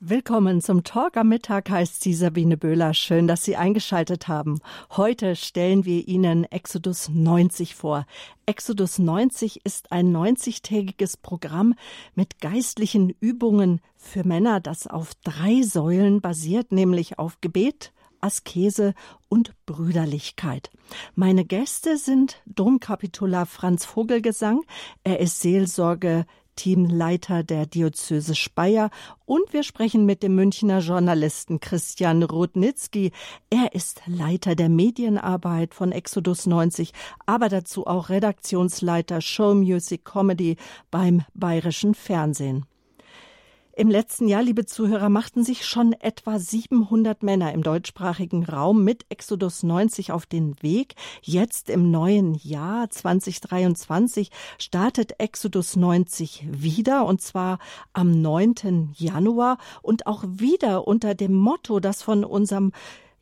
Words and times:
Willkommen 0.00 0.60
zum 0.60 0.84
Talk 0.84 1.16
am 1.16 1.28
Mittag 1.28 1.70
heißt 1.70 2.00
sie 2.00 2.14
Sabine 2.14 2.56
Böhler. 2.56 2.94
Schön, 2.94 3.26
dass 3.26 3.42
Sie 3.42 3.56
eingeschaltet 3.56 4.28
haben. 4.28 4.60
Heute 4.92 5.34
stellen 5.34 5.84
wir 5.84 6.06
Ihnen 6.06 6.44
Exodus 6.44 7.08
90 7.08 7.74
vor. 7.74 8.06
Exodus 8.46 9.00
90 9.00 9.64
ist 9.66 9.90
ein 9.90 10.16
90-tägiges 10.16 11.16
Programm 11.20 11.74
mit 12.14 12.40
geistlichen 12.40 13.10
Übungen 13.18 13.80
für 13.96 14.22
Männer, 14.22 14.60
das 14.60 14.86
auf 14.86 15.16
drei 15.24 15.62
Säulen 15.62 16.20
basiert, 16.20 16.70
nämlich 16.70 17.18
auf 17.18 17.40
Gebet, 17.40 17.92
Askese 18.20 18.94
und 19.28 19.52
Brüderlichkeit. 19.66 20.70
Meine 21.16 21.44
Gäste 21.44 21.96
sind 21.96 22.40
Domkapitular 22.46 23.46
Franz 23.46 23.84
Vogelgesang. 23.84 24.62
Er 25.02 25.18
ist 25.18 25.40
Seelsorge 25.40 26.24
Teamleiter 26.58 27.44
der 27.44 27.66
Diözese 27.66 28.34
Speyer 28.34 28.90
und 29.26 29.52
wir 29.52 29.62
sprechen 29.62 30.06
mit 30.06 30.24
dem 30.24 30.34
Münchner 30.34 30.80
Journalisten 30.80 31.60
Christian 31.60 32.24
Rudnitzky. 32.24 33.12
Er 33.48 33.76
ist 33.76 34.02
Leiter 34.06 34.56
der 34.56 34.68
Medienarbeit 34.68 35.72
von 35.72 35.92
Exodus 35.92 36.46
90, 36.46 36.92
aber 37.26 37.48
dazu 37.48 37.86
auch 37.86 38.08
Redaktionsleiter 38.08 39.20
Show 39.20 39.54
Music 39.54 40.04
Comedy 40.04 40.56
beim 40.90 41.22
Bayerischen 41.32 41.94
Fernsehen. 41.94 42.66
Im 43.78 43.90
letzten 43.90 44.26
Jahr, 44.26 44.42
liebe 44.42 44.66
Zuhörer, 44.66 45.08
machten 45.08 45.44
sich 45.44 45.64
schon 45.64 45.92
etwa 45.92 46.40
700 46.40 47.22
Männer 47.22 47.52
im 47.52 47.62
deutschsprachigen 47.62 48.44
Raum 48.44 48.82
mit 48.82 49.06
Exodus 49.08 49.62
90 49.62 50.10
auf 50.10 50.26
den 50.26 50.60
Weg. 50.60 50.96
Jetzt 51.22 51.70
im 51.70 51.92
neuen 51.92 52.34
Jahr 52.34 52.90
2023 52.90 54.32
startet 54.58 55.20
Exodus 55.20 55.76
90 55.76 56.48
wieder 56.50 57.06
und 57.06 57.22
zwar 57.22 57.60
am 57.92 58.20
9. 58.20 58.94
Januar 58.96 59.58
und 59.80 60.08
auch 60.08 60.24
wieder 60.26 60.88
unter 60.88 61.14
dem 61.14 61.34
Motto, 61.36 61.78
das 61.78 62.02
von 62.02 62.24
unserem 62.24 62.72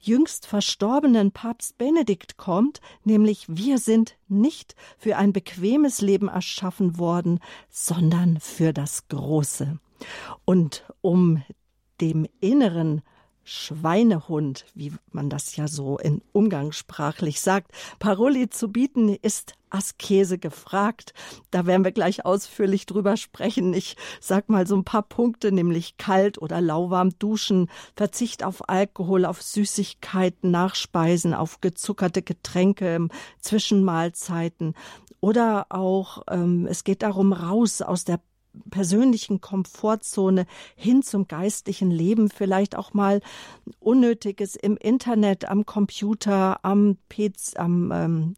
jüngst 0.00 0.46
verstorbenen 0.46 1.32
Papst 1.32 1.76
Benedikt 1.76 2.38
kommt, 2.38 2.80
nämlich 3.04 3.44
wir 3.46 3.76
sind 3.76 4.16
nicht 4.26 4.74
für 4.96 5.18
ein 5.18 5.34
bequemes 5.34 6.00
Leben 6.00 6.28
erschaffen 6.28 6.96
worden, 6.96 7.40
sondern 7.68 8.40
für 8.40 8.72
das 8.72 9.06
Große. 9.08 9.78
Und 10.44 10.84
um 11.00 11.42
dem 12.00 12.26
inneren 12.40 13.02
Schweinehund, 13.48 14.64
wie 14.74 14.92
man 15.12 15.30
das 15.30 15.54
ja 15.54 15.68
so 15.68 15.98
in 15.98 16.20
umgangssprachlich 16.32 17.40
sagt, 17.40 17.70
Paroli 18.00 18.50
zu 18.50 18.72
bieten, 18.72 19.08
ist 19.08 19.54
Askese 19.70 20.38
gefragt. 20.38 21.14
Da 21.52 21.64
werden 21.64 21.84
wir 21.84 21.92
gleich 21.92 22.24
ausführlich 22.24 22.86
drüber 22.86 23.16
sprechen. 23.16 23.72
Ich 23.72 23.96
sag 24.20 24.48
mal 24.48 24.66
so 24.66 24.74
ein 24.76 24.82
paar 24.82 25.02
Punkte, 25.02 25.52
nämlich 25.52 25.96
kalt 25.96 26.38
oder 26.42 26.60
lauwarm 26.60 27.10
duschen, 27.20 27.70
Verzicht 27.94 28.42
auf 28.42 28.68
Alkohol, 28.68 29.24
auf 29.24 29.40
Süßigkeiten, 29.42 30.50
Nachspeisen, 30.50 31.32
auf 31.32 31.60
gezuckerte 31.60 32.22
Getränke, 32.22 33.06
Zwischenmahlzeiten 33.40 34.74
oder 35.20 35.66
auch 35.70 36.22
ähm, 36.28 36.66
es 36.68 36.84
geht 36.84 37.02
darum 37.02 37.32
raus 37.32 37.80
aus 37.80 38.04
der 38.04 38.20
persönlichen 38.70 39.40
Komfortzone 39.40 40.46
hin 40.74 41.02
zum 41.02 41.28
geistlichen 41.28 41.90
Leben, 41.90 42.30
vielleicht 42.30 42.76
auch 42.76 42.94
mal 42.94 43.20
Unnötiges 43.80 44.56
im 44.56 44.76
Internet, 44.76 45.48
am 45.48 45.66
Computer, 45.66 46.64
am 46.64 46.96
PC, 47.08 47.58
am 47.58 47.92
ähm, 47.92 48.34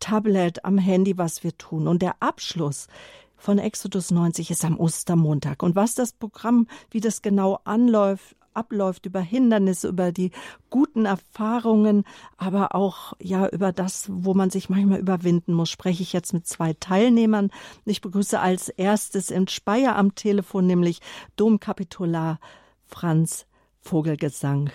Tablet, 0.00 0.64
am 0.64 0.78
Handy, 0.78 1.18
was 1.18 1.44
wir 1.44 1.56
tun. 1.56 1.88
Und 1.88 2.02
der 2.02 2.16
Abschluss 2.20 2.88
von 3.36 3.58
Exodus 3.58 4.10
90 4.10 4.50
ist 4.50 4.64
am 4.64 4.78
Ostermontag. 4.78 5.62
Und 5.62 5.74
was 5.74 5.94
das 5.94 6.12
Programm, 6.12 6.68
wie 6.90 7.00
das 7.00 7.22
genau 7.22 7.58
anläuft, 7.64 8.36
abläuft, 8.54 9.06
über 9.06 9.20
Hindernisse, 9.20 9.88
über 9.88 10.12
die 10.12 10.30
guten 10.70 11.04
Erfahrungen, 11.04 12.04
aber 12.36 12.74
auch 12.74 13.14
ja 13.20 13.48
über 13.48 13.72
das, 13.72 14.08
wo 14.10 14.34
man 14.34 14.50
sich 14.50 14.68
manchmal 14.68 15.00
überwinden 15.00 15.54
muss, 15.54 15.70
spreche 15.70 16.02
ich 16.02 16.12
jetzt 16.12 16.32
mit 16.32 16.46
zwei 16.46 16.74
Teilnehmern. 16.74 17.50
Ich 17.84 18.00
begrüße 18.00 18.38
als 18.38 18.68
erstes 18.68 19.30
in 19.30 19.48
Speyer 19.48 19.96
am 19.96 20.14
Telefon, 20.14 20.66
nämlich 20.66 21.00
Domkapitular 21.36 22.38
Franz 22.84 23.46
Vogelgesang. 23.80 24.70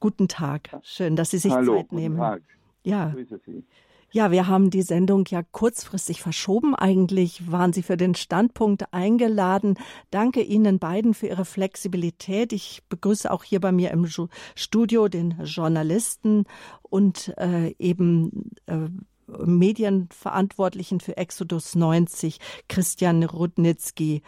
Guten 0.00 0.28
Tag. 0.28 0.70
Schön, 0.82 1.16
dass 1.16 1.30
Sie 1.30 1.38
sich 1.38 1.52
Hallo, 1.52 1.76
Zeit 1.76 1.92
nehmen. 1.92 2.16
Guten 2.16 2.28
Tag. 2.28 2.42
Ja. 2.82 3.08
Grüße 3.10 3.40
Sie. 3.46 3.64
Ja, 4.12 4.32
wir 4.32 4.48
haben 4.48 4.70
die 4.70 4.82
Sendung 4.82 5.24
ja 5.28 5.42
kurzfristig 5.42 6.20
verschoben. 6.20 6.74
Eigentlich 6.74 7.50
waren 7.50 7.72
Sie 7.72 7.82
für 7.82 7.96
den 7.96 8.16
Standpunkt 8.16 8.92
eingeladen. 8.92 9.78
Danke 10.10 10.42
Ihnen 10.42 10.80
beiden 10.80 11.14
für 11.14 11.28
Ihre 11.28 11.44
Flexibilität. 11.44 12.52
Ich 12.52 12.82
begrüße 12.88 13.30
auch 13.30 13.44
hier 13.44 13.60
bei 13.60 13.70
mir 13.70 13.92
im 13.92 14.08
Studio 14.56 15.08
den 15.08 15.36
Journalisten 15.44 16.44
und 16.82 17.32
äh, 17.38 17.74
eben 17.78 18.50
äh, 18.66 18.88
Medienverantwortlichen 19.28 20.98
für 20.98 21.16
Exodus 21.16 21.76
90, 21.76 22.38
Christian 22.68 23.22
Rudnitzky. 23.22 24.22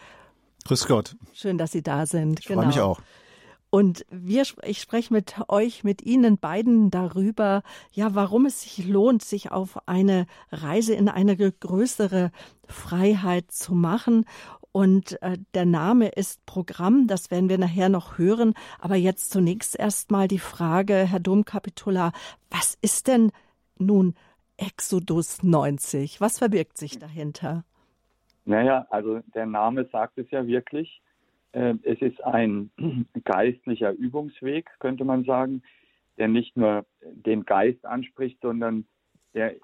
Grüß 0.65 0.87
Gott. 0.87 1.17
Schön, 1.33 1.57
dass 1.57 1.73
Sie 1.73 1.83
da 1.83 2.05
sind. 2.05 2.39
Ich 2.39 2.45
genau. 2.45 2.61
freue 2.61 2.67
mich 2.67 2.79
auch. 2.79 3.01
Und 3.73 4.05
wir, 4.11 4.43
ich 4.65 4.79
spreche 4.79 5.11
mit 5.11 5.33
euch, 5.47 5.83
mit 5.83 6.03
Ihnen 6.03 6.37
beiden 6.37 6.91
darüber, 6.91 7.63
ja, 7.91 8.13
warum 8.13 8.45
es 8.45 8.61
sich 8.61 8.85
lohnt, 8.87 9.23
sich 9.23 9.51
auf 9.51 9.87
eine 9.87 10.27
Reise 10.51 10.93
in 10.93 11.09
eine 11.09 11.35
größere 11.35 12.29
Freiheit 12.67 13.49
zu 13.49 13.73
machen. 13.73 14.25
Und 14.71 15.19
äh, 15.23 15.39
der 15.55 15.65
Name 15.65 16.09
ist 16.09 16.45
Programm, 16.45 17.07
das 17.07 17.31
werden 17.31 17.49
wir 17.49 17.57
nachher 17.57 17.89
noch 17.89 18.19
hören. 18.19 18.53
Aber 18.77 18.93
jetzt 18.93 19.31
zunächst 19.31 19.75
erstmal 19.75 20.27
die 20.27 20.37
Frage, 20.37 21.07
Herr 21.09 21.19
Domkapitular, 21.19 22.11
was 22.51 22.77
ist 22.83 23.07
denn 23.07 23.31
nun 23.79 24.13
Exodus 24.55 25.41
90? 25.41 26.21
Was 26.21 26.37
verbirgt 26.37 26.77
sich 26.77 26.99
dahinter? 26.99 27.63
Naja, 28.45 28.85
also 28.91 29.21
der 29.33 29.47
Name 29.47 29.89
sagt 29.91 30.19
es 30.19 30.29
ja 30.29 30.45
wirklich. 30.45 31.01
Ähm, 31.53 31.79
es 31.83 32.01
ist 32.01 32.23
ein 32.23 32.71
geistlicher 33.23 33.91
Übungsweg, 33.91 34.69
könnte 34.79 35.05
man 35.05 35.23
sagen, 35.23 35.61
der 36.17 36.27
nicht 36.27 36.57
nur 36.57 36.85
den 37.01 37.45
Geist 37.45 37.85
anspricht, 37.85 38.39
sondern 38.41 38.85
der, 39.33 39.55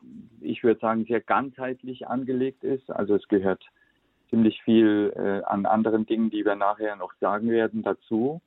ich 0.41 0.63
würde 0.63 0.79
sagen, 0.79 1.05
sehr 1.05 1.21
ganzheitlich 1.21 2.07
angelegt 2.07 2.63
ist. 2.63 2.89
Also 2.89 3.15
es 3.15 3.27
gehört 3.27 3.63
ziemlich 4.29 4.61
viel 4.63 5.13
äh, 5.15 5.45
an 5.45 5.65
anderen 5.65 6.05
Dingen, 6.05 6.29
die 6.29 6.45
wir 6.45 6.55
nachher 6.55 6.95
noch 6.95 7.13
sagen 7.19 7.49
werden, 7.49 7.83
dazu. 7.83 8.41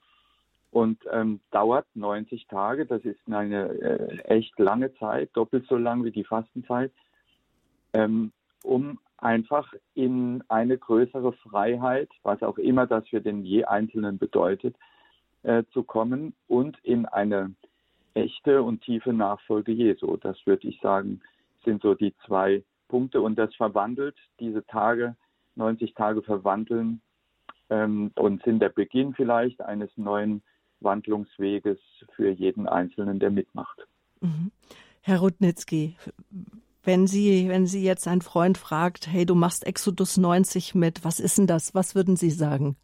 Und 0.70 0.98
ähm, 1.10 1.40
dauert 1.50 1.86
90 1.94 2.46
Tage. 2.46 2.86
Das 2.86 3.04
ist 3.04 3.20
eine 3.30 3.68
äh, 3.68 4.18
echt 4.24 4.58
lange 4.58 4.94
Zeit, 4.94 5.30
doppelt 5.34 5.66
so 5.68 5.76
lang 5.76 6.02
wie 6.04 6.12
die 6.12 6.24
Fastenzeit, 6.24 6.92
ähm, 7.92 8.32
um 8.64 8.98
einfach 9.22 9.72
in 9.94 10.42
eine 10.48 10.76
größere 10.76 11.32
Freiheit, 11.32 12.10
was 12.22 12.42
auch 12.42 12.58
immer 12.58 12.86
das 12.86 13.06
für 13.08 13.20
den 13.20 13.44
je 13.44 13.64
Einzelnen 13.64 14.18
bedeutet, 14.18 14.76
äh, 15.42 15.64
zu 15.72 15.82
kommen 15.82 16.34
und 16.48 16.78
in 16.82 17.06
eine 17.06 17.54
echte 18.14 18.62
und 18.62 18.82
tiefe 18.82 19.12
Nachfolge 19.12 19.72
Jesu. 19.72 20.16
Das 20.16 20.36
würde 20.44 20.68
ich 20.68 20.80
sagen, 20.80 21.20
sind 21.64 21.82
so 21.82 21.94
die 21.94 22.14
zwei 22.26 22.62
Punkte. 22.88 23.20
Und 23.22 23.36
das 23.38 23.54
verwandelt, 23.54 24.16
diese 24.40 24.66
Tage, 24.66 25.16
90 25.54 25.94
Tage 25.94 26.22
verwandeln 26.22 27.00
ähm, 27.70 28.10
und 28.16 28.42
sind 28.42 28.60
der 28.60 28.68
Beginn 28.68 29.14
vielleicht 29.14 29.60
eines 29.60 29.90
neuen 29.96 30.42
Wandlungsweges 30.80 31.78
für 32.14 32.30
jeden 32.30 32.68
Einzelnen, 32.68 33.18
der 33.18 33.30
mitmacht. 33.30 33.86
Mhm. 34.20 34.50
Herr 35.00 35.20
Rudnitzky, 35.20 35.96
wenn 36.84 37.06
Sie, 37.06 37.48
wenn 37.48 37.66
Sie 37.66 37.82
jetzt 37.82 38.08
einen 38.08 38.22
Freund 38.22 38.58
fragt, 38.58 39.06
hey, 39.06 39.26
du 39.26 39.34
machst 39.34 39.66
Exodus 39.66 40.16
90 40.16 40.74
mit, 40.74 41.04
was 41.04 41.20
ist 41.20 41.38
denn 41.38 41.46
das? 41.46 41.74
Was 41.74 41.94
würden 41.94 42.16
Sie 42.16 42.30
sagen? 42.30 42.76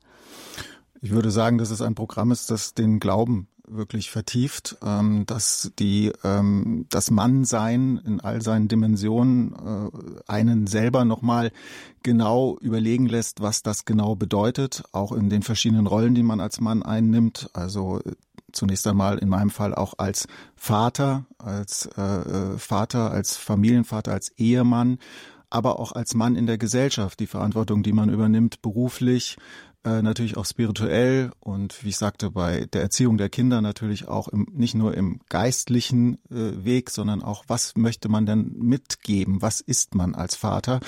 Ich 1.01 1.11
würde 1.11 1.31
sagen, 1.31 1.59
dass 1.59 1.71
es 1.71 1.83
ein 1.83 1.95
Programm 1.95 2.33
ist, 2.33 2.51
das 2.51 2.75
den 2.75 3.01
Glauben 3.01 3.49
wirklich 3.71 4.11
vertieft, 4.11 4.79
ähm, 4.83 5.25
dass 5.27 5.73
die 5.79 6.13
ähm, 6.25 6.87
das 6.91 7.11
Mannsein 7.11 8.01
in 8.05 8.21
all 8.21 8.43
seinen 8.43 8.69
Dimensionen 8.69 9.53
äh, 9.53 9.91
einen 10.27 10.67
selber 10.67 11.05
nochmal 11.05 11.53
genau 12.03 12.57
überlegen 12.61 13.07
lässt, 13.07 13.41
was 13.41 13.63
das 13.63 13.85
genau 13.85 14.17
bedeutet, 14.17 14.85
auch 14.93 15.13
in 15.13 15.29
den 15.29 15.43
verschiedenen 15.43 15.87
Rollen, 15.87 16.15
die 16.15 16.23
man 16.23 16.41
als 16.41 16.61
Mann 16.61 16.83
einnimmt. 16.83 17.51
Also 17.53 18.01
zunächst 18.53 18.87
einmal 18.87 19.19
in 19.19 19.29
meinem 19.29 19.51
Fall 19.51 19.75
auch 19.75 19.95
als 19.99 20.27
Vater, 20.57 21.27
als 21.39 21.89
äh, 21.97 22.03
äh, 22.03 22.59
Vater, 22.59 23.11
als 23.11 23.37
Familienvater, 23.37 24.13
als 24.13 24.31
Ehemann, 24.37 24.99
aber 25.51 25.81
auch 25.81 25.93
als 25.93 26.15
Mann 26.15 26.37
in 26.37 26.47
der 26.47 26.59
Gesellschaft, 26.59 27.21
die 27.21 27.27
Verantwortung, 27.27 27.83
die 27.83 27.93
man 27.93 28.11
übernimmt, 28.11 28.61
beruflich, 28.61 29.39
äh, 29.85 30.03
natürlich 30.03 30.37
auch 30.37 30.45
spirituell 30.45 31.31
und 31.41 31.85
wie 31.85 31.91
ich 31.91 31.97
sagte, 31.97 32.31
bei 32.31 32.67
der 32.67 32.83
Erziehung 32.83 33.17
der 33.17 33.29
Kinder 33.29 33.61
natürlich 33.61 34.09
auch 34.09 34.29
im, 34.29 34.47
nicht 34.53 34.75
nur 34.75 34.95
im 34.95 35.21
geistlichen 35.29 36.19
äh, 36.31 36.65
Weg, 36.65 36.91
sondern 36.91 37.23
auch, 37.23 37.45
was 37.47 37.77
möchte 37.77 38.09
man 38.09 38.27
denn 38.27 38.55
mitgeben? 38.59 39.41
Was 39.41 39.61
ist 39.61 39.95
man 39.95 40.15
als 40.15 40.35
Vater? 40.35 40.81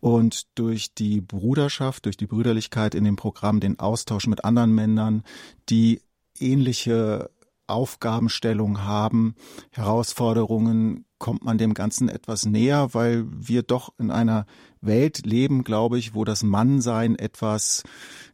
Und 0.00 0.46
durch 0.58 0.94
die 0.94 1.20
Bruderschaft, 1.20 2.06
durch 2.06 2.16
die 2.16 2.26
Brüderlichkeit 2.26 2.94
in 2.94 3.04
dem 3.04 3.16
Programm, 3.16 3.60
den 3.60 3.78
Austausch 3.78 4.26
mit 4.26 4.44
anderen 4.44 4.74
Männern, 4.74 5.22
die 5.68 6.00
ähnliche 6.40 7.30
Aufgabenstellung 7.66 8.82
haben, 8.82 9.34
Herausforderungen, 9.70 11.04
kommt 11.18 11.44
man 11.44 11.58
dem 11.58 11.74
Ganzen 11.74 12.08
etwas 12.08 12.46
näher, 12.46 12.92
weil 12.92 13.26
wir 13.28 13.62
doch 13.62 13.92
in 13.98 14.10
einer 14.10 14.46
Welt 14.80 15.24
leben, 15.26 15.64
glaube 15.64 15.98
ich, 15.98 16.14
wo 16.14 16.24
das 16.24 16.42
Mannsein 16.42 17.14
etwas, 17.14 17.84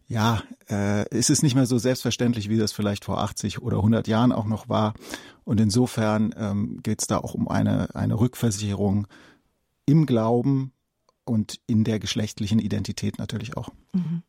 ja, 0.07 0.43
äh, 0.71 1.05
es 1.11 1.29
ist 1.29 1.43
nicht 1.43 1.57
mehr 1.57 1.67
so 1.67 1.79
selbstverständlich, 1.79 2.49
wie 2.49 2.57
das 2.57 2.73
vielleicht 2.73 3.05
vor 3.05 3.21
80 3.21 3.61
oder 3.61 3.79
100 3.79 4.07
Jahren 4.09 4.33
auch 4.33 4.47
noch 4.47 4.69
war. 4.69 4.95
Und 5.45 5.61
insofern 5.61 6.33
ähm, 6.37 6.81
geht 6.83 7.01
es 7.03 7.09
da 7.09 7.19
auch 7.19 7.35
um 7.35 7.49
eine, 7.49 7.95
eine 7.95 8.19
Rückversicherung 8.19 9.07
im 9.85 10.07
Glauben 10.07 10.73
und 11.25 11.61
in 11.67 11.85
der 11.85 11.99
geschlechtlichen 11.99 12.61
Identität 12.61 13.19
natürlich 13.19 13.57
auch. 13.57 13.69
Mhm. 13.93 14.23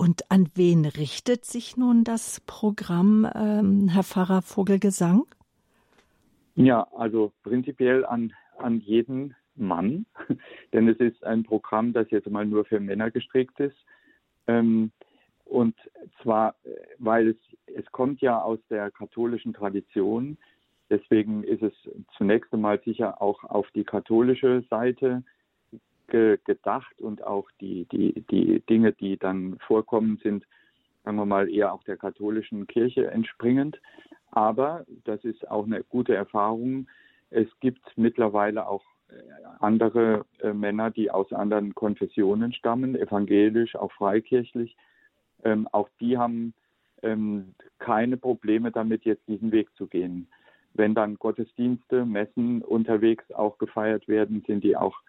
Und 0.00 0.30
an 0.30 0.48
wen 0.54 0.86
richtet 0.86 1.44
sich 1.44 1.76
nun 1.76 2.04
das 2.04 2.40
Programm, 2.46 3.30
ähm, 3.34 3.86
Herr 3.88 4.02
Pfarrer 4.02 4.40
Vogelgesang? 4.40 5.26
Ja, 6.54 6.88
also 6.96 7.34
prinzipiell 7.42 8.06
an, 8.06 8.32
an 8.56 8.80
jeden 8.80 9.34
Mann, 9.56 10.06
denn 10.72 10.88
es 10.88 10.96
ist 11.00 11.22
ein 11.22 11.42
Programm, 11.42 11.92
das 11.92 12.10
jetzt 12.10 12.30
mal 12.30 12.46
nur 12.46 12.64
für 12.64 12.80
Männer 12.80 13.10
gestrickt 13.10 13.60
ist. 13.60 13.76
Ähm, 14.46 14.90
und 15.44 15.76
zwar, 16.22 16.54
äh, 16.64 16.70
weil 16.98 17.28
es, 17.28 17.36
es 17.66 17.84
kommt 17.92 18.22
ja 18.22 18.40
aus 18.40 18.58
der 18.70 18.90
katholischen 18.90 19.52
Tradition. 19.52 20.38
Deswegen 20.88 21.44
ist 21.44 21.62
es 21.62 21.74
zunächst 22.16 22.50
einmal 22.54 22.80
sicher 22.86 23.20
auch 23.20 23.44
auf 23.44 23.70
die 23.72 23.84
katholische 23.84 24.64
Seite 24.70 25.24
ge 26.10 26.38
gedacht 26.44 27.00
und 27.00 27.24
auch 27.24 27.50
die, 27.60 27.86
die, 27.86 28.22
die 28.30 28.60
Dinge, 28.68 28.92
die 28.92 29.16
dann 29.16 29.58
vorkommen, 29.66 30.18
sind, 30.22 30.44
sagen 31.04 31.16
wir 31.16 31.26
mal, 31.26 31.48
eher 31.48 31.72
auch 31.72 31.82
der 31.84 31.96
katholischen 31.96 32.66
Kirche 32.66 33.10
entspringend. 33.10 33.80
Aber 34.30 34.84
das 35.04 35.24
ist 35.24 35.50
auch 35.50 35.64
eine 35.64 35.82
gute 35.84 36.14
Erfahrung. 36.14 36.86
Es 37.30 37.48
gibt 37.60 37.80
mittlerweile 37.96 38.66
auch 38.66 38.84
äh, 39.08 39.14
andere 39.60 40.26
äh, 40.40 40.52
Männer, 40.52 40.90
die 40.90 41.10
aus 41.10 41.32
anderen 41.32 41.74
Konfessionen 41.74 42.52
stammen, 42.52 42.94
evangelisch, 42.94 43.74
auch 43.76 43.92
freikirchlich. 43.92 44.76
Ähm, 45.44 45.66
auch 45.72 45.88
die 46.00 46.18
haben 46.18 46.52
ähm, 47.02 47.54
keine 47.78 48.16
Probleme 48.16 48.70
damit, 48.70 49.04
jetzt 49.04 49.26
diesen 49.26 49.52
Weg 49.52 49.74
zu 49.76 49.86
gehen. 49.86 50.28
Wenn 50.74 50.94
dann 50.94 51.16
Gottesdienste, 51.16 52.04
Messen 52.04 52.62
unterwegs 52.62 53.30
auch 53.32 53.58
gefeiert 53.58 54.06
werden, 54.06 54.44
sind 54.46 54.62
die 54.62 54.76
auch 54.76 55.00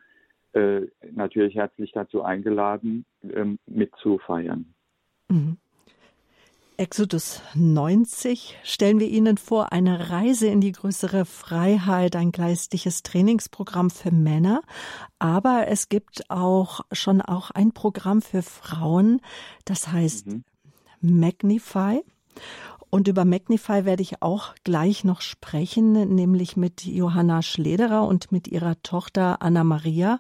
äh, 0.54 0.82
natürlich 1.12 1.56
herzlich 1.56 1.92
dazu 1.94 2.24
eingeladen, 2.24 3.06
ähm, 3.24 3.60
mitzufeiern. 3.66 4.74
Mhm. 5.30 5.58
Exodus 6.82 7.44
90 7.54 8.58
stellen 8.64 9.00
wir 9.00 9.08
Ihnen 9.08 9.38
vor, 9.38 9.72
eine 9.72 10.10
Reise 10.10 10.48
in 10.48 10.62
die 10.62 10.72
größere 10.72 11.26
Freiheit, 11.26 12.16
ein 12.16 12.32
geistliches 12.32 13.04
Trainingsprogramm 13.04 13.92
für 13.92 14.10
Männer. 14.10 14.64
Aber 15.20 15.68
es 15.68 15.90
gibt 15.90 16.30
auch 16.30 16.82
schon 16.92 17.22
auch 17.22 17.52
ein 17.52 17.72
Programm 17.72 18.24
für 18.24 18.42
Frauen, 18.42 19.22
das 19.64 19.90
heißt 19.92 20.26
mhm. 20.26 20.44
Magnify. 21.02 22.02
Und 22.92 23.08
über 23.08 23.26
Magnify 23.26 23.86
werde 23.86 24.04
ich 24.04 24.22
auch 24.22 24.54
gleich 24.64 25.04
noch 25.04 25.22
sprechen, 25.22 25.94
nämlich 26.14 26.56
mit 26.56 26.86
Johanna 26.86 27.42
Schlederer 27.42 28.06
und 28.06 28.32
mit 28.32 28.48
ihrer 28.48 28.80
Tochter 28.84 29.42
Anna 29.42 29.64
Maria, 29.64 30.20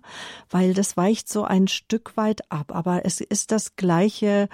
weil 0.50 0.74
das 0.74 0.98
weicht 0.98 1.30
so 1.30 1.44
ein 1.44 1.68
Stück 1.68 2.18
weit 2.18 2.52
ab. 2.52 2.74
Aber 2.74 3.06
es 3.06 3.22
ist 3.22 3.52
das 3.52 3.76
gleiche 3.76 4.50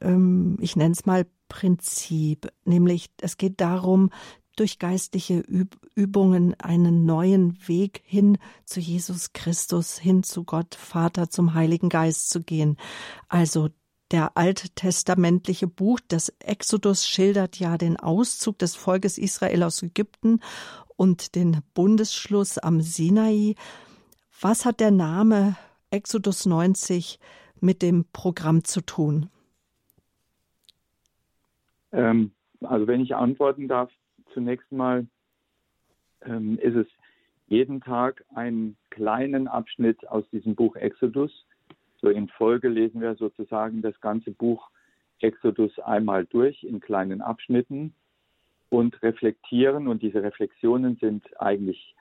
ähm, 0.00 0.56
ich 0.60 0.76
nenne 0.76 0.92
es 0.92 1.06
mal 1.06 1.26
Prinzip, 1.48 2.50
nämlich 2.64 3.10
es 3.20 3.36
geht 3.36 3.60
darum, 3.60 4.10
durch 4.56 4.78
geistliche 4.78 5.40
Üb 5.40 5.76
Übungen 5.94 6.54
einen 6.54 7.04
neuen 7.04 7.56
Weg 7.68 8.02
hin 8.04 8.38
zu 8.64 8.80
Jesus 8.80 9.34
Christus, 9.34 9.98
hin 9.98 10.22
zu 10.22 10.44
Gott 10.44 10.74
Vater, 10.74 11.28
zum 11.28 11.52
Heiligen 11.52 11.90
Geist 11.90 12.30
zu 12.30 12.42
gehen. 12.42 12.78
Also 13.28 13.68
der 14.12 14.36
alttestamentliche 14.36 15.66
Buch 15.66 15.98
des 16.00 16.28
Exodus 16.40 17.08
schildert 17.08 17.58
ja 17.58 17.78
den 17.78 17.96
Auszug 17.96 18.58
des 18.58 18.76
Volkes 18.76 19.18
Israel 19.18 19.62
aus 19.62 19.82
Ägypten 19.82 20.40
und 20.96 21.34
den 21.34 21.62
Bundesschluss 21.74 22.58
am 22.58 22.80
Sinai. 22.80 23.54
Was 24.40 24.64
hat 24.64 24.80
der 24.80 24.90
Name 24.90 25.56
Exodus 25.90 26.46
90 26.46 27.18
mit 27.60 27.82
dem 27.82 28.04
Programm 28.12 28.64
zu 28.64 28.80
tun? 28.82 29.30
Ähm, 31.92 32.32
also 32.60 32.86
wenn 32.86 33.00
ich 33.00 33.14
antworten 33.14 33.68
darf, 33.68 33.90
zunächst 34.34 34.70
mal 34.72 35.06
ähm, 36.22 36.58
ist 36.58 36.76
es 36.76 36.86
jeden 37.48 37.80
Tag 37.80 38.24
einen 38.34 38.76
kleinen 38.90 39.48
Abschnitt 39.48 40.08
aus 40.08 40.24
diesem 40.30 40.54
Buch 40.54 40.76
Exodus. 40.76 41.30
So 42.02 42.10
in 42.10 42.28
Folge 42.28 42.68
lesen 42.68 43.00
wir 43.00 43.14
sozusagen 43.14 43.80
das 43.80 43.98
ganze 44.00 44.32
Buch 44.32 44.68
Exodus 45.20 45.78
einmal 45.78 46.26
durch 46.26 46.64
in 46.64 46.80
kleinen 46.80 47.22
Abschnitten 47.22 47.94
und 48.70 49.00
reflektieren. 49.02 49.86
Und 49.86 50.02
diese 50.02 50.22
Reflexionen 50.22 50.96
sind 50.96 51.24
eigentlich 51.40 51.94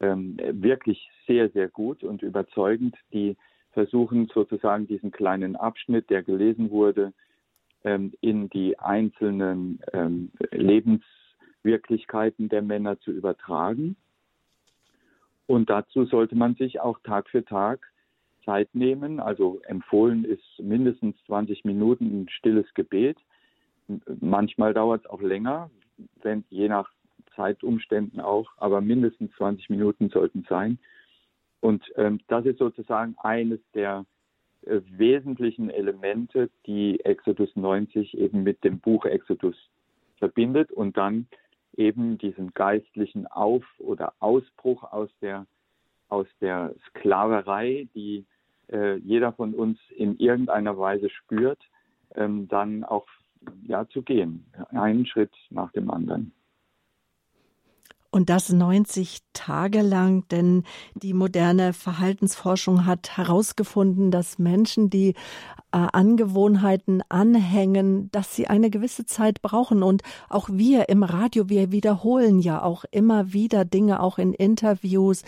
ähm, 0.00 0.36
wirklich 0.50 1.08
sehr, 1.28 1.48
sehr 1.50 1.68
gut 1.68 2.02
und 2.02 2.22
überzeugend. 2.22 2.96
Die 3.12 3.36
versuchen 3.70 4.28
sozusagen 4.34 4.88
diesen 4.88 5.12
kleinen 5.12 5.54
Abschnitt, 5.54 6.10
der 6.10 6.24
gelesen 6.24 6.70
wurde, 6.70 7.12
ähm, 7.84 8.12
in 8.20 8.50
die 8.50 8.76
einzelnen 8.80 9.78
ähm, 9.92 10.32
Lebenswirklichkeiten 10.50 12.48
der 12.48 12.62
Männer 12.62 12.98
zu 12.98 13.12
übertragen. 13.12 13.96
Und 15.46 15.70
dazu 15.70 16.04
sollte 16.04 16.34
man 16.34 16.56
sich 16.56 16.80
auch 16.80 16.98
Tag 17.04 17.28
für 17.30 17.44
Tag 17.44 17.86
Zeit 18.46 18.74
nehmen. 18.74 19.20
Also 19.20 19.60
empfohlen 19.66 20.24
ist 20.24 20.42
mindestens 20.58 21.16
20 21.26 21.66
Minuten 21.66 22.22
ein 22.22 22.28
stilles 22.30 22.72
Gebet. 22.72 23.18
Manchmal 24.20 24.72
dauert 24.72 25.04
es 25.04 25.10
auch 25.10 25.20
länger, 25.20 25.70
wenn, 26.22 26.44
je 26.48 26.68
nach 26.68 26.90
Zeitumständen 27.34 28.20
auch, 28.20 28.50
aber 28.56 28.80
mindestens 28.80 29.30
20 29.36 29.68
Minuten 29.68 30.08
sollten 30.08 30.46
sein. 30.48 30.78
Und 31.60 31.84
ähm, 31.96 32.20
das 32.28 32.46
ist 32.46 32.58
sozusagen 32.58 33.14
eines 33.18 33.60
der 33.74 34.06
äh, 34.62 34.80
wesentlichen 34.90 35.70
Elemente, 35.70 36.50
die 36.66 37.00
Exodus 37.04 37.54
90 37.56 38.16
eben 38.16 38.42
mit 38.42 38.64
dem 38.64 38.78
Buch 38.78 39.04
Exodus 39.04 39.56
verbindet 40.18 40.72
und 40.72 40.96
dann 40.96 41.26
eben 41.76 42.18
diesen 42.18 42.54
geistlichen 42.54 43.26
Auf- 43.26 43.78
oder 43.78 44.14
Ausbruch 44.18 44.82
aus 44.84 45.10
der, 45.20 45.46
aus 46.08 46.26
der 46.40 46.74
Sklaverei, 46.88 47.88
die 47.94 48.24
jeder 48.68 49.32
von 49.32 49.54
uns 49.54 49.78
in 49.96 50.18
irgendeiner 50.18 50.76
Weise 50.76 51.08
spürt, 51.08 51.60
ähm, 52.14 52.48
dann 52.48 52.84
auch 52.84 53.06
ja, 53.62 53.88
zu 53.88 54.02
gehen, 54.02 54.44
einen 54.70 55.06
Schritt 55.06 55.32
nach 55.50 55.70
dem 55.72 55.90
anderen. 55.90 56.32
Und 58.10 58.30
das 58.30 58.50
90 58.50 59.18
Tage 59.34 59.82
lang, 59.82 60.26
denn 60.28 60.64
die 60.94 61.12
moderne 61.12 61.74
Verhaltensforschung 61.74 62.86
hat 62.86 63.18
herausgefunden, 63.18 64.10
dass 64.10 64.38
Menschen, 64.38 64.88
die 64.88 65.10
äh, 65.10 65.14
Angewohnheiten 65.76 67.02
anhängen, 67.08 68.10
dass 68.10 68.34
sie 68.34 68.46
eine 68.46 68.70
gewisse 68.70 69.06
Zeit 69.06 69.42
brauchen. 69.42 69.82
Und 69.82 70.02
auch 70.28 70.48
wir 70.50 70.88
im 70.88 71.02
Radio, 71.02 71.48
wir 71.48 71.72
wiederholen 71.72 72.38
ja 72.40 72.62
auch 72.62 72.84
immer 72.90 73.32
wieder 73.32 73.64
Dinge, 73.64 74.00
auch 74.00 74.18
in 74.18 74.32
Interviews 74.32 75.22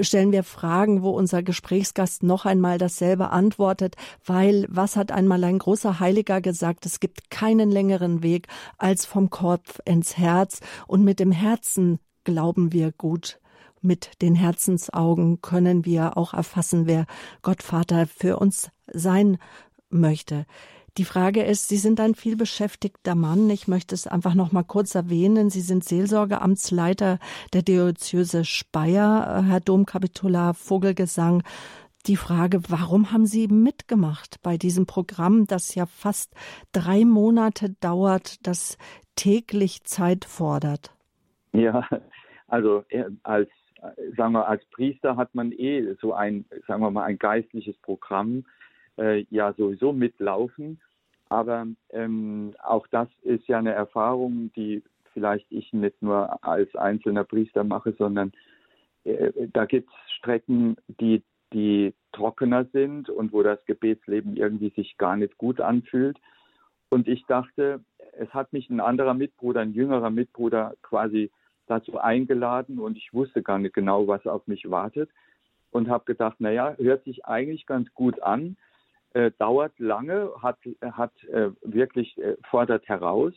stellen 0.00 0.32
wir 0.32 0.44
Fragen, 0.44 1.02
wo 1.02 1.10
unser 1.10 1.42
Gesprächsgast 1.42 2.22
noch 2.22 2.44
einmal 2.44 2.78
dasselbe 2.78 3.30
antwortet, 3.30 3.96
weil 4.24 4.66
was 4.68 4.96
hat 4.96 5.12
einmal 5.12 5.42
ein 5.44 5.58
großer 5.58 6.00
Heiliger 6.00 6.40
gesagt, 6.40 6.86
es 6.86 7.00
gibt 7.00 7.30
keinen 7.30 7.70
längeren 7.70 8.22
Weg 8.22 8.48
als 8.78 9.06
vom 9.06 9.30
Kopf 9.30 9.80
ins 9.84 10.16
Herz 10.16 10.60
und 10.86 11.04
mit 11.04 11.20
dem 11.20 11.32
Herzen 11.32 11.98
glauben 12.24 12.72
wir 12.72 12.92
gut. 12.92 13.40
Mit 13.82 14.20
den 14.22 14.34
Herzensaugen 14.34 15.40
können 15.42 15.84
wir 15.84 16.16
auch 16.16 16.34
erfassen, 16.34 16.86
wer 16.86 17.06
Gott 17.42 17.62
Vater 17.62 18.06
für 18.06 18.38
uns 18.38 18.70
sein 18.92 19.38
möchte. 19.90 20.46
Die 20.98 21.04
Frage 21.04 21.42
ist, 21.42 21.68
Sie 21.68 21.76
sind 21.76 22.00
ein 22.00 22.14
vielbeschäftigter 22.14 23.14
Mann. 23.14 23.50
Ich 23.50 23.68
möchte 23.68 23.94
es 23.94 24.06
einfach 24.06 24.34
noch 24.34 24.52
mal 24.52 24.62
kurz 24.62 24.94
erwähnen. 24.94 25.50
Sie 25.50 25.60
sind 25.60 25.84
Seelsorgeamtsleiter 25.84 27.18
der 27.52 27.62
Diözese 27.62 28.46
Speyer, 28.46 29.44
Herr 29.46 29.60
Domkapitular 29.60 30.54
Vogelgesang. 30.54 31.42
Die 32.06 32.16
Frage, 32.16 32.60
warum 32.68 33.12
haben 33.12 33.26
Sie 33.26 33.46
mitgemacht 33.48 34.36
bei 34.42 34.56
diesem 34.56 34.86
Programm, 34.86 35.46
das 35.46 35.74
ja 35.74 35.84
fast 35.84 36.34
drei 36.72 37.04
Monate 37.04 37.74
dauert, 37.80 38.46
das 38.46 38.78
täglich 39.16 39.84
Zeit 39.84 40.24
fordert? 40.24 40.94
Ja, 41.52 41.86
also 42.46 42.84
äh, 42.88 43.04
als 43.22 43.50
sagen 44.16 44.32
wir 44.32 44.48
als 44.48 44.64
Priester 44.66 45.16
hat 45.16 45.34
man 45.34 45.52
eh 45.52 45.94
so 46.00 46.12
ein 46.12 46.44
sagen 46.66 46.82
wir 46.82 46.90
mal 46.90 47.04
ein 47.04 47.18
geistliches 47.18 47.76
Programm 47.78 48.44
äh, 48.98 49.24
ja 49.30 49.52
sowieso 49.54 49.92
mitlaufen, 49.92 50.80
aber 51.28 51.66
ähm, 51.90 52.54
auch 52.62 52.86
das 52.88 53.08
ist 53.22 53.46
ja 53.48 53.58
eine 53.58 53.72
Erfahrung, 53.72 54.50
die 54.54 54.82
vielleicht 55.12 55.46
ich 55.50 55.72
nicht 55.72 56.00
nur 56.02 56.44
als 56.44 56.74
einzelner 56.76 57.24
Priester 57.24 57.64
mache, 57.64 57.94
sondern 57.98 58.32
äh, 59.04 59.32
da 59.52 59.64
gibt 59.64 59.88
es 59.88 60.12
Strecken, 60.12 60.76
die 61.00 61.22
die 61.52 61.94
trockener 62.12 62.64
sind 62.72 63.08
und 63.08 63.32
wo 63.32 63.42
das 63.42 63.64
Gebetsleben 63.66 64.36
irgendwie 64.36 64.70
sich 64.70 64.96
gar 64.98 65.16
nicht 65.16 65.38
gut 65.38 65.60
anfühlt. 65.60 66.18
Und 66.88 67.08
ich 67.08 67.24
dachte, 67.26 67.80
es 68.18 68.28
hat 68.34 68.52
mich 68.52 68.68
ein 68.70 68.80
anderer 68.80 69.14
Mitbruder, 69.14 69.60
ein 69.60 69.72
jüngerer 69.72 70.10
Mitbruder 70.10 70.74
quasi 70.82 71.30
dazu 71.66 71.98
eingeladen 71.98 72.78
und 72.78 72.96
ich 72.96 73.12
wusste 73.12 73.42
gar 73.42 73.58
nicht 73.58 73.74
genau, 73.74 74.06
was 74.06 74.26
auf 74.26 74.46
mich 74.46 74.70
wartet 74.70 75.10
und 75.70 75.88
habe 75.88 76.04
gedacht, 76.04 76.40
naja, 76.40 76.74
hört 76.78 77.04
sich 77.04 77.24
eigentlich 77.24 77.66
ganz 77.66 77.92
gut 77.94 78.22
an, 78.22 78.56
äh, 79.16 79.32
dauert 79.38 79.78
lange, 79.78 80.30
hat, 80.42 80.58
hat 80.82 81.12
äh, 81.24 81.48
wirklich 81.62 82.18
äh, 82.18 82.36
fordert 82.50 82.86
heraus 82.86 83.32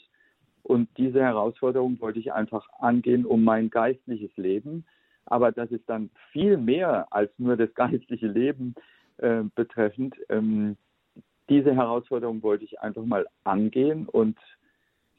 und 0.62 0.90
diese 0.98 1.22
Herausforderung 1.22 2.02
wollte 2.02 2.20
ich 2.20 2.34
einfach 2.34 2.68
angehen 2.80 3.26
um 3.26 3.46
mein 3.46 3.70
geistliches 3.70 4.36
Leben, 4.36 4.86
aber 5.26 5.54
das 5.54 5.72
ist 5.72 5.88
dann 5.88 6.10
viel 6.34 6.58
mehr 6.58 7.08
als 7.12 7.32
nur 7.38 7.56
das 7.56 7.74
geistliche 7.76 8.28
Leben 8.28 8.76
äh, 9.20 9.44
betreffend. 9.56 10.16
Ähm, 10.28 10.76
diese 11.48 11.74
Herausforderung 11.74 12.44
wollte 12.44 12.66
ich 12.66 12.82
einfach 12.82 13.06
mal 13.06 13.26
angehen 13.46 14.06
und 14.06 14.38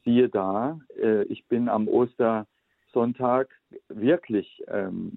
siehe 0.05 0.29
da, 0.29 0.79
äh, 1.01 1.23
ich 1.25 1.47
bin 1.47 1.71
am 1.71 1.89
Ostersonntag 1.89 3.49
wirklich 3.89 4.63
ähm, 4.69 5.13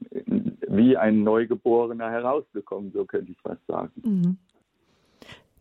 wie 0.70 0.96
ein 0.96 1.24
Neugeborener 1.24 2.10
herausgekommen, 2.10 2.94
so 2.94 3.04
könnte 3.04 3.34
ich 3.34 3.42
fast 3.42 3.66
sagen. 3.68 3.92
Mhm. 4.06 4.38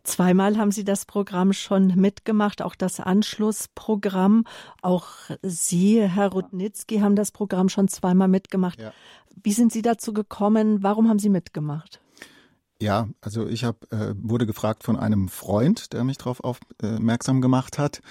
Zweimal 0.03 0.57
haben 0.57 0.71
Sie 0.71 0.83
das 0.83 1.05
Programm 1.05 1.53
schon 1.53 1.95
mitgemacht, 1.95 2.61
auch 2.61 2.75
das 2.75 2.99
Anschlussprogramm. 2.99 4.45
Auch 4.81 5.07
Sie, 5.41 6.01
Herr 6.01 6.31
Rudnitzki, 6.31 6.99
haben 6.99 7.15
das 7.15 7.31
Programm 7.31 7.69
schon 7.69 7.87
zweimal 7.87 8.27
mitgemacht. 8.27 8.79
Ja. 8.79 8.91
Wie 9.41 9.53
sind 9.53 9.71
Sie 9.71 9.81
dazu 9.81 10.13
gekommen? 10.13 10.83
Warum 10.83 11.07
haben 11.07 11.19
Sie 11.19 11.29
mitgemacht? 11.29 12.01
Ja, 12.81 13.07
also 13.21 13.47
ich 13.47 13.63
hab, 13.63 13.91
äh, 13.93 14.13
wurde 14.17 14.45
gefragt 14.45 14.83
von 14.83 14.97
einem 14.97 15.29
Freund, 15.29 15.93
der 15.93 16.03
mich 16.03 16.17
darauf 16.17 16.43
aufmerksam 16.43 17.39
gemacht 17.39 17.77
hat. 17.77 18.01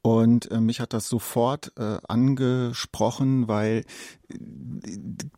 Und 0.00 0.50
äh, 0.50 0.60
mich 0.60 0.80
hat 0.80 0.92
das 0.92 1.08
sofort 1.08 1.72
äh, 1.76 1.98
angesprochen, 2.06 3.48
weil 3.48 3.84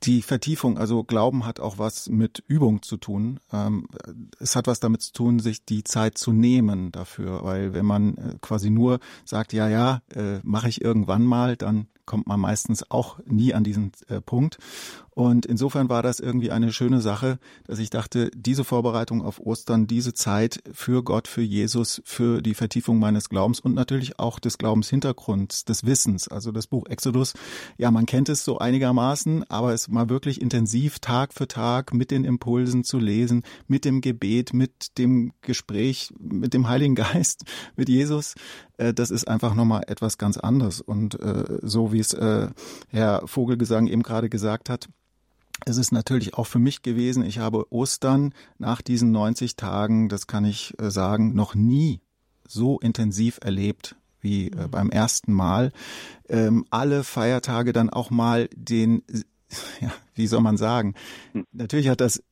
die 0.03 0.23
Vertiefung, 0.23 0.77
also 0.77 1.03
Glauben 1.05 1.47
hat 1.47 1.61
auch 1.61 1.79
was 1.79 2.09
mit 2.09 2.43
Übung 2.47 2.83
zu 2.83 2.97
tun. 2.97 3.41
Ähm, 3.53 3.87
es 4.39 4.57
hat 4.57 4.67
was 4.67 4.81
damit 4.81 5.03
zu 5.03 5.13
tun, 5.13 5.39
sich 5.39 5.65
die 5.65 5.85
Zeit 5.85 6.19
zu 6.19 6.33
nehmen 6.33 6.93
dafür, 6.93 7.43
weil 7.45 7.73
wenn 7.73 7.87
man 7.87 8.17
äh, 8.17 8.35
quasi 8.41 8.69
nur 8.69 9.01
sagt, 9.25 9.53
ja, 9.53 9.69
ja, 9.69 10.03
äh, 10.15 10.41
mache 10.43 10.69
ich 10.69 10.83
irgendwann 10.83 11.25
mal, 11.25 11.57
dann 11.57 11.87
kommt 12.07 12.27
man 12.27 12.41
meistens 12.41 12.91
auch 12.91 13.19
nie 13.27 13.55
an 13.55 13.65
diesen 13.65 13.93
äh, 14.09 14.21
Punkt. 14.21 14.59
Und 15.21 15.45
insofern 15.45 15.89
war 15.89 16.03
das 16.03 16.19
irgendwie 16.19 16.51
eine 16.51 16.73
schöne 16.73 17.01
Sache, 17.01 17.39
dass 17.67 17.79
ich 17.79 17.91
dachte, 17.91 18.31
diese 18.35 18.65
Vorbereitung 18.65 19.23
auf 19.23 19.39
Ostern, 19.39 19.87
diese 19.87 20.15
Zeit 20.15 20.63
für 20.73 21.03
Gott, 21.03 21.29
für 21.29 21.43
Jesus, 21.43 22.01
für 22.07 22.41
die 22.41 22.55
Vertiefung 22.55 22.99
meines 22.99 23.29
Glaubens 23.29 23.61
und 23.61 23.75
natürlich 23.75 24.19
auch 24.19 24.39
des 24.39 24.57
Glaubenshintergrunds, 24.57 25.65
des 25.65 25.85
Wissens. 25.85 26.29
Also 26.29 26.53
das 26.53 26.69
Buch 26.69 26.87
Exodus, 26.87 27.35
ja, 27.77 27.91
man 27.91 28.07
kennt 28.07 28.29
es 28.29 28.45
so 28.45 28.59
einigermaßen, 28.59 29.45
aber 29.51 29.75
es 29.75 29.89
mal 29.89 30.09
wirklich 30.09 30.41
intensiv 30.41 31.01
Tag 31.01 31.35
für 31.35 31.49
Tag 31.49 31.93
mit 31.93 32.11
den 32.11 32.25
Impulsen 32.25 32.83
zu 32.85 32.99
lesen, 32.99 33.43
mit 33.67 33.85
dem 33.85 34.01
Gebet, 34.01 34.55
mit 34.55 34.97
dem 34.97 35.33
Gespräch, 35.43 36.15
mit 36.19 36.55
dem 36.55 36.69
Heiligen 36.69 36.95
Geist, 36.95 37.45
mit 37.77 37.89
Jesus, 37.89 38.37
äh, 38.81 38.95
das 38.95 39.11
ist 39.11 39.29
einfach 39.29 39.55
nochmal 39.55 39.83
etwas 39.87 40.19
ganz 40.19 40.37
anderes. 40.37 40.81
Und 40.81 41.21
äh, 41.21 41.59
so 41.63 41.93
wie 41.93 42.01
es 42.01 42.13
äh, 42.15 42.49
Herr 42.89 43.23
Vogelgesang 43.27 43.87
eben 43.87 44.03
gerade 44.03 44.29
gesagt 44.29 44.71
hat, 44.71 44.89
es 45.67 45.77
ist 45.77 45.93
natürlich 45.93 46.35
auch 46.35 46.47
für 46.47 46.59
mich 46.59 46.83
gewesen, 46.83 47.23
ich 47.23 47.39
habe 47.39 47.71
Ostern 47.71 48.33
nach 48.59 48.81
diesen 48.81 49.11
90 49.11 49.57
Tagen, 49.57 50.09
das 50.09 50.27
kann 50.27 50.47
ich 50.47 50.75
äh, 50.81 50.91
sagen, 50.91 51.35
noch 51.35 51.55
nie 51.55 52.01
so 52.49 52.81
intensiv 52.81 53.39
erlebt 53.43 53.97
wie 54.23 54.49
äh, 54.49 54.67
mhm. 54.67 54.71
beim 54.71 54.91
ersten 54.91 55.33
Mal. 55.33 55.73
Ähm, 56.29 56.65
alle 56.71 57.05
Feiertage 57.05 57.73
dann 57.73 57.91
auch 57.91 58.11
mal 58.11 58.49
den, 58.55 59.03
ja, 59.81 59.93
wie 60.15 60.27
soll 60.27 60.41
man 60.41 60.57
sagen? 60.57 60.95
Hm. 61.33 61.45
Natürlich 61.53 61.89
hat 61.89 62.01
das 62.01 62.23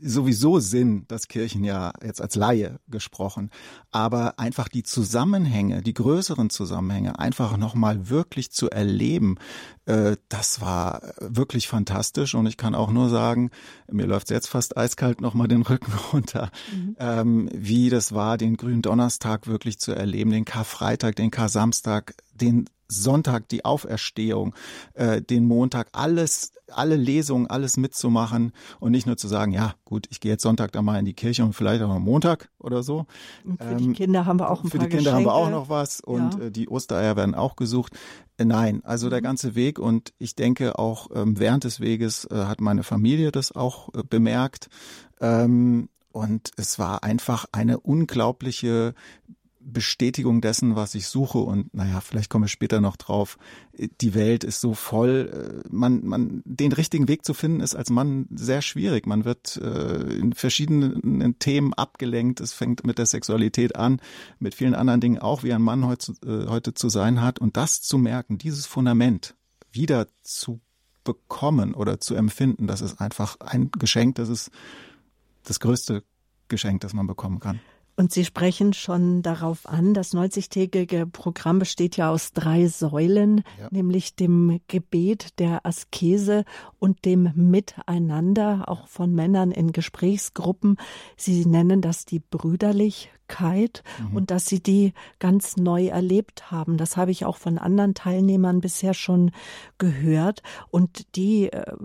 sowieso 0.00 0.60
Sinn, 0.60 1.04
das 1.08 1.28
Kirchenjahr 1.28 1.94
jetzt 2.04 2.20
als 2.20 2.36
Laie 2.36 2.78
gesprochen, 2.88 3.50
aber 3.90 4.38
einfach 4.38 4.68
die 4.68 4.82
Zusammenhänge, 4.82 5.82
die 5.82 5.94
größeren 5.94 6.50
Zusammenhänge 6.50 7.18
einfach 7.18 7.56
nochmal 7.56 8.08
wirklich 8.08 8.52
zu 8.52 8.70
erleben, 8.70 9.36
äh, 9.86 10.16
das 10.28 10.60
war 10.60 11.02
wirklich 11.20 11.68
fantastisch 11.68 12.34
und 12.34 12.46
ich 12.46 12.56
kann 12.56 12.74
auch 12.74 12.90
nur 12.90 13.08
sagen, 13.08 13.50
mir 13.90 14.06
läuft 14.06 14.30
jetzt 14.30 14.48
fast 14.48 14.76
eiskalt 14.76 15.20
nochmal 15.20 15.48
den 15.48 15.62
Rücken 15.62 15.92
runter, 16.12 16.50
mhm. 16.72 16.96
ähm, 16.98 17.50
wie 17.52 17.90
das 17.90 18.12
war, 18.12 18.38
den 18.38 18.56
grünen 18.56 18.82
Donnerstag 18.82 19.46
wirklich 19.46 19.78
zu 19.80 19.92
erleben, 19.92 20.30
den 20.30 20.44
Karfreitag, 20.44 21.16
den 21.16 21.30
Kar-Samstag, 21.30 22.14
den 22.40 22.66
Sonntag 22.90 23.48
die 23.48 23.64
Auferstehung, 23.64 24.54
äh, 24.94 25.22
den 25.22 25.46
Montag, 25.46 25.88
alles, 25.92 26.52
alle 26.68 26.96
Lesungen, 26.96 27.46
alles 27.46 27.76
mitzumachen 27.76 28.52
und 28.80 28.92
nicht 28.92 29.06
nur 29.06 29.16
zu 29.16 29.28
sagen, 29.28 29.52
ja 29.52 29.74
gut, 29.84 30.06
ich 30.10 30.20
gehe 30.20 30.32
jetzt 30.32 30.42
Sonntag 30.42 30.72
da 30.72 30.82
mal 30.82 30.98
in 30.98 31.04
die 31.04 31.14
Kirche 31.14 31.44
und 31.44 31.54
vielleicht 31.54 31.82
auch 31.82 31.90
am 31.90 32.02
Montag 32.02 32.50
oder 32.58 32.82
so. 32.82 33.06
Und 33.44 33.62
für 33.62 33.70
ähm, 33.70 33.78
die 33.78 33.92
Kinder 33.92 34.26
haben 34.26 34.40
wir 34.40 34.50
auch 34.50 34.64
ein 34.64 34.70
Für 34.70 34.78
paar 34.78 34.88
die 34.88 34.96
Kinder 34.96 35.12
Geschenke. 35.12 35.30
haben 35.30 35.36
wir 35.36 35.46
auch 35.46 35.50
noch 35.50 35.68
was 35.68 36.00
und 36.00 36.34
ja. 36.34 36.46
äh, 36.46 36.50
die 36.50 36.68
Ostereier 36.68 37.16
werden 37.16 37.34
auch 37.34 37.56
gesucht. 37.56 37.96
Äh, 38.36 38.44
nein, 38.44 38.82
also 38.84 39.08
der 39.08 39.20
mhm. 39.20 39.24
ganze 39.24 39.54
Weg 39.54 39.78
und 39.78 40.12
ich 40.18 40.34
denke 40.34 40.78
auch 40.78 41.08
ähm, 41.14 41.38
während 41.38 41.64
des 41.64 41.80
Weges 41.80 42.24
äh, 42.26 42.34
hat 42.34 42.60
meine 42.60 42.82
Familie 42.82 43.32
das 43.32 43.52
auch 43.52 43.94
äh, 43.94 44.02
bemerkt. 44.02 44.68
Ähm, 45.20 45.88
und 46.12 46.50
es 46.56 46.80
war 46.80 47.04
einfach 47.04 47.46
eine 47.52 47.78
unglaubliche 47.78 48.94
Bestätigung 49.70 50.40
dessen, 50.40 50.76
was 50.76 50.94
ich 50.94 51.06
suche. 51.06 51.38
Und 51.38 51.72
naja, 51.74 52.00
vielleicht 52.00 52.30
komme 52.30 52.46
ich 52.46 52.52
später 52.52 52.80
noch 52.80 52.96
drauf. 52.96 53.38
Die 54.00 54.14
Welt 54.14 54.44
ist 54.44 54.60
so 54.60 54.74
voll. 54.74 55.62
Äh, 55.64 55.68
man, 55.70 56.04
man, 56.04 56.42
den 56.44 56.72
richtigen 56.72 57.08
Weg 57.08 57.24
zu 57.24 57.34
finden, 57.34 57.60
ist 57.60 57.74
als 57.74 57.90
Mann 57.90 58.26
sehr 58.34 58.62
schwierig. 58.62 59.06
Man 59.06 59.24
wird 59.24 59.56
äh, 59.56 60.14
in 60.14 60.32
verschiedenen 60.32 61.38
Themen 61.38 61.72
abgelenkt. 61.74 62.40
Es 62.40 62.52
fängt 62.52 62.86
mit 62.86 62.98
der 62.98 63.06
Sexualität 63.06 63.76
an, 63.76 64.00
mit 64.38 64.54
vielen 64.54 64.74
anderen 64.74 65.00
Dingen 65.00 65.18
auch, 65.18 65.42
wie 65.42 65.52
ein 65.52 65.62
Mann 65.62 65.86
heute, 65.86 66.12
äh, 66.24 66.46
heute 66.48 66.74
zu 66.74 66.88
sein 66.88 67.22
hat. 67.22 67.38
Und 67.38 67.56
das 67.56 67.82
zu 67.82 67.98
merken, 67.98 68.38
dieses 68.38 68.66
Fundament 68.66 69.34
wieder 69.72 70.08
zu 70.22 70.60
bekommen 71.04 71.74
oder 71.74 72.00
zu 72.00 72.14
empfinden, 72.14 72.66
das 72.66 72.80
ist 72.80 73.00
einfach 73.00 73.38
ein 73.40 73.70
Geschenk. 73.72 74.16
Das 74.16 74.28
ist 74.28 74.50
das 75.44 75.60
größte 75.60 76.04
Geschenk, 76.48 76.82
das 76.82 76.92
man 76.92 77.06
bekommen 77.06 77.40
kann. 77.40 77.60
Und 77.96 78.12
Sie 78.12 78.24
sprechen 78.24 78.72
schon 78.72 79.22
darauf 79.22 79.68
an, 79.68 79.92
das 79.92 80.14
90-tägige 80.14 81.06
Programm 81.06 81.58
besteht 81.58 81.96
ja 81.96 82.10
aus 82.10 82.32
drei 82.32 82.66
Säulen, 82.66 83.42
ja. 83.58 83.68
nämlich 83.70 84.14
dem 84.14 84.60
Gebet, 84.68 85.38
der 85.38 85.66
Askese 85.66 86.44
und 86.78 87.04
dem 87.04 87.30
Miteinander, 87.34 88.64
auch 88.68 88.88
von 88.88 89.14
Männern 89.14 89.50
in 89.50 89.72
Gesprächsgruppen. 89.72 90.76
Sie 91.16 91.44
nennen 91.44 91.82
das 91.82 92.06
die 92.06 92.20
Brüderlichkeit 92.20 93.82
mhm. 93.98 94.16
und 94.16 94.30
dass 94.30 94.46
Sie 94.46 94.62
die 94.62 94.94
ganz 95.18 95.56
neu 95.56 95.88
erlebt 95.88 96.50
haben. 96.50 96.78
Das 96.78 96.96
habe 96.96 97.10
ich 97.10 97.24
auch 97.26 97.36
von 97.36 97.58
anderen 97.58 97.94
Teilnehmern 97.94 98.60
bisher 98.60 98.94
schon 98.94 99.30
gehört. 99.76 100.42
Und 100.70 101.16
die 101.16 101.52
äh, 101.52 101.76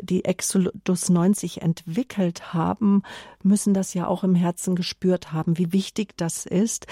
die 0.00 0.24
Exodus 0.24 1.08
90 1.08 1.62
entwickelt 1.62 2.52
haben, 2.54 3.02
müssen 3.42 3.74
das 3.74 3.94
ja 3.94 4.06
auch 4.06 4.24
im 4.24 4.34
Herzen 4.34 4.74
gespürt 4.76 5.32
haben, 5.32 5.58
wie 5.58 5.72
wichtig 5.72 6.16
das 6.16 6.46
ist. 6.46 6.86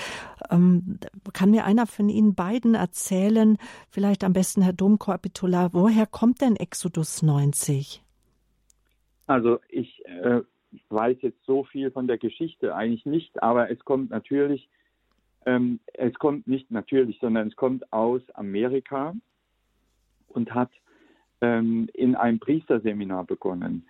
Ähm, 0.51 0.99
kann 1.33 1.51
mir 1.51 1.65
einer 1.65 1.87
von 1.87 2.09
Ihnen 2.09 2.35
beiden 2.35 2.75
erzählen, 2.75 3.59
vielleicht 3.91 4.25
am 4.25 4.33
besten 4.33 4.63
Herr 4.63 4.73
Domkapitular, 4.73 5.73
woher 5.73 6.07
kommt 6.07 6.41
denn 6.41 6.57
Exodus 6.57 7.23
90? 7.23 8.03
Also 9.27 9.61
ich 9.69 10.05
äh, 10.07 10.41
weiß 10.89 11.19
jetzt 11.23 11.45
so 11.47 11.65
viel 11.65 11.91
von 11.91 12.07
der 12.07 12.19
Geschichte 12.19 12.75
eigentlich 12.75 13.07
nicht, 13.07 13.43
aber 13.43 13.71
es 13.71 13.85
kommt 13.85 14.11
natürlich 14.11 14.69
Ähm, 15.45 15.81
es 15.95 16.15
kommt 16.15 16.47
nicht 16.47 16.71
natürlich, 16.71 17.19
sondern 17.21 17.49
es 17.49 17.57
kommt 17.57 17.93
aus 17.93 18.23
Amerika 18.35 19.15
und 20.29 20.55
hat 20.55 20.71
in 21.43 22.15
einem 22.15 22.39
Priesterseminar 22.39 23.25
begonnen. 23.25 23.85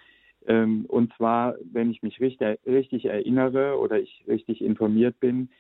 Ähm, 0.47 0.87
und 0.89 1.13
zwar, 1.15 1.57
wenn 1.73 1.91
ich 1.91 2.03
mich 2.03 2.21
richtig, 2.21 2.59
richtig, 2.67 3.05
erinnere 3.05 3.79
oder 3.79 4.01
ich 4.01 4.25
richtig 4.27 4.63
informiert 4.63 5.19
bin, 5.21 5.51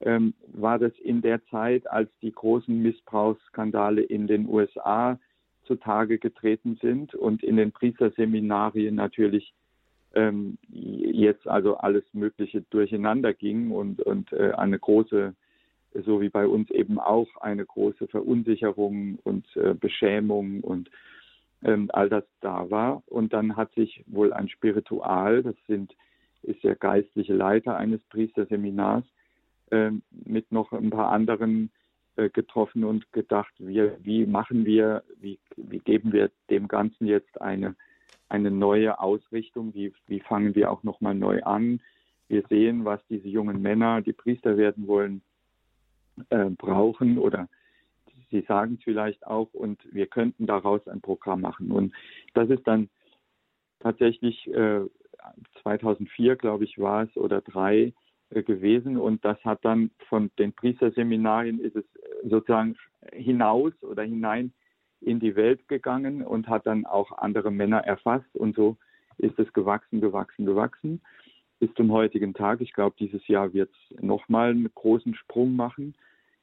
ähm, 0.00 0.34
war 0.46 0.78
das 0.78 0.92
in 1.02 1.20
der 1.20 1.44
Zeit, 1.46 1.90
als 1.90 2.08
die 2.22 2.32
großen 2.32 2.80
Missbrauchsskandale 2.80 4.02
in 4.02 4.26
den 4.26 4.48
USA 4.48 5.18
zutage 5.64 6.18
getreten 6.18 6.78
sind 6.80 7.14
und 7.14 7.42
in 7.42 7.56
den 7.56 7.70
Priesterseminarien 7.72 8.94
natürlich 8.94 9.52
ähm, 10.14 10.58
jetzt 10.72 11.46
also 11.46 11.76
alles 11.76 12.04
Mögliche 12.12 12.62
durcheinander 12.70 13.34
ging 13.34 13.70
und, 13.70 14.00
und 14.00 14.32
äh, 14.32 14.52
eine 14.52 14.78
große, 14.78 15.34
so 16.04 16.20
wie 16.20 16.30
bei 16.30 16.46
uns 16.46 16.70
eben 16.70 16.98
auch, 16.98 17.28
eine 17.40 17.64
große 17.64 18.08
Verunsicherung 18.08 19.18
und 19.22 19.44
äh, 19.56 19.74
Beschämung 19.74 20.60
und 20.62 20.90
ähm, 21.62 21.90
all 21.92 22.08
das 22.08 22.24
da 22.40 22.70
war. 22.70 23.02
Und 23.06 23.32
dann 23.32 23.56
hat 23.56 23.72
sich 23.74 24.04
wohl 24.06 24.32
ein 24.32 24.48
Spiritual, 24.48 25.42
das 25.42 25.56
sind, 25.66 25.94
ist 26.42 26.62
der 26.64 26.76
geistliche 26.76 27.34
Leiter 27.34 27.76
eines 27.76 28.02
Priesterseminars, 28.04 29.04
äh, 29.70 29.90
mit 30.10 30.50
noch 30.52 30.72
ein 30.72 30.90
paar 30.90 31.10
anderen 31.12 31.70
äh, 32.16 32.28
getroffen 32.30 32.84
und 32.84 33.12
gedacht, 33.12 33.52
wir, 33.58 33.96
wie 34.02 34.26
machen 34.26 34.64
wir, 34.64 35.02
wie, 35.20 35.38
wie 35.56 35.78
geben 35.78 36.12
wir 36.12 36.30
dem 36.48 36.66
Ganzen 36.66 37.06
jetzt 37.06 37.40
eine, 37.40 37.76
eine 38.28 38.50
neue 38.50 38.98
Ausrichtung, 39.00 39.74
wie, 39.74 39.92
wie 40.06 40.20
fangen 40.20 40.54
wir 40.54 40.70
auch 40.70 40.82
nochmal 40.82 41.14
neu 41.14 41.42
an. 41.42 41.80
Wir 42.28 42.42
sehen, 42.48 42.84
was 42.84 43.00
diese 43.08 43.28
jungen 43.28 43.60
Männer, 43.60 44.02
die 44.02 44.12
Priester 44.12 44.56
werden 44.56 44.86
wollen, 44.86 45.22
äh, 46.30 46.50
brauchen 46.50 47.18
oder 47.18 47.48
Sie 48.30 48.42
sagen 48.42 48.76
es 48.78 48.84
vielleicht 48.84 49.26
auch 49.26 49.52
und 49.52 49.80
wir 49.92 50.06
könnten 50.06 50.46
daraus 50.46 50.86
ein 50.88 51.00
Programm 51.00 51.40
machen. 51.40 51.70
Und 51.70 51.94
das 52.34 52.48
ist 52.50 52.66
dann 52.66 52.88
tatsächlich 53.80 54.46
äh, 54.48 54.80
2004, 55.62 56.36
glaube 56.36 56.64
ich, 56.64 56.78
war 56.78 57.04
es 57.04 57.16
oder 57.16 57.40
drei 57.40 57.92
äh, 58.30 58.42
gewesen 58.42 58.96
und 58.96 59.24
das 59.24 59.42
hat 59.44 59.64
dann 59.64 59.90
von 60.08 60.30
den 60.38 60.52
Priesterseminarien 60.52 61.60
ist 61.60 61.76
es 61.76 61.84
sozusagen 62.24 62.76
hinaus 63.12 63.72
oder 63.82 64.02
hinein 64.02 64.52
in 65.00 65.18
die 65.18 65.34
Welt 65.34 65.66
gegangen 65.68 66.22
und 66.22 66.48
hat 66.48 66.66
dann 66.66 66.86
auch 66.86 67.12
andere 67.12 67.50
Männer 67.50 67.78
erfasst 67.78 68.34
und 68.34 68.54
so 68.54 68.76
ist 69.18 69.38
es 69.38 69.52
gewachsen, 69.52 70.00
gewachsen, 70.00 70.46
gewachsen 70.46 71.00
bis 71.58 71.72
zum 71.74 71.92
heutigen 71.92 72.34
Tag. 72.34 72.60
Ich 72.60 72.72
glaube, 72.72 72.96
dieses 72.98 73.26
Jahr 73.28 73.52
wird 73.52 73.70
es 73.70 74.02
nochmal 74.02 74.50
einen 74.50 74.70
großen 74.74 75.14
Sprung 75.14 75.56
machen 75.56 75.94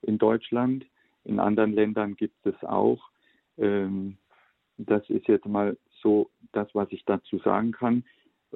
in 0.02 0.18
Deutschland. 0.18 0.86
In 1.28 1.40
anderen 1.40 1.74
Ländern 1.74 2.16
gibt 2.16 2.46
es 2.46 2.56
auch. 2.64 3.00
Ähm, 3.58 4.18
das 4.78 5.10
ist 5.10 5.28
jetzt 5.28 5.46
mal 5.46 5.78
so 6.02 6.30
das, 6.54 6.68
was 6.74 6.88
ich 6.92 7.04
dazu 7.06 7.38
sagen 7.40 7.74
kann. 7.74 8.04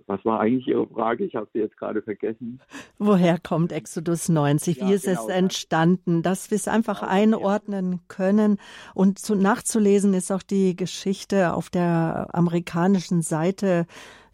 Was 0.07 0.23
war 0.23 0.39
eigentlich 0.39 0.67
Ihre 0.67 0.87
Frage? 0.87 1.25
Ich 1.25 1.35
habe 1.35 1.49
sie 1.51 1.59
jetzt 1.59 1.75
gerade 1.75 2.01
vergessen. 2.01 2.61
Woher 2.97 3.37
kommt 3.37 3.73
Exodus 3.73 4.29
90? 4.29 4.77
Wie 4.77 4.81
ja, 4.81 4.95
ist 4.95 5.03
genau, 5.03 5.23
es 5.23 5.27
entstanden? 5.27 6.21
Dass 6.21 6.49
wir 6.49 6.55
es 6.55 6.69
einfach 6.69 7.03
einordnen 7.03 7.99
können. 8.07 8.57
Und 8.93 9.19
zu, 9.19 9.35
nachzulesen 9.35 10.13
ist 10.13 10.31
auch 10.31 10.43
die 10.43 10.77
Geschichte 10.77 11.53
auf 11.53 11.69
der 11.69 12.29
amerikanischen 12.31 13.21
Seite 13.21 13.85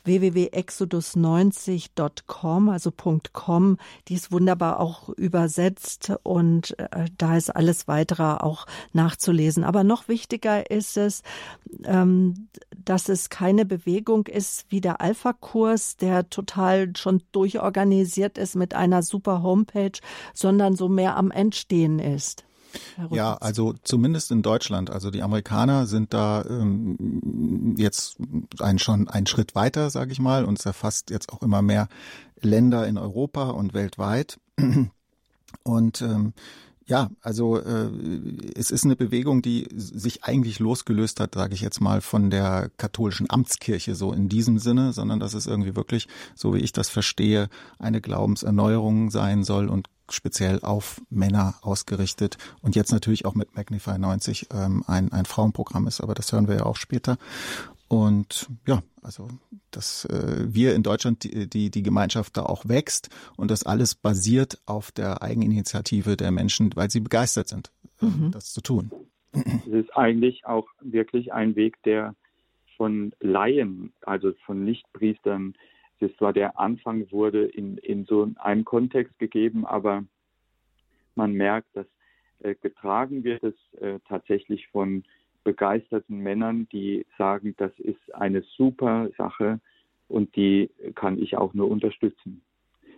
www.exodus90.com, 0.08 2.70
also 2.70 2.92
.com, 3.34 3.78
die 4.08 4.16
ist 4.16 4.32
wunderbar 4.32 4.80
auch 4.80 5.10
übersetzt 5.10 6.14
und 6.24 6.80
äh, 6.80 7.06
da 7.18 7.36
ist 7.38 7.56
alles 7.56 7.88
weitere 7.88 8.24
auch 8.24 8.66
nachzulesen. 8.94 9.64
Aber 9.64 9.84
noch 9.84 10.08
wichtiger 10.08 10.72
ist 10.72 10.98
es, 10.98 11.22
ähm, 11.84 12.48
dass 12.84 13.08
es 13.10 13.30
keine 13.30 13.66
Bewegung 13.66 14.26
ist 14.26 14.66
wie 14.70 14.82
der 14.82 15.02
Alpha-Kurs, 15.02 15.98
der 15.98 16.28
total 16.30 16.96
schon 16.96 17.22
durchorganisiert 17.32 18.40
ist 18.40 18.56
mit 18.56 18.74
einer 18.74 19.04
super 19.04 19.44
Homepage, 19.44 20.00
sondern 20.34 20.76
so 20.76 20.90
mehr 20.90 21.16
am 21.18 21.30
Entstehen 21.30 22.00
ist. 22.00 22.47
Ja, 23.12 23.36
also 23.36 23.74
zumindest 23.84 24.32
in 24.32 24.42
Deutschland. 24.42 24.90
Also 24.90 25.12
die 25.12 25.22
Amerikaner 25.22 25.86
sind 25.86 26.14
da 26.14 26.44
ähm, 26.50 27.76
jetzt 27.78 28.18
ein, 28.60 28.80
schon 28.80 29.08
einen 29.08 29.28
Schritt 29.28 29.56
weiter, 29.56 29.90
sage 29.90 30.12
ich 30.12 30.20
mal, 30.20 30.46
und 30.46 30.60
es 30.60 30.66
erfasst 30.66 31.10
jetzt 31.10 31.32
auch 31.32 31.42
immer 31.42 31.62
mehr 31.62 31.88
Länder 32.42 32.88
in 32.88 32.98
Europa 32.98 33.50
und 33.50 33.74
weltweit. 33.74 34.40
Und 35.64 36.02
ähm, 36.02 36.34
ja, 36.88 37.10
also 37.22 37.58
äh, 37.60 37.90
es 38.56 38.72
ist 38.72 38.86
eine 38.86 38.96
Bewegung, 38.96 39.42
die 39.42 39.68
sich 39.76 40.24
eigentlich 40.24 40.60
losgelöst 40.60 41.20
hat, 41.20 41.36
sage 41.36 41.54
ich 41.54 41.62
jetzt 41.62 41.82
mal, 41.82 42.00
von 42.00 42.30
der 42.30 42.72
katholischen 42.78 43.30
Amtskirche 43.30 43.94
so 43.94 44.14
in 44.14 44.30
diesem 44.30 44.58
Sinne, 44.58 44.94
sondern 44.94 45.20
dass 45.20 45.34
es 45.34 45.48
irgendwie 45.48 45.76
wirklich, 45.76 46.08
so 46.34 46.54
wie 46.54 46.60
ich 46.60 46.72
das 46.72 46.90
verstehe, 46.90 47.50
eine 47.78 48.00
Glaubenserneuerung 48.00 49.12
sein 49.12 49.44
soll 49.44 49.68
und 49.68 49.90
speziell 50.10 50.60
auf 50.62 51.02
Männer 51.10 51.56
ausgerichtet 51.62 52.38
und 52.62 52.76
jetzt 52.76 52.92
natürlich 52.92 53.26
auch 53.26 53.36
mit 53.36 53.56
Magnify 53.56 53.98
90 53.98 54.48
ähm, 54.54 54.84
ein, 54.88 55.12
ein 55.12 55.26
Frauenprogramm 55.26 55.88
ist, 55.88 56.02
aber 56.02 56.14
das 56.14 56.32
hören 56.32 56.48
wir 56.48 56.56
ja 56.56 56.66
auch 56.66 56.78
später. 56.78 57.18
Und 57.88 58.48
ja, 58.68 58.84
also 59.02 59.30
dass 59.72 60.06
äh, 60.06 60.46
wir 60.48 60.76
in 60.76 60.84
Deutschland 60.84 61.24
die, 61.24 61.50
die, 61.50 61.70
die 61.70 61.84
Gemeinschaft 61.84 62.36
da 62.36 62.44
auch 62.44 62.68
wächst 62.68 63.10
und 63.38 63.50
das 63.52 63.64
alles 63.64 63.96
basiert 63.96 64.60
auf 64.66 64.92
der 64.92 65.22
Eigeninitiative 65.22 66.18
der 66.18 66.32
Menschen, 66.32 66.76
weil 66.76 66.90
sie 66.90 67.00
begeistert 67.00 67.48
sind, 67.48 67.72
äh, 68.02 68.06
mhm. 68.06 68.32
das 68.32 68.52
zu 68.52 68.62
tun. 68.62 68.92
Es 69.34 69.68
ist 69.68 69.96
eigentlich 69.96 70.46
auch 70.46 70.68
wirklich 70.82 71.32
ein 71.32 71.56
Weg, 71.56 71.82
der 71.84 72.16
von 72.76 73.14
Laien, 73.20 73.94
also 74.02 74.34
von 74.46 74.64
Nichtpriestern, 74.64 75.56
das 76.00 76.12
war 76.20 76.34
der 76.34 76.60
Anfang, 76.60 77.12
wurde 77.12 77.46
in, 77.46 77.78
in 77.78 78.06
so 78.06 78.30
einem 78.38 78.66
Kontext 78.66 79.18
gegeben, 79.20 79.66
aber 79.66 80.04
man 81.16 81.34
merkt, 81.34 81.76
dass 81.76 81.88
äh, 82.40 82.56
getragen 82.56 83.24
wird 83.24 83.44
es 83.44 83.56
äh, 83.82 84.00
tatsächlich 84.08 84.68
von 84.68 85.04
begeisterten 85.44 86.20
Männern, 86.20 86.68
die 86.72 87.06
sagen, 87.18 87.56
das 87.58 87.72
ist 87.80 88.14
eine 88.14 88.42
super 88.42 89.10
Sache 89.18 89.60
und 90.08 90.36
die 90.36 90.70
kann 90.96 91.18
ich 91.18 91.38
auch 91.38 91.54
nur 91.54 91.70
unterstützen. 91.70 92.42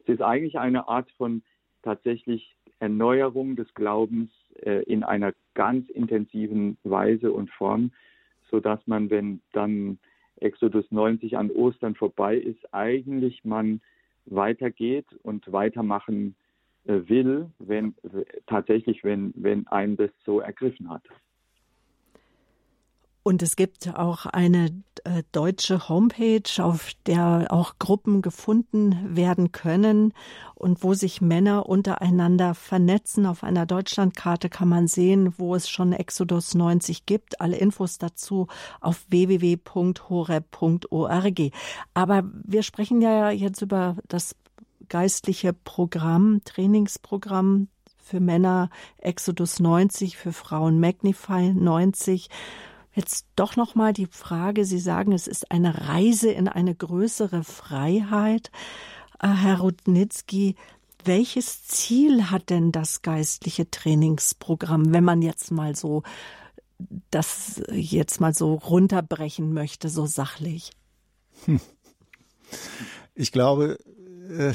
Es 0.04 0.16
ist 0.16 0.22
eigentlich 0.22 0.58
eine 0.58 0.88
Art 0.88 1.10
von 1.12 1.44
tatsächlich 1.84 2.56
Erneuerung 2.80 3.56
des 3.56 3.74
Glaubens 3.74 4.32
äh, 4.62 4.84
in 4.84 5.04
einer 5.04 5.34
ganz 5.54 5.90
intensiven 5.90 6.78
Weise 6.84 7.32
und 7.32 7.50
Form, 7.52 7.92
so 8.50 8.60
dass 8.60 8.80
man, 8.88 9.10
wenn 9.10 9.42
dann 9.54 10.00
Exodus 10.42 10.86
90 10.92 11.38
an 11.38 11.52
Ostern 11.52 11.96
vorbei 11.96 12.38
ist, 12.38 12.74
eigentlich 12.74 13.44
man 13.44 13.82
weitergeht 14.26 15.08
und 15.24 15.52
weitermachen 15.52 16.36
äh, 16.86 17.02
will, 17.08 17.50
wenn 17.60 17.96
tatsächlich, 18.48 19.04
wenn, 19.04 19.34
wenn 19.36 19.68
einen 19.68 19.98
das 19.98 20.12
so 20.26 20.40
ergriffen 20.40 20.90
hat. 20.90 21.04
Und 23.24 23.44
es 23.44 23.56
gibt 23.56 23.94
auch 23.96 24.26
eine 24.26 24.72
äh, 25.04 25.24
deutsche 25.32 25.90
Homepage, 25.90 26.42
auf 26.58 26.92
der 27.06 27.48
auch 27.50 27.74
Gruppen 27.78 28.22
gefunden 28.22 29.16
werden 29.16 29.52
können 29.52 30.14
und 30.56 30.84
wo 30.84 30.94
sich 30.94 31.22
Männer 31.22 31.68
untereinander 31.68 32.56
vernetzen. 32.56 33.26
Auf 33.26 33.44
einer 33.44 33.66
Deutschlandkarte 33.66 34.50
kann 34.50 34.70
man 34.70 34.88
sehen, 34.88 35.34
wo 35.38 35.54
es 35.56 35.70
schon 35.70 35.94
Exodus 35.94 36.56
90 36.56 37.06
gibt. 37.06 37.42
Alle 37.42 37.58
Infos 37.58 37.98
dazu 37.98 38.48
auf 38.82 39.06
www.horeb.org. 39.10 39.62
Aber 41.94 42.24
wir 42.44 42.64
sprechen 42.64 43.02
ja 43.02 43.32
jetzt 43.32 43.62
über 43.62 43.98
das 44.08 44.36
geistliche 44.88 45.54
Programm, 45.54 46.42
Trainingsprogramm 46.46 47.68
für 47.98 48.20
Männer 48.20 48.70
Exodus 48.98 49.60
90, 49.60 50.18
für 50.18 50.34
Frauen 50.34 50.80
Magnify 50.80 51.54
90. 51.54 52.30
Jetzt 52.94 53.28
doch 53.36 53.56
noch 53.56 53.76
mal 53.76 53.94
die 53.94 54.08
Frage, 54.08 54.66
Sie 54.66 54.80
sagen, 54.80 55.12
es 55.12 55.28
ist 55.28 55.52
eine 55.52 55.88
Reise 55.88 56.32
in 56.32 56.48
eine 56.48 56.76
größere 56.76 57.44
Freiheit. 57.44 58.52
Äh, 59.20 59.28
Herr 59.28 59.60
Rudnitzki, 59.60 60.56
welches 61.06 61.64
Ziel 61.66 62.30
hat 62.30 62.50
denn 62.50 62.72
das 62.72 63.02
geistliche 63.02 63.70
Trainingsprogramm, 63.70 64.92
wenn 64.92 65.04
man 65.04 65.22
jetzt 65.22 65.52
mal 65.52 65.76
so 65.76 66.04
das 67.12 67.62
jetzt 67.72 68.22
mal 68.22 68.34
so 68.34 68.56
runterbrechen 68.56 69.54
möchte, 69.54 69.90
so 69.90 70.06
sachlich? 70.06 70.72
Ich 73.16 73.32
glaube, 73.32 73.78
äh, 74.30 74.54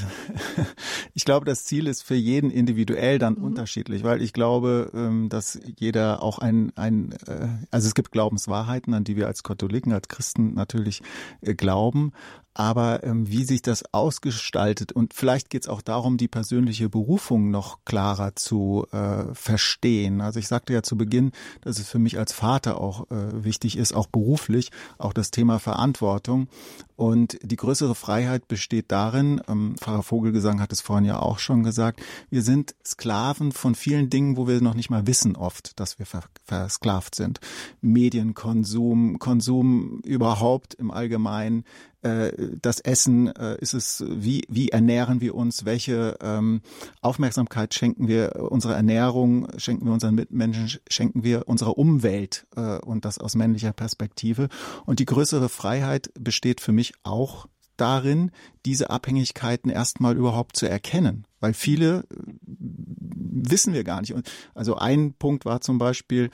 ich 1.14 1.24
glaube, 1.24 1.46
das 1.46 1.64
Ziel 1.64 1.87
ist 1.87 2.02
für 2.02 2.14
jeden 2.14 2.50
individuell 2.50 3.18
dann 3.18 3.34
mhm. 3.34 3.44
unterschiedlich, 3.44 4.04
weil 4.04 4.22
ich 4.22 4.32
glaube, 4.32 4.90
ähm, 4.94 5.28
dass 5.28 5.58
jeder 5.78 6.22
auch 6.22 6.38
ein, 6.38 6.72
ein, 6.76 7.12
äh, 7.26 7.48
also 7.70 7.88
es 7.88 7.94
gibt 7.94 8.12
Glaubenswahrheiten, 8.12 8.94
an 8.94 9.04
die 9.04 9.16
wir 9.16 9.26
als 9.26 9.42
Katholiken, 9.42 9.92
als 9.92 10.08
Christen 10.08 10.54
natürlich 10.54 11.02
äh, 11.40 11.54
glauben, 11.54 12.12
aber 12.54 13.02
ähm, 13.02 13.28
wie 13.28 13.44
sich 13.44 13.62
das 13.62 13.84
ausgestaltet 13.92 14.92
und 14.92 15.12
vielleicht 15.12 15.50
geht 15.50 15.64
es 15.64 15.68
auch 15.68 15.82
darum, 15.82 16.16
die 16.16 16.28
persönliche 16.28 16.88
Berufung 16.88 17.50
noch 17.50 17.84
klarer 17.84 18.37
zu 18.37 18.87
äh, 18.92 19.34
verstehen. 19.34 20.20
Also 20.20 20.38
ich 20.38 20.46
sagte 20.46 20.72
ja 20.72 20.82
zu 20.82 20.96
Beginn, 20.96 21.32
dass 21.62 21.80
es 21.80 21.88
für 21.88 21.98
mich 21.98 22.16
als 22.16 22.32
Vater 22.32 22.80
auch 22.80 23.10
äh, 23.10 23.44
wichtig 23.44 23.76
ist, 23.76 23.92
auch 23.92 24.06
beruflich, 24.06 24.70
auch 24.98 25.12
das 25.12 25.32
Thema 25.32 25.58
Verantwortung. 25.58 26.48
Und 26.96 27.38
die 27.42 27.56
größere 27.56 27.96
Freiheit 27.96 28.46
besteht 28.46 28.92
darin, 28.92 29.40
ähm, 29.48 29.63
Pfarrer 29.77 30.03
Vogelgesang 30.03 30.61
hat 30.61 30.72
es 30.72 30.81
vorhin 30.81 31.05
ja 31.05 31.18
auch 31.18 31.38
schon 31.38 31.62
gesagt, 31.62 32.00
wir 32.31 32.42
sind 32.42 32.74
Sklaven 32.85 33.53
von 33.53 33.74
vielen 33.74 34.11
Dingen, 34.11 34.37
wo 34.37 34.46
wir 34.46 34.61
noch 34.61 34.74
nicht 34.74 34.90
mal 34.90 35.07
wissen 35.07 35.37
oft, 35.37 35.79
dass 35.81 35.98
wir 35.98 36.07
versklavt 36.44 37.14
sind. 37.14 37.40
Medienkonsum, 37.81 39.18
Konsum 39.18 40.00
überhaupt 40.05 40.74
im 40.74 40.90
Allgemeinen, 40.90 41.64
äh, 42.05 42.33
das 42.61 42.81
Essen, 42.81 43.35
äh, 43.35 43.57
ist 43.61 43.72
es, 43.72 44.05
wie, 44.07 44.42
wie 44.48 44.68
ernähren 44.68 45.20
wir 45.20 45.35
uns, 45.35 45.64
welche 45.64 46.18
ähm, 46.20 46.61
Aufmerksamkeit 47.00 47.72
schenken 47.72 48.09
wir 48.09 48.50
unserer 48.50 48.77
Ernährung, 48.77 49.48
schenken 49.57 49.87
wir 49.87 49.92
unseren 49.92 50.14
Mitmenschen, 50.14 50.79
schenken 50.88 51.24
wir 51.24 51.48
unserer 51.48 51.79
Umwelt 51.79 52.46
äh, 52.57 52.79
und 52.79 53.07
das 53.07 53.18
aus 53.18 53.35
männlicher 53.35 53.72
Perspektive. 53.72 54.48
Und 54.85 54.98
die 54.98 55.07
größere 55.07 55.48
Freiheit 55.48 56.11
besteht 56.18 56.61
für 56.61 56.72
mich 56.72 56.92
auch 57.05 57.46
darin, 57.76 58.30
diese 58.64 58.90
Abhängigkeiten 58.90 59.70
erstmal 59.70 60.16
überhaupt 60.16 60.56
zu 60.56 60.68
erkennen, 60.68 61.26
weil 61.40 61.54
viele 61.54 62.04
wissen 62.46 63.74
wir 63.74 63.84
gar 63.84 64.00
nicht. 64.00 64.14
Und 64.14 64.30
also 64.54 64.76
ein 64.76 65.14
Punkt 65.14 65.44
war 65.44 65.60
zum 65.60 65.78
Beispiel, 65.78 66.30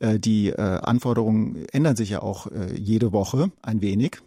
äh, 0.00 0.18
die 0.18 0.48
äh, 0.48 0.60
Anforderungen 0.60 1.66
ändern 1.72 1.96
sich 1.96 2.10
ja 2.10 2.22
auch 2.22 2.46
äh, 2.46 2.74
jede 2.76 3.12
Woche 3.12 3.50
ein 3.62 3.80
wenig 3.80 4.18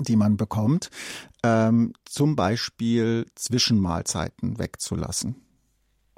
die 0.00 0.16
man 0.16 0.36
bekommt, 0.36 0.90
ähm, 1.42 1.92
zum 2.04 2.34
Beispiel 2.36 3.26
Zwischenmahlzeiten 3.34 4.58
wegzulassen. 4.58 5.36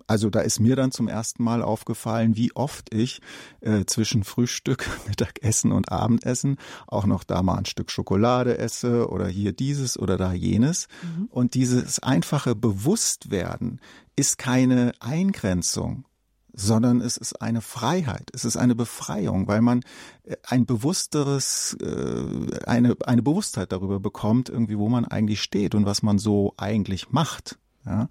Also 0.07 0.31
da 0.31 0.41
ist 0.41 0.61
mir 0.61 0.77
dann 0.77 0.93
zum 0.93 1.09
ersten 1.09 1.43
Mal 1.43 1.63
aufgefallen, 1.63 2.37
wie 2.37 2.55
oft 2.55 2.95
ich 2.95 3.21
äh, 3.61 3.85
zwischen 3.87 4.25
Frühstück, 4.25 4.89
Mittagessen 5.09 5.73
und 5.73 5.91
Abendessen 5.91 6.59
auch 6.87 7.07
noch 7.07 7.25
da 7.25 7.43
mal 7.43 7.57
ein 7.57 7.67
Stück 7.67 7.91
Schokolade 7.91 8.59
esse 8.59 9.09
oder 9.09 9.27
hier 9.27 9.53
dieses 9.53 9.99
oder 9.99 10.17
da 10.17 10.33
jenes. 10.33 10.89
Mhm. 11.03 11.27
Und 11.31 11.55
dieses 11.55 11.99
einfache 11.99 12.55
Bewusstwerden 12.55 13.81
ist 14.15 14.39
keine 14.39 14.93
Eingrenzung, 15.01 16.05
sondern 16.53 17.01
es 17.01 17.17
ist 17.17 17.43
eine 17.43 17.61
Freiheit, 17.61 18.31
es 18.33 18.45
ist 18.45 18.57
eine 18.57 18.75
Befreiung, 18.75 19.47
weil 19.47 19.61
man 19.61 19.83
äh, 20.25 20.37
ein 20.45 20.67
bewussteres, 20.67 21.77
äh, 21.81 22.65
eine, 22.67 22.97
eine 23.05 23.23
Bewusstheit 23.23 23.73
darüber 23.73 24.01
bekommt, 24.01 24.49
irgendwie, 24.49 24.79
wo 24.79 24.89
man 24.89 25.05
eigentlich 25.05 25.43
steht 25.43 25.75
und 25.75 25.85
was 25.85 26.03
man 26.03 26.19
so 26.19 26.55
eigentlich 26.57 27.11
macht. 27.11 27.59
Ja? 27.87 28.09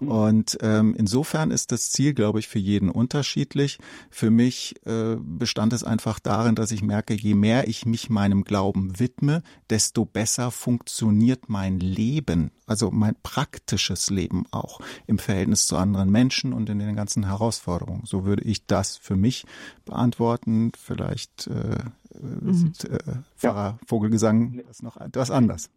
Mhm. 0.00 0.08
Und 0.08 0.58
ähm, 0.62 0.94
insofern 0.96 1.50
ist 1.50 1.72
das 1.72 1.90
Ziel, 1.90 2.14
glaube 2.14 2.38
ich, 2.38 2.48
für 2.48 2.58
jeden 2.58 2.90
unterschiedlich. 2.90 3.78
Für 4.10 4.30
mich 4.30 4.74
äh, 4.86 5.16
bestand 5.20 5.72
es 5.72 5.84
einfach 5.84 6.18
darin, 6.18 6.54
dass 6.54 6.72
ich 6.72 6.82
merke, 6.82 7.14
je 7.14 7.34
mehr 7.34 7.68
ich 7.68 7.86
mich 7.86 8.10
meinem 8.10 8.44
Glauben 8.44 8.98
widme, 8.98 9.42
desto 9.70 10.04
besser 10.04 10.50
funktioniert 10.50 11.48
mein 11.48 11.78
Leben, 11.78 12.50
also 12.66 12.90
mein 12.90 13.16
praktisches 13.22 14.10
Leben 14.10 14.44
auch 14.50 14.80
im 15.06 15.18
Verhältnis 15.18 15.66
zu 15.66 15.76
anderen 15.76 16.10
Menschen 16.10 16.52
und 16.52 16.68
in 16.70 16.78
den 16.78 16.96
ganzen 16.96 17.26
Herausforderungen. 17.26 18.02
So 18.04 18.24
würde 18.24 18.42
ich 18.44 18.66
das 18.66 18.96
für 18.96 19.16
mich 19.16 19.44
beantworten. 19.84 20.72
Vielleicht 20.76 21.46
äh, 21.48 21.78
mhm. 22.14 22.72
äh, 22.84 22.98
Pfarrer 23.36 23.70
ja. 23.70 23.78
Vogelgesang 23.86 24.60
ist 24.70 24.82
noch 24.82 24.96
etwas 24.96 25.30
anders. 25.30 25.70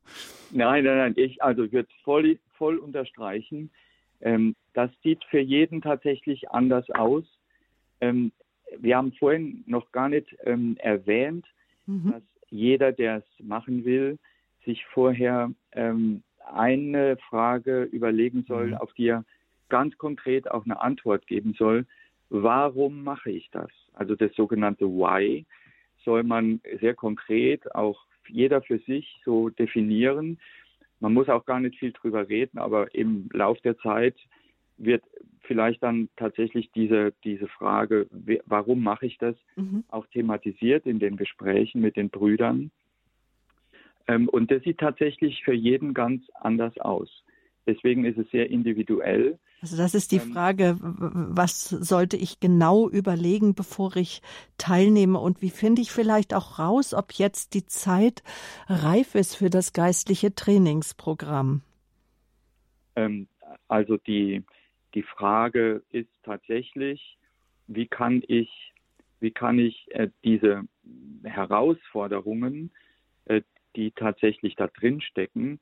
Nein, 0.51 0.83
nein, 0.83 0.97
nein. 0.97 1.13
Ich 1.15 1.41
also 1.43 1.71
würde 1.71 1.89
voll 2.03 2.39
voll 2.61 2.77
unterstreichen. 2.77 3.71
Ähm, 4.21 4.55
das 4.73 4.91
sieht 5.03 5.23
für 5.25 5.39
jeden 5.39 5.81
tatsächlich 5.81 6.51
anders 6.51 6.89
aus. 6.91 7.23
Ähm, 8.01 8.31
wir 8.77 8.97
haben 8.97 9.13
vorhin 9.13 9.63
noch 9.65 9.91
gar 9.91 10.09
nicht 10.09 10.35
ähm, 10.45 10.77
erwähnt, 10.79 11.45
mhm. 11.87 12.11
dass 12.11 12.23
jeder, 12.49 12.91
der 12.91 13.17
es 13.17 13.43
machen 13.43 13.83
will, 13.83 14.19
sich 14.63 14.85
vorher 14.93 15.51
ähm, 15.71 16.21
eine 16.53 17.17
Frage 17.29 17.83
überlegen 17.83 18.45
soll, 18.47 18.67
mhm. 18.67 18.73
auf 18.75 18.93
die 18.93 19.07
er 19.07 19.25
ganz 19.69 19.97
konkret 19.97 20.51
auch 20.51 20.65
eine 20.65 20.81
Antwort 20.81 21.25
geben 21.27 21.55
soll. 21.57 21.85
Warum 22.29 23.03
mache 23.03 23.31
ich 23.31 23.49
das? 23.51 23.71
Also 23.93 24.15
das 24.15 24.33
sogenannte 24.35 24.85
Why 24.85 25.45
soll 26.03 26.23
man 26.23 26.61
sehr 26.79 26.93
konkret 26.93 27.73
auch 27.75 28.05
jeder 28.27 28.61
für 28.61 28.79
sich 28.79 29.19
so 29.25 29.49
definieren 29.49 30.37
man 31.01 31.13
muss 31.13 31.29
auch 31.29 31.45
gar 31.45 31.59
nicht 31.59 31.77
viel 31.79 31.91
drüber 31.91 32.29
reden, 32.29 32.59
aber 32.59 32.93
im 32.93 33.27
Lauf 33.33 33.59
der 33.61 33.77
Zeit 33.79 34.15
wird 34.77 35.03
vielleicht 35.41 35.83
dann 35.83 36.09
tatsächlich 36.15 36.71
diese, 36.71 37.13
diese 37.23 37.47
Frage, 37.47 38.07
warum 38.45 38.83
mache 38.83 39.07
ich 39.07 39.17
das, 39.17 39.35
mhm. 39.55 39.83
auch 39.89 40.05
thematisiert 40.07 40.85
in 40.85 40.99
den 40.99 41.17
Gesprächen 41.17 41.81
mit 41.81 41.97
den 41.97 42.09
Brüdern. 42.09 42.71
Ähm, 44.07 44.29
und 44.29 44.51
das 44.51 44.63
sieht 44.63 44.77
tatsächlich 44.77 45.43
für 45.43 45.53
jeden 45.53 45.93
ganz 45.93 46.23
anders 46.35 46.77
aus. 46.77 47.23
Deswegen 47.65 48.05
ist 48.05 48.17
es 48.17 48.29
sehr 48.29 48.49
individuell. 48.49 49.39
Also 49.61 49.77
das 49.77 49.93
ist 49.93 50.11
die 50.11 50.17
ähm, 50.17 50.33
Frage, 50.33 50.77
was 50.79 51.69
sollte 51.69 52.17
ich 52.17 52.39
genau 52.39 52.89
überlegen, 52.89 53.53
bevor 53.53 53.95
ich 53.95 54.21
teilnehme 54.57 55.19
und 55.19 55.43
wie 55.43 55.51
finde 55.51 55.83
ich 55.83 55.91
vielleicht 55.91 56.33
auch 56.33 56.57
raus, 56.57 56.95
ob 56.95 57.13
jetzt 57.13 57.53
die 57.53 57.65
Zeit 57.67 58.23
reif 58.67 59.13
ist 59.13 59.35
für 59.35 59.51
das 59.51 59.71
geistliche 59.73 60.33
Trainingsprogramm? 60.33 61.61
Ähm, 62.95 63.27
also 63.67 63.97
die, 63.97 64.43
die 64.95 65.03
Frage 65.03 65.83
ist 65.91 66.09
tatsächlich, 66.23 67.17
wie 67.67 67.85
kann 67.85 68.23
ich, 68.27 68.73
wie 69.19 69.31
kann 69.31 69.59
ich 69.59 69.87
äh, 69.91 70.09
diese 70.23 70.63
Herausforderungen, 71.23 72.71
äh, 73.25 73.41
die 73.75 73.91
tatsächlich 73.91 74.55
da 74.55 74.67
drin 74.67 75.01
stecken, 75.01 75.59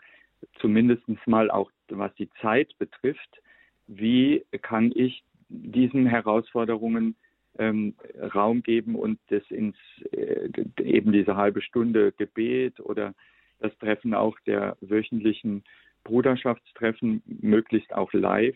zumindest 0.62 1.04
mal 1.26 1.52
auch 1.52 1.70
was 1.90 2.14
die 2.16 2.30
Zeit 2.42 2.78
betrifft, 2.78 3.42
wie 3.90 4.46
kann 4.62 4.92
ich 4.96 5.24
diesen 5.50 6.06
Herausforderungen 6.06 7.16
ähm, 7.58 7.96
Raum 8.34 8.62
geben 8.62 8.96
und 8.96 9.20
das 9.30 9.44
ins 9.50 9.76
äh, 10.12 10.50
eben 10.82 11.12
diese 11.12 11.36
halbe 11.36 11.62
Stunde 11.62 12.14
Gebet 12.14 12.80
oder 12.80 13.14
das 13.60 13.76
Treffen 13.80 14.14
auch 14.14 14.40
der 14.46 14.78
wöchentlichen 14.80 15.64
Bruderschaftstreffen 16.04 17.22
möglichst 17.26 17.94
auch 17.94 18.14
live. 18.14 18.56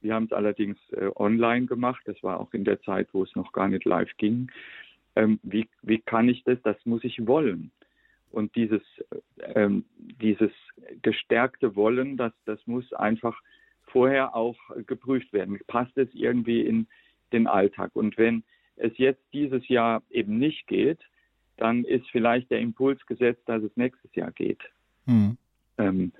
Wir 0.00 0.14
haben 0.14 0.24
es 0.24 0.32
allerdings 0.32 0.78
äh, 0.92 1.10
online 1.14 1.66
gemacht. 1.66 2.00
Das 2.06 2.20
war 2.22 2.40
auch 2.40 2.52
in 2.54 2.64
der 2.64 2.80
Zeit, 2.82 3.08
wo 3.12 3.22
es 3.22 3.36
noch 3.36 3.52
gar 3.52 3.68
nicht 3.68 3.84
live 3.84 4.10
ging. 4.16 4.50
Ähm, 5.14 5.38
wie, 5.42 5.68
wie 5.82 5.98
kann 5.98 6.28
ich 6.28 6.42
das? 6.44 6.58
Das 6.62 6.76
muss 6.86 7.04
ich 7.04 7.26
wollen. 7.26 7.70
Und 8.30 8.54
dieses, 8.56 8.82
ähm, 9.54 9.84
dieses 9.98 10.52
gestärkte 11.02 11.76
Wollen, 11.76 12.16
das, 12.16 12.32
das 12.46 12.64
muss 12.66 12.92
einfach 12.94 13.40
vorher 13.92 14.34
auch 14.34 14.56
geprüft 14.86 15.32
werden. 15.32 15.58
Passt 15.66 15.96
es 15.96 16.08
irgendwie 16.14 16.62
in 16.62 16.86
den 17.32 17.46
Alltag? 17.46 17.90
Und 17.94 18.16
wenn 18.18 18.44
es 18.76 18.92
jetzt 18.96 19.22
dieses 19.32 19.66
Jahr 19.68 20.02
eben 20.10 20.38
nicht 20.38 20.66
geht, 20.66 21.00
dann 21.56 21.84
ist 21.84 22.08
vielleicht 22.10 22.50
der 22.50 22.60
Impuls 22.60 23.04
gesetzt, 23.06 23.42
dass 23.46 23.62
es 23.62 23.76
nächstes 23.76 24.14
Jahr 24.14 24.32
geht. 24.32 24.60
Mhm. 25.06 25.36
Ähm, 25.78 26.12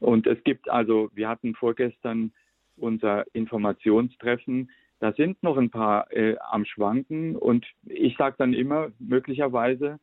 und 0.00 0.26
es 0.26 0.42
gibt 0.44 0.68
also, 0.68 1.10
wir 1.14 1.28
hatten 1.28 1.54
vorgestern 1.54 2.32
unser 2.76 3.24
Informationstreffen, 3.34 4.70
da 5.00 5.12
sind 5.12 5.42
noch 5.42 5.56
ein 5.56 5.70
paar 5.70 6.12
äh, 6.12 6.36
am 6.50 6.64
Schwanken 6.64 7.36
und 7.36 7.64
ich 7.84 8.16
sage 8.16 8.34
dann 8.38 8.52
immer, 8.52 8.90
möglicherweise 8.98 10.00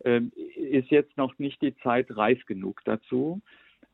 äh, 0.00 0.20
ist 0.54 0.90
jetzt 0.90 1.16
noch 1.16 1.38
nicht 1.38 1.62
die 1.62 1.74
Zeit 1.78 2.14
reif 2.14 2.44
genug 2.44 2.82
dazu. 2.84 3.40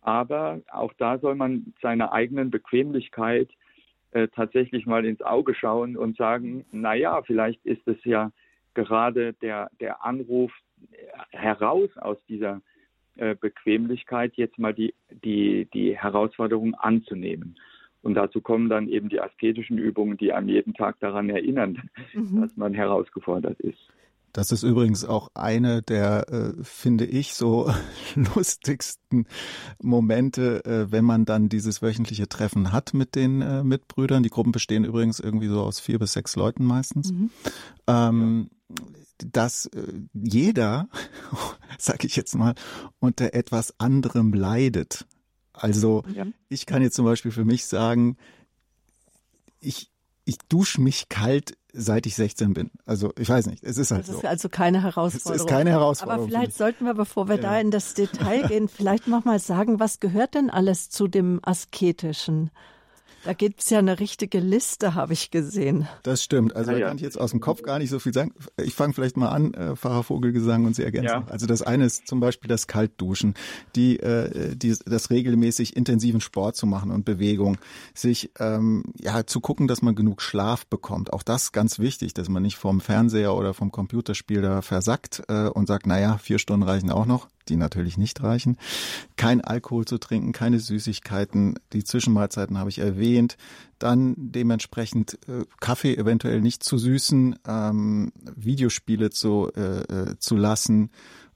Aber 0.03 0.61
auch 0.73 0.93
da 0.95 1.19
soll 1.19 1.35
man 1.35 1.75
seiner 1.83 2.13
eigenen 2.13 2.51
Bequemlichkeit 2.51 3.51
äh, 4.13 4.29
tatsächlich 4.29 4.87
mal 4.87 5.05
ins 5.05 5.23
Auge 5.23 5.55
schauen 5.55 5.97
und 5.97 6.17
sagen, 6.17 6.65
na 6.73 6.95
ja, 6.95 7.23
vielleicht 7.23 7.65
ist 7.67 7.87
es 7.87 8.03
ja 8.05 8.33
gerade 8.75 9.35
der, 9.35 9.71
der 9.81 10.05
Anruf 10.05 10.53
heraus 11.31 11.91
aus 11.97 12.17
dieser 12.29 12.61
äh, 13.17 13.35
Bequemlichkeit, 13.35 14.35
jetzt 14.37 14.59
mal 14.59 14.73
die, 14.73 14.95
die, 15.25 15.69
die 15.75 15.97
Herausforderung 15.97 16.75
anzunehmen. 16.75 17.57
Und 18.03 18.15
dazu 18.15 18.41
kommen 18.41 18.69
dann 18.69 18.89
eben 18.89 19.11
die 19.11 19.21
asketischen 19.21 19.77
Übungen, 19.77 20.17
die 20.17 20.33
einem 20.33 20.49
jeden 20.49 20.73
Tag 20.75 20.99
daran 21.01 21.29
erinnern, 21.29 21.91
mhm. 22.15 22.41
dass 22.41 22.57
man 22.57 22.73
herausgefordert 22.73 23.61
ist. 23.61 23.93
Das 24.33 24.53
ist 24.53 24.62
übrigens 24.62 25.05
auch 25.05 25.29
eine 25.35 25.83
der, 25.83 26.29
äh, 26.29 26.53
finde 26.62 27.05
ich, 27.05 27.35
so 27.35 27.73
lustigsten 28.14 29.27
Momente, 29.83 30.64
äh, 30.64 30.93
wenn 30.93 31.05
man 31.05 31.25
dann 31.25 31.49
dieses 31.49 31.83
wöchentliche 31.83 32.29
Treffen 32.29 32.73
hat 32.73 32.95
mit 32.95 33.14
den 33.14 33.43
äh, 33.43 33.64
Mitbrüdern. 33.64 34.23
Die 34.23 34.31
Gruppen 34.31 34.53
bestehen 34.53 34.85
übrigens 34.85 35.21
irgendwie 35.21 35.49
so 35.49 35.62
aus 35.62 35.81
vier 35.81 35.99
bis 35.99 36.12
sechs 36.12 36.37
Leuten 36.37 36.64
meistens. 36.64 37.12
Mhm. 37.12 37.31
Ähm. 37.87 38.51
Dass 39.19 39.66
äh, 39.66 39.83
jeder, 40.14 40.88
sag 41.79 42.05
ich 42.05 42.16
jetzt 42.16 42.35
mal, 42.37 42.55
unter 43.01 43.35
etwas 43.35 43.79
anderem 43.79 44.33
leidet. 44.33 45.07
Also 45.53 46.05
ja. 46.14 46.27
ich 46.49 46.64
kann 46.64 46.81
jetzt 46.81 46.95
zum 46.95 47.05
Beispiel 47.05 47.31
für 47.31 47.45
mich 47.45 47.66
sagen, 47.66 48.16
ich, 49.61 49.89
ich 50.24 50.38
dusche 50.48 50.80
mich 50.80 51.09
kalt 51.09 51.56
seit 51.72 52.06
ich 52.06 52.16
16 52.16 52.52
bin. 52.52 52.70
Also 52.85 53.12
ich 53.18 53.28
weiß 53.28 53.46
nicht, 53.46 53.62
es 53.62 53.78
ist 53.78 53.90
halt 53.90 54.06
so. 54.06 54.12
Das 54.12 54.22
ist 54.22 54.28
also 54.28 54.48
keine 54.48 54.83
Herausforderung. 54.83 55.37
Es 55.37 55.42
ist 55.42 55.48
keine 55.48 55.70
Herausforderung. 55.70 56.22
Aber 56.22 56.28
vielleicht 56.28 56.56
sollten 56.56 56.85
wir, 56.85 56.94
bevor 56.94 57.28
wir 57.28 57.37
ja. 57.37 57.42
da 57.42 57.61
in 57.61 57.70
das 57.70 57.94
Detail 57.94 58.48
gehen, 58.48 58.68
vielleicht 58.68 59.06
noch 59.06 59.24
mal 59.24 59.38
sagen, 59.38 59.80
was 59.80 60.00
gehört 60.00 60.35
denn 60.35 60.50
alles 60.50 60.90
zu 60.90 61.06
dem 61.06 61.40
Asketischen? 61.42 62.50
Da 63.24 63.35
gibt's 63.35 63.68
ja 63.68 63.78
eine 63.78 64.00
richtige 64.00 64.40
Liste, 64.40 64.94
habe 64.94 65.12
ich 65.12 65.30
gesehen. 65.30 65.87
Das 66.02 66.22
stimmt. 66.22 66.56
Also 66.56 66.72
ja, 66.72 66.78
da 66.78 66.87
kann 66.87 66.96
ich 66.96 67.02
jetzt 67.02 67.20
aus 67.20 67.33
dem 67.33 67.40
Kopf 67.40 67.62
gar 67.62 67.78
nicht 67.78 67.90
so 67.90 67.98
viel 67.98 68.14
sagen. 68.14 68.33
Ich 68.56 68.74
fange 68.74 68.94
vielleicht 68.94 69.16
mal 69.16 69.28
an, 69.28 69.52
äh, 69.54 69.76
Pfarrer 69.76 70.02
Vogelgesang 70.04 70.64
und 70.64 70.74
Sie 70.74 70.83
ergänzen. 70.83 71.09
Ja. 71.09 71.26
Also 71.28 71.46
das 71.46 71.61
eine 71.61 71.85
ist 71.85 72.06
zum 72.06 72.20
Beispiel 72.20 72.48
das 72.48 72.66
Kaltduschen, 72.66 73.35
die, 73.76 74.00
äh, 74.00 74.56
die, 74.56 74.74
das 74.87 75.11
regelmäßig 75.11 75.76
intensiven 75.76 76.20
Sport 76.20 76.56
zu 76.56 76.66
machen 76.66 76.90
und 76.90 77.04
Bewegung, 77.04 77.59
sich 77.94 78.30
ähm, 78.38 78.85
ja 78.98 79.26
zu 79.26 79.40
gucken, 79.40 79.68
dass 79.68 79.83
man 79.83 79.94
genug 79.94 80.22
Schlaf 80.22 80.66
bekommt. 80.66 81.12
Auch 81.12 81.22
das 81.22 81.52
ganz 81.52 81.78
wichtig, 81.78 82.14
dass 82.14 82.28
man 82.28 82.42
nicht 82.42 82.56
vom 82.56 82.80
Fernseher 82.80 83.35
oder 83.35 83.52
vom 83.52 83.70
Computerspiel 83.70 84.40
da 84.40 84.62
versackt 84.62 85.22
äh, 85.28 85.48
und 85.48 85.66
sagt, 85.66 85.87
naja, 85.87 86.18
vier 86.18 86.38
Stunden 86.38 86.66
reichen 86.66 86.90
auch 86.90 87.06
noch 87.06 87.28
die 87.51 87.57
natürlich 87.57 87.99
nicht 87.99 88.23
reichen. 88.23 88.57
Kein 89.17 89.41
Alkohol 89.41 89.85
zu 89.85 89.99
trinken, 89.99 90.33
keine 90.33 90.59
Süßigkeiten, 90.59 91.59
die 91.73 91.85
Zwischenmahlzeiten 91.85 92.59
habe 92.59 92.71
ich 92.71 92.79
erwähnt. 92.79 93.37
Dann 93.79 94.15
dementsprechend 94.17 95.19
äh, 95.29 95.45
Kaffee 95.61 95.95
eventuell 95.95 96.41
nicht 96.41 96.63
zu 96.63 96.79
süßen, 96.79 97.39
ähm, 97.47 98.13
Videospiele 98.37 99.11
zu, 99.11 99.51
äh, 99.57 99.81
äh, 99.81 100.19
zu 100.19 100.37
lassen 100.37 100.91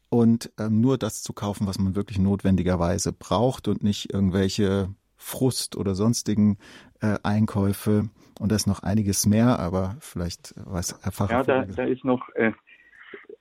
und 0.09 0.53
ähm, 0.59 0.81
nur 0.81 0.97
das 0.97 1.23
zu 1.23 1.33
kaufen, 1.33 1.67
was 1.67 1.79
man 1.79 1.97
wirklich 1.97 2.19
notwendigerweise 2.19 3.13
braucht 3.13 3.67
und 3.67 3.83
nicht 3.83 4.13
irgendwelche 4.13 4.95
Frust 5.17 5.77
oder 5.77 5.95
sonstigen 5.95 6.59
äh, 7.01 7.17
Einkäufe. 7.23 8.11
Und 8.39 8.53
da 8.53 8.57
ist 8.57 8.67
noch 8.67 8.83
einiges 8.83 9.27
mehr, 9.27 9.59
aber 9.59 9.97
vielleicht 10.01 10.55
weiß 10.57 10.99
Herr 11.03 11.13
Pfarrer. 11.13 11.33
Ja, 11.33 11.43
da, 11.43 11.65
da 11.65 11.85
ist 11.85 12.05
noch 12.05 12.29
äh, 12.35 12.53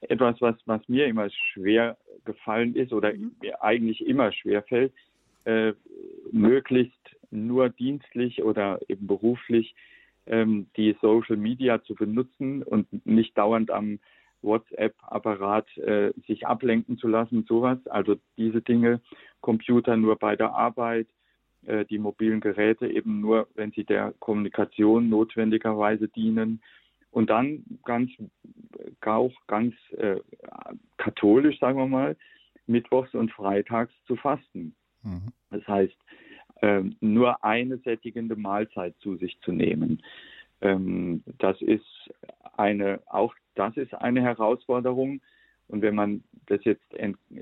etwas, 0.02 0.36
was, 0.40 0.56
was 0.66 0.82
mir 0.88 1.08
immer 1.08 1.30
schwer 1.30 1.98
gefallen 2.26 2.76
ist 2.76 2.94
oder 2.94 3.14
mhm. 3.14 3.36
mir 3.42 3.64
eigentlich 3.64 4.06
immer 4.06 4.32
schwer 4.32 4.64
fällt, 4.64 4.94
äh, 5.46 5.74
möglichst 6.32 7.16
nur 7.32 7.70
dienstlich 7.70 8.44
oder 8.44 8.80
eben 8.88 9.08
beruflich 9.08 9.76
ähm, 10.28 10.68
die 10.78 10.96
Social 11.02 11.38
Media 11.38 11.84
zu 11.84 11.96
benutzen 11.96 12.64
und 12.64 12.88
nicht 13.06 13.38
dauernd 13.38 13.72
am 13.72 14.00
WhatsApp-Apparat 14.42 15.78
äh, 15.78 16.12
sich 16.28 16.46
ablenken 16.46 16.98
zu 16.98 17.08
lassen, 17.08 17.46
sowas. 17.48 17.80
Also 17.88 18.16
diese 18.38 18.62
Dinge, 18.62 19.02
Computer 19.42 19.98
nur 19.98 20.18
bei 20.18 20.36
der 20.36 20.54
Arbeit, 20.54 21.08
äh, 21.66 21.86
die 21.86 21.98
mobilen 21.98 22.42
Geräte 22.42 22.88
eben 22.88 23.22
nur, 23.22 23.48
wenn 23.56 23.72
sie 23.72 23.84
der 23.84 24.14
Kommunikation 24.20 25.10
notwendigerweise 25.10 26.08
dienen. 26.10 26.62
Und 27.14 27.30
dann 27.30 27.64
ganz, 27.86 28.10
auch 29.06 29.32
ganz 29.46 29.76
äh, 29.98 30.20
katholisch, 30.98 31.60
sagen 31.60 31.78
wir 31.78 31.86
mal, 31.86 32.18
mittwochs 32.66 33.14
und 33.14 33.32
freitags 33.32 33.94
zu 34.08 34.16
fasten. 34.16 34.74
Mhm. 35.04 35.32
Das 35.52 35.68
heißt, 35.68 35.96
ähm, 36.64 36.96
nur 37.02 37.44
eine 37.44 37.78
sättigende 37.78 38.36
Mahlzeit 38.36 38.96
zu 38.98 39.16
sich 39.18 39.40
zu 39.42 39.52
nehmen. 39.52 40.02
Ähm, 40.62 41.24
das 41.38 41.62
ist 41.62 41.86
eine, 42.58 43.00
auch 43.06 43.36
das 43.54 43.78
ist 43.78 43.94
eine 43.94 44.24
Herausforderung. 44.24 45.22
Und 45.68 45.84
wenn 45.84 45.94
man 45.94 46.24
das 46.48 46.64
jetzt 46.64 46.84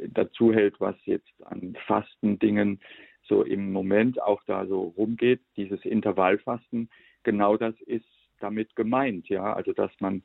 dazu 0.09 0.53
hält, 0.53 0.81
was 0.81 0.95
jetzt 1.05 1.31
an 1.45 1.77
Fastendingen 1.87 2.81
so 3.23 3.43
im 3.43 3.71
Moment 3.71 4.21
auch 4.21 4.43
da 4.47 4.65
so 4.65 4.93
rumgeht, 4.97 5.39
dieses 5.55 5.85
Intervallfasten, 5.85 6.89
genau 7.23 7.55
das 7.55 7.79
ist 7.85 8.05
damit 8.41 8.75
gemeint, 8.75 9.29
ja. 9.29 9.53
Also 9.53 9.73
dass 9.73 9.91
man 9.99 10.23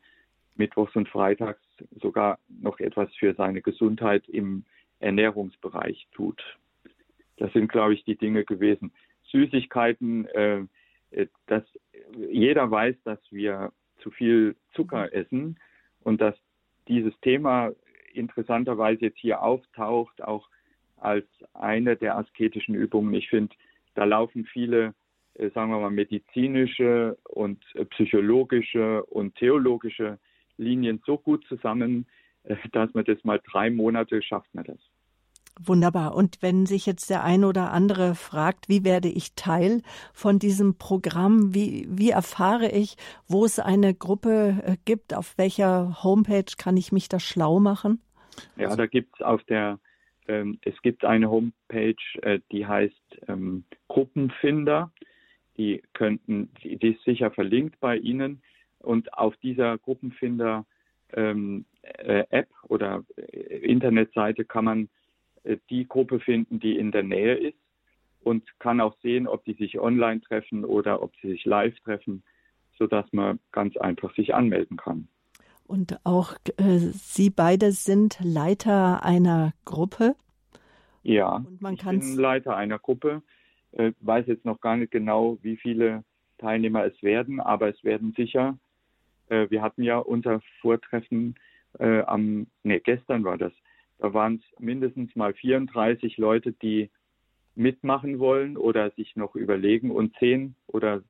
mittwochs 0.57 0.97
und 0.97 1.09
freitags 1.09 1.61
sogar 2.01 2.39
noch 2.49 2.81
etwas 2.81 3.15
für 3.17 3.35
seine 3.35 3.63
Gesundheit 3.63 4.29
im 4.29 4.65
Ernährungsbereich 5.01 6.09
tut. 6.13 6.43
Das 7.37 7.53
sind, 7.53 7.71
glaube 7.71 7.95
ich, 7.95 8.05
die 8.05 8.17
Dinge 8.17 8.45
gewesen. 8.45 8.93
Süßigkeiten, 9.31 10.27
äh, 10.29 10.65
äh, 11.11 11.27
dass 11.47 11.65
jeder 12.31 12.71
weiß, 12.71 12.97
dass 13.05 13.21
wir 13.31 13.73
zu 13.99 14.11
viel 14.11 14.57
Zucker 14.75 15.13
essen 15.13 15.59
und 16.01 16.21
dass 16.21 16.35
dieses 16.89 17.19
Thema 17.21 17.73
interessanterweise 18.15 19.07
jetzt 19.07 19.19
hier 19.19 19.43
auftaucht, 19.43 20.23
auch 20.23 20.49
als 20.97 21.27
eine 21.53 21.97
der 21.97 22.17
asketischen 22.17 22.75
Übungen. 22.75 23.13
Ich 23.15 23.29
finde, 23.29 23.55
da 23.95 24.05
laufen 24.05 24.47
viele, 24.47 24.95
sagen 25.55 25.71
wir 25.71 25.81
mal, 25.81 25.91
medizinische 25.91 27.19
und 27.25 27.63
äh, 27.75 27.85
psychologische 27.87 29.05
und 29.05 29.35
theologische 29.37 30.19
Linien 30.57 31.03
so 31.05 31.19
gut 31.19 31.45
zusammen, 31.47 32.07
äh, 32.45 32.57
dass 32.73 32.93
man 32.95 33.05
das 33.05 33.23
mal 33.25 33.41
drei 33.51 33.71
Monate 33.71 34.23
schafft 34.23 34.55
man 34.55 34.65
das. 34.65 34.79
Wunderbar. 35.59 36.15
Und 36.15 36.43
wenn 36.43 36.67
sich 36.67 36.85
jetzt 36.85 37.09
der 37.09 37.25
eine 37.25 37.49
oder 37.49 37.73
andere 37.73 38.15
fragt, 38.15 38.69
wie 38.69 38.85
werde 38.85 39.09
ich 39.09 39.35
Teil 39.37 39.81
von 40.13 40.39
diesem 40.39 40.77
Programm? 40.77 41.55
Wie, 41.55 41.87
wie 41.89 42.11
erfahre 42.11 42.71
ich, 42.71 42.97
wo 43.27 43.47
es 43.47 43.59
eine 43.59 43.95
Gruppe 43.95 44.63
äh, 44.67 44.77
gibt? 44.85 45.15
Auf 45.15 45.39
welcher 45.39 46.03
Homepage 46.03 46.45
kann 46.59 46.77
ich 46.77 46.93
mich 46.93 47.09
da 47.09 47.19
schlau 47.19 47.59
machen? 47.59 48.03
Ja, 48.57 48.77
da 48.77 48.87
gibt 48.87 49.15
es 49.15 49.23
auf 49.25 49.43
der, 49.45 49.79
ähm, 50.29 50.59
es 50.63 50.75
gibt 50.83 51.07
eine 51.07 51.31
Homepage, 51.31 51.95
äh, 52.21 52.41
die 52.53 52.67
heißt 52.67 53.21
ähm, 53.29 53.65
Gruppenfinder. 53.89 54.93
Die 55.57 55.83
könnten, 55.95 56.51
die, 56.63 56.77
die 56.77 56.95
ist 56.95 57.05
sicher 57.05 57.31
verlinkt 57.31 57.81
bei 57.81 57.97
Ihnen. 57.97 58.43
Und 58.79 59.13
auf 59.15 59.37
dieser 59.39 59.79
Gruppenfinder 59.79 60.65
ähm, 61.13 61.65
äh, 61.83 62.25
App 62.31 62.49
oder 62.65 63.05
äh, 63.17 63.59
Internetseite 63.59 64.45
kann 64.45 64.65
man 64.65 64.89
äh, 65.45 65.57
die 65.71 65.87
Gruppe 65.87 66.21
finden, 66.21 66.61
die 66.61 66.77
in 66.77 66.93
der 66.93 67.03
Nähe 67.03 67.35
ist 67.35 67.59
und 68.21 68.43
kann 68.59 68.81
auch 68.81 68.97
sehen, 69.03 69.29
ob 69.29 69.45
die 69.45 69.55
sich 69.55 69.79
online 69.79 70.21
treffen 70.21 70.65
oder 70.65 71.03
ob 71.03 71.13
sie 71.23 71.31
sich 71.31 71.45
live 71.45 71.79
treffen, 71.81 72.23
sodass 72.79 73.07
man 73.13 73.39
ganz 73.53 73.77
einfach 73.77 74.15
sich 74.15 74.35
anmelden 74.35 74.77
kann. 74.77 75.09
Und 75.65 75.99
auch 76.05 76.35
äh, 76.59 76.79
Sie 76.79 77.31
beide 77.31 77.73
sind 77.73 78.19
Leiter 78.23 79.05
einer 79.05 79.53
Gruppe. 79.65 80.15
Ja, 81.03 81.37
und 81.37 81.61
man 81.61 81.75
ich 81.75 81.85
bin 81.85 82.17
Leiter 82.17 82.57
einer 82.57 82.79
Gruppe. 82.79 83.23
Äh, 83.77 83.93
weiß 84.01 84.27
jetzt 84.27 84.45
noch 84.45 84.61
gar 84.61 84.77
nicht 84.77 84.91
genau, 84.91 85.39
wie 85.43 85.57
viele 85.57 86.03
Teilnehmer 86.39 86.85
es 86.85 87.03
werden, 87.03 87.41
aber 87.41 87.69
es 87.69 87.85
werden 87.85 88.13
sicher. 88.17 88.59
Äh, 89.29 89.51
wir 89.51 89.63
hatten 89.63 89.83
ja 89.83 89.99
unser 89.99 90.41
Vortreffen 90.61 91.35
äh, 91.79 92.01
am, 92.03 92.47
nee, 92.63 92.81
gestern 92.81 93.25
war 93.25 93.37
das, 93.37 93.53
da 93.99 94.13
waren 94.15 94.37
es 94.37 94.61
mindestens 94.61 95.15
mal 95.15 95.35
34 95.35 96.17
Leute, 96.17 96.53
die 96.53 96.91
mitmachen 97.55 98.19
wollen 98.19 98.57
oder 98.57 98.91
sich 98.93 99.17
noch 99.17 99.35
überlegen. 99.35 99.91
Und 99.91 100.17
10 100.19 100.55
oder 100.67 101.03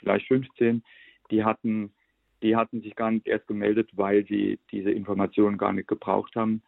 vielleicht 0.00 0.26
15, 0.28 0.82
die 1.30 1.44
hatten, 1.44 1.92
die 2.42 2.56
hatten 2.56 2.80
sich 2.80 2.96
gar 2.96 3.10
nicht 3.10 3.26
erst 3.26 3.46
gemeldet, 3.46 3.90
weil 3.94 4.26
sie 4.26 4.58
diese 4.70 4.90
Informationen 4.90 5.58
gar 5.58 5.72
nicht 5.72 5.88
gebraucht 5.88 6.34
haben, 6.36 6.62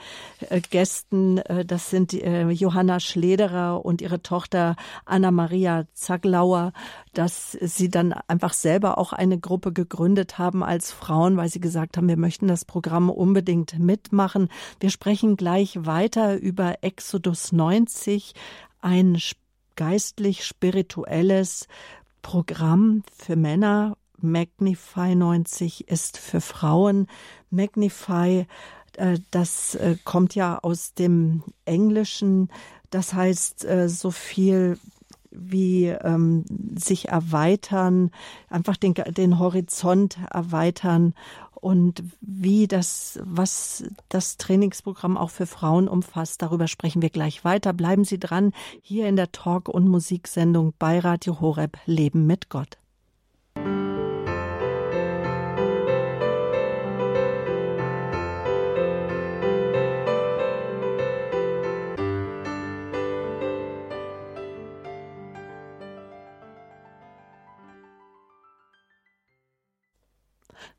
Gästen. 0.69 1.41
Das 1.65 1.89
sind 1.89 2.13
Johanna 2.13 2.99
Schlederer 2.99 3.83
und 3.85 4.01
ihre 4.01 4.21
Tochter 4.21 4.75
Anna-Maria 5.05 5.85
Zaglauer, 5.93 6.73
dass 7.13 7.51
sie 7.53 7.89
dann 7.89 8.13
einfach 8.27 8.53
selber 8.53 8.97
auch 8.97 9.13
eine 9.13 9.39
Gruppe 9.39 9.73
gegründet 9.73 10.37
haben 10.37 10.63
als 10.63 10.91
Frauen, 10.91 11.37
weil 11.37 11.49
sie 11.49 11.59
gesagt 11.59 11.97
haben, 11.97 12.07
wir 12.07 12.17
möchten 12.17 12.47
das 12.47 12.65
Programm 12.65 13.09
unbedingt 13.09 13.79
mitmachen. 13.79 14.49
Wir 14.79 14.89
sprechen 14.89 15.37
gleich 15.37 15.85
weiter 15.85 16.37
über 16.37 16.83
Exodus 16.83 17.51
90, 17.51 18.33
ein 18.81 19.17
geistlich-spirituelles 19.75 21.67
Programm 22.27 23.03
für 23.17 23.37
Männer. 23.37 23.95
Magnify 24.17 25.15
90 25.15 25.87
ist 25.87 26.17
für 26.17 26.41
Frauen. 26.41 27.07
Magnify, 27.51 28.45
äh, 28.97 29.19
das 29.31 29.75
äh, 29.75 29.95
kommt 30.03 30.35
ja 30.35 30.59
aus 30.61 30.93
dem 30.93 31.43
Englischen. 31.63 32.49
Das 32.89 33.13
heißt 33.13 33.63
äh, 33.63 33.87
so 33.87 34.11
viel 34.11 34.77
wie 35.31 35.85
ähm, 35.85 36.43
sich 36.75 37.07
erweitern, 37.07 38.11
einfach 38.49 38.75
den, 38.75 38.93
den 38.93 39.39
Horizont 39.39 40.17
erweitern 40.29 41.13
und 41.67 42.01
wie 42.21 42.65
das, 42.65 43.19
was 43.25 43.83
das 44.07 44.37
Trainingsprogramm 44.37 45.17
auch 45.17 45.31
für 45.31 45.45
Frauen 45.45 45.89
umfasst. 45.89 46.41
Darüber 46.41 46.69
sprechen 46.69 47.01
wir 47.01 47.09
gleich 47.09 47.43
weiter. 47.43 47.73
Bleiben 47.73 48.05
Sie 48.05 48.19
dran 48.19 48.53
hier 48.81 49.09
in 49.09 49.17
der 49.17 49.33
Talk- 49.33 49.67
und 49.67 49.85
Musiksendung 49.85 50.73
bei 50.79 50.99
Radio 50.99 51.41
Horeb 51.41 51.77
Leben 51.85 52.25
mit 52.25 52.47
Gott. 52.47 52.77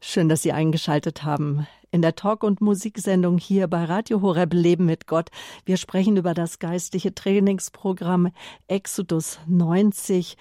Schön, 0.01 0.29
dass 0.29 0.43
Sie 0.43 0.53
eingeschaltet 0.53 1.25
haben. 1.25 1.67
In 1.91 2.03
der 2.03 2.15
Talk- 2.15 2.45
und 2.45 2.61
Musiksendung 2.61 3.37
hier 3.37 3.67
bei 3.67 3.85
Radio 3.85 4.21
Horeb 4.21 4.55
Leben 4.55 4.85
mit 4.85 5.09
Gott. 5.09 5.31
Wir 5.65 5.77
sprechen 5.77 6.17
über 6.17 6.35
das 6.35 6.61
geistliche 6.61 7.15
Trainingsprogramm 7.15 8.31
Exodus 8.69 9.41
90 9.47 10.37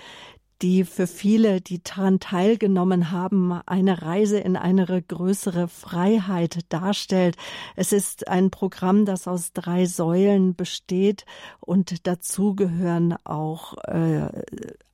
die 0.62 0.86
für 0.86 1.06
viele, 1.06 1.62
die 1.62 1.84
daran 1.84 2.20
teilgenommen 2.20 3.12
haben, 3.12 3.52
eine 3.65 4.02
Reise 4.02 4.39
in 4.39 4.56
eine 4.56 5.02
größere 5.02 5.67
Freiheit 5.67 6.60
darstellt. 6.70 7.36
Es 7.76 7.91
ist 7.91 8.28
ein 8.28 8.50
Programm, 8.50 9.06
das 9.06 9.28
aus 9.28 9.54
drei 9.54 9.86
Säulen 9.86 10.56
besteht 10.56 11.26
und 11.60 12.08
dazu 12.08 12.56
gehören 12.56 13.15
auch 13.24 13.78
äh, 13.84 14.30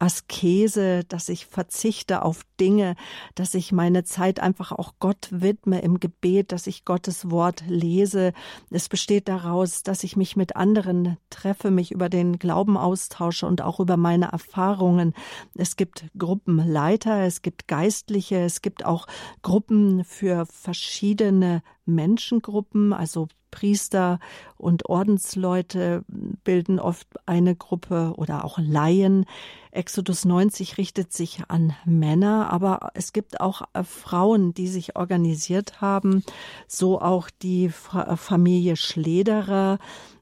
Askese, 0.03 1.05
dass 1.05 1.29
ich 1.29 1.45
verzichte 1.45 2.23
auf 2.23 2.41
Dinge, 2.59 2.97
dass 3.35 3.53
ich 3.53 3.71
meine 3.71 4.03
Zeit 4.03 4.41
einfach 4.41 4.73
auch 4.73 4.95
Gott 4.99 5.29
widme 5.31 5.79
im 5.81 6.01
Gebet, 6.01 6.51
dass 6.51 6.67
ich 6.67 6.83
Gottes 6.83 7.31
Wort 7.31 7.63
lese. 7.69 8.33
Es 8.69 8.89
besteht 8.89 9.29
daraus, 9.29 9.81
dass 9.81 10.03
ich 10.03 10.17
mich 10.17 10.35
mit 10.35 10.57
anderen 10.57 11.15
treffe, 11.29 11.71
mich 11.71 11.93
über 11.93 12.09
den 12.09 12.37
Glauben 12.37 12.75
austausche 12.75 13.47
und 13.47 13.61
auch 13.61 13.79
über 13.79 13.95
meine 13.95 14.33
Erfahrungen. 14.33 15.13
Es 15.55 15.77
gibt 15.77 16.03
Gruppenleiter, 16.17 17.21
es 17.21 17.41
gibt 17.41 17.69
Geistliche, 17.69 18.39
es 18.39 18.61
gibt 18.61 18.83
auch 18.83 19.07
Gruppen 19.41 20.03
für 20.03 20.45
verschiedene 20.47 21.63
Menschengruppen, 21.85 22.91
also 22.91 23.29
Priester 23.53 24.19
und 24.57 24.89
Ordensleute 24.89 26.03
bilden 26.43 26.79
oft 26.79 27.07
eine 27.27 27.55
Gruppe 27.55 28.13
oder 28.17 28.43
auch 28.43 28.57
Laien. 28.57 29.25
Exodus 29.69 30.25
90 30.25 30.79
richtet 30.79 31.13
sich 31.13 31.43
an 31.49 31.75
Männer, 31.85 32.49
aber 32.51 32.89
es 32.95 33.13
gibt 33.13 33.39
auch 33.39 33.61
äh, 33.73 33.83
Frauen, 33.83 34.55
die 34.55 34.67
sich 34.67 34.95
organisiert 34.95 35.81
haben, 35.81 36.23
so 36.67 36.99
auch 36.99 37.29
die 37.29 37.69
Familie 37.69 38.75
Schlederer, 38.75 39.77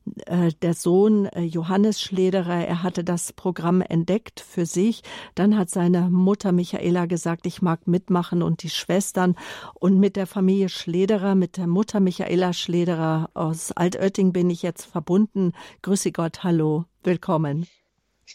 der 0.05 0.73
Sohn 0.73 1.25
äh, 1.27 1.41
Johannes 1.41 2.01
Schlederer, 2.01 2.65
er 2.65 2.83
hatte 2.83 3.03
das 3.03 3.33
Programm 3.33 3.81
entdeckt 3.81 4.39
für 4.39 4.65
sich. 4.65 5.03
Dann 5.35 5.57
hat 5.57 5.69
seine 5.69 6.09
Mutter 6.09 6.51
Michaela 6.51 7.05
gesagt, 7.05 7.45
ich 7.45 7.61
mag 7.61 7.87
mitmachen 7.87 8.41
und 8.41 8.63
die 8.63 8.69
Schwestern. 8.69 9.35
Und 9.73 9.99
mit 9.99 10.15
der 10.15 10.27
Familie 10.27 10.69
Schlederer, 10.69 11.35
mit 11.35 11.57
der 11.57 11.67
Mutter 11.67 11.99
Michaela 11.99 12.53
Schlederer 12.53 13.29
aus 13.33 13.71
Altötting 13.71 14.33
bin 14.33 14.49
ich 14.49 14.63
jetzt 14.63 14.85
verbunden. 14.85 15.53
Grüße 15.81 16.11
Gott, 16.11 16.43
hallo, 16.43 16.85
willkommen. 17.03 17.67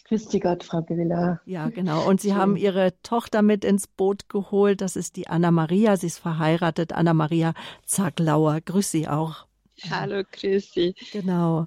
Grüße 0.04 0.40
Gott, 0.40 0.62
Frau 0.62 0.82
Billa. 0.82 1.40
Ja, 1.46 1.68
genau. 1.68 2.06
Und 2.06 2.20
Sie 2.20 2.28
Schön. 2.28 2.36
haben 2.36 2.56
Ihre 2.56 3.00
Tochter 3.02 3.42
mit 3.42 3.64
ins 3.64 3.86
Boot 3.86 4.28
geholt. 4.28 4.80
Das 4.80 4.94
ist 4.94 5.16
die 5.16 5.26
Anna 5.26 5.50
Maria. 5.50 5.96
Sie 5.96 6.06
ist 6.06 6.18
verheiratet. 6.18 6.92
Anna 6.92 7.14
Maria 7.14 7.54
Zaglauer. 7.84 8.60
Grüß 8.60 8.90
Sie 8.90 9.08
auch. 9.08 9.45
Hallo, 9.90 10.22
Chrissy. 10.30 10.94
Genau. 11.12 11.66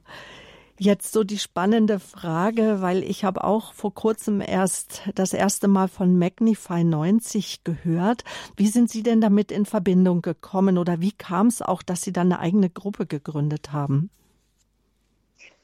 Jetzt 0.82 1.12
so 1.12 1.26
die 1.26 1.38
spannende 1.38 2.00
Frage, 2.00 2.82
weil 2.82 3.04
ich 3.04 3.26
habe 3.26 3.44
auch 3.44 3.74
vor 3.74 3.94
kurzem 3.94 4.40
erst 4.40 5.02
das 5.14 5.34
erste 5.34 5.68
Mal 5.68 5.90
von 5.90 6.18
Magnify 6.18 6.86
90 6.86 7.66
gehört. 7.66 8.24
Wie 8.56 8.68
sind 8.68 8.90
Sie 8.90 9.04
denn 9.04 9.20
damit 9.20 9.52
in 9.52 9.66
Verbindung 9.66 10.22
gekommen 10.22 10.78
oder 10.78 11.02
wie 11.02 11.12
kam 11.12 11.48
es 11.48 11.62
auch, 11.62 11.84
dass 11.84 12.02
Sie 12.02 12.14
dann 12.14 12.32
eine 12.32 12.40
eigene 12.40 12.70
Gruppe 12.70 13.06
gegründet 13.06 13.74
haben? 13.74 14.10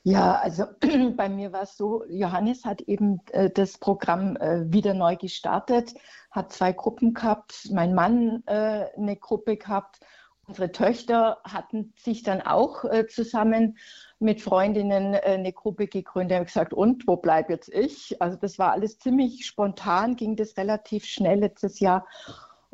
Ja, 0.04 0.36
also 0.36 0.66
bei 1.16 1.30
mir 1.30 1.54
war 1.54 1.64
es 1.64 1.78
so, 1.78 2.04
Johannes 2.10 2.66
hat 2.66 2.82
eben 2.82 3.22
äh, 3.32 3.50
das 3.50 3.78
Programm 3.78 4.36
äh, 4.36 4.72
wieder 4.72 4.94
neu 4.94 5.16
gestartet, 5.16 5.94
hat 6.30 6.52
zwei 6.52 6.74
Gruppen 6.74 7.14
gehabt, 7.14 7.70
mein 7.72 7.96
Mann 7.96 8.44
äh, 8.48 8.86
eine 8.98 9.16
Gruppe 9.16 9.56
gehabt 9.56 10.02
Unsere 10.48 10.72
Töchter 10.72 11.38
hatten 11.44 11.94
sich 11.98 12.22
dann 12.22 12.42
auch 12.42 12.86
äh, 12.86 13.08
zusammen 13.08 13.78
mit 14.20 14.42
Freundinnen 14.42 15.16
äh, 15.16 15.22
eine 15.22 15.54
Gruppe 15.54 15.88
gegründet 15.88 16.40
und 16.40 16.46
gesagt, 16.46 16.74
und 16.74 17.08
wo 17.08 17.18
bleibe 17.18 17.54
jetzt 17.54 17.70
ich? 17.74 18.22
Also 18.22 18.38
das 18.38 18.60
war 18.60 18.72
alles 18.72 19.00
ziemlich 19.00 19.46
spontan, 19.46 20.16
ging 20.16 20.36
das 20.36 20.56
relativ 20.58 21.06
schnell 21.06 21.40
letztes 21.40 21.80
Jahr. 21.80 22.06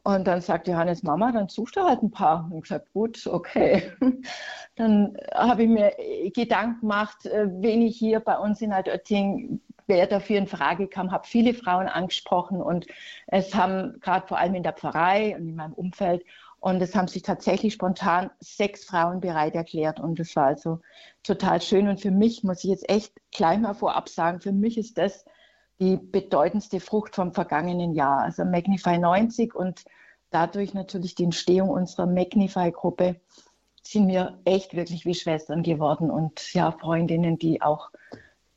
Und 0.04 0.26
dann 0.26 0.42
sagt 0.42 0.68
Johannes, 0.68 1.04
Mama, 1.04 1.32
dann 1.32 1.48
suchst 1.48 1.76
du 1.76 1.82
halt 1.82 2.02
ein 2.02 2.12
paar. 2.12 2.46
Und 2.50 2.58
ich 2.58 2.64
gesagt, 2.64 2.92
gut, 2.92 3.28
okay. 3.28 3.92
Dann 4.76 5.16
habe 5.34 5.64
ich 5.64 5.70
mir 5.70 5.94
Gedanken 6.34 6.80
gemacht, 6.82 7.26
äh, 7.28 7.48
wen 7.62 7.84
ich 7.84 7.98
hier 7.98 8.20
bei 8.20 8.38
uns 8.38 8.62
in 8.62 8.74
Altötting, 8.74 9.62
wer 9.86 10.08
dafür 10.08 10.38
in 10.38 10.48
Frage 10.48 10.88
kam, 10.88 11.12
habe 11.12 11.28
viele 11.28 11.54
Frauen 11.54 11.88
angesprochen 11.88 12.62
und 12.62 12.88
es 13.28 13.54
haben 13.54 14.00
gerade 14.00 14.26
vor 14.28 14.38
allem 14.38 14.56
in 14.56 14.64
der 14.64 14.74
Pfarrei 14.74 15.36
und 15.36 15.50
in 15.50 15.56
meinem 15.56 15.74
Umfeld 15.74 16.24
und 16.62 16.80
es 16.80 16.96
haben 16.96 17.08
sich 17.08 17.24
tatsächlich 17.24 17.74
spontan 17.74 18.30
sechs 18.40 18.86
Frauen 18.86 19.20
bereit 19.20 19.56
erklärt. 19.56 20.00
Und 20.00 20.20
das 20.20 20.36
war 20.36 20.46
also 20.46 20.80
total 21.24 21.60
schön. 21.60 21.88
Und 21.88 22.00
für 22.00 22.12
mich 22.12 22.44
muss 22.44 22.64
ich 22.64 22.70
jetzt 22.70 22.88
echt 22.88 23.14
gleich 23.32 23.60
mal 23.60 23.74
vorab 23.74 24.08
sagen, 24.08 24.42
für 24.42 24.52
mich 24.52 24.78
ist 24.78 25.00
das 25.00 25.26
die 25.80 25.98
bedeutendste 25.98 26.80
Frucht 26.80 27.16
vom 27.16 27.34
vergangenen 27.34 27.96
Jahr. 27.96 28.20
Also 28.20 28.46
Magnify 28.46 29.00
90 29.00 29.56
und 29.56 29.84
dadurch 30.30 30.76
natürlich 30.76 31.16
die 31.16 31.24
Entstehung 31.24 31.70
unserer 31.70 32.06
Magnify-Gruppe 32.06 33.20
sind 33.82 34.08
wir 34.08 34.40
echt 34.46 34.76
wirklich 34.76 35.04
wie 35.06 35.16
Schwestern 35.16 35.64
geworden 35.64 36.12
und 36.12 36.54
ja, 36.54 36.72
Freundinnen, 36.72 37.40
die 37.40 37.64
auch 37.64 37.90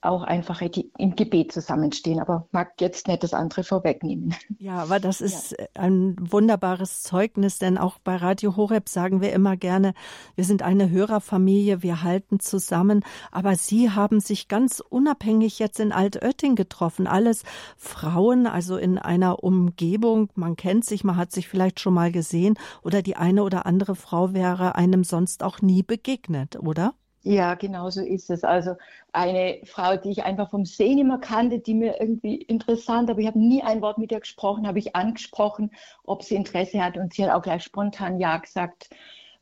auch 0.04 0.22
einfach 0.22 0.60
im 0.60 1.16
Gebet 1.16 1.52
zusammenstehen. 1.52 2.20
Aber 2.20 2.46
mag 2.52 2.80
jetzt 2.80 3.08
nicht 3.08 3.22
das 3.22 3.34
andere 3.34 3.64
vorwegnehmen. 3.64 4.34
Ja, 4.58 4.76
aber 4.78 5.00
das 5.00 5.20
ist 5.20 5.52
ja. 5.52 5.66
ein 5.74 6.16
wunderbares 6.18 7.02
Zeugnis, 7.02 7.58
denn 7.58 7.76
auch 7.76 7.98
bei 7.98 8.16
Radio 8.16 8.56
Horeb 8.56 8.88
sagen 8.88 9.20
wir 9.20 9.32
immer 9.32 9.56
gerne, 9.56 9.94
wir 10.36 10.44
sind 10.44 10.62
eine 10.62 10.90
Hörerfamilie, 10.90 11.82
wir 11.82 12.02
halten 12.02 12.40
zusammen. 12.40 13.04
Aber 13.30 13.56
Sie 13.56 13.90
haben 13.90 14.20
sich 14.20 14.48
ganz 14.48 14.80
unabhängig 14.80 15.58
jetzt 15.58 15.80
in 15.80 15.92
Altötting 15.92 16.54
getroffen. 16.54 17.06
Alles 17.06 17.42
Frauen, 17.76 18.46
also 18.46 18.76
in 18.76 18.98
einer 18.98 19.42
Umgebung, 19.44 20.30
man 20.34 20.56
kennt 20.56 20.84
sich, 20.84 21.04
man 21.04 21.16
hat 21.16 21.32
sich 21.32 21.48
vielleicht 21.48 21.80
schon 21.80 21.94
mal 21.94 22.12
gesehen 22.12 22.58
oder 22.82 23.02
die 23.02 23.16
eine 23.16 23.42
oder 23.42 23.66
andere 23.66 23.94
Frau 23.94 24.32
wäre 24.32 24.74
einem 24.74 25.04
sonst 25.04 25.42
auch 25.42 25.60
nie 25.62 25.82
begegnet, 25.82 26.56
oder? 26.56 26.94
Ja, 27.26 27.54
genau 27.54 27.88
so 27.88 28.02
ist 28.02 28.28
es. 28.28 28.44
Also 28.44 28.76
eine 29.12 29.60
Frau, 29.64 29.96
die 29.96 30.10
ich 30.10 30.24
einfach 30.24 30.50
vom 30.50 30.66
Sehen 30.66 30.98
immer 30.98 31.18
kannte, 31.18 31.58
die 31.58 31.72
mir 31.72 31.98
irgendwie 31.98 32.36
interessant, 32.36 33.08
aber 33.08 33.18
ich 33.20 33.26
habe 33.26 33.38
nie 33.38 33.62
ein 33.62 33.80
Wort 33.80 33.96
mit 33.96 34.12
ihr 34.12 34.20
gesprochen, 34.20 34.66
habe 34.66 34.78
ich 34.78 34.94
angesprochen, 34.94 35.70
ob 36.04 36.22
sie 36.22 36.34
Interesse 36.34 36.84
hat 36.84 36.98
und 36.98 37.14
sie 37.14 37.24
hat 37.24 37.32
auch 37.32 37.40
gleich 37.40 37.64
spontan 37.64 38.18
Ja 38.18 38.36
gesagt. 38.36 38.90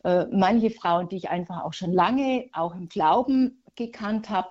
Äh, 0.05 0.27
manche 0.31 0.71
Frauen, 0.71 1.09
die 1.09 1.17
ich 1.17 1.31
einfach 1.31 1.65
auch 1.65 1.73
schon 1.73 1.93
lange, 1.93 2.49
auch 2.53 2.77
im 2.77 2.89
Glauben 2.89 3.61
gekannt 3.75 4.31
habe, 4.31 4.51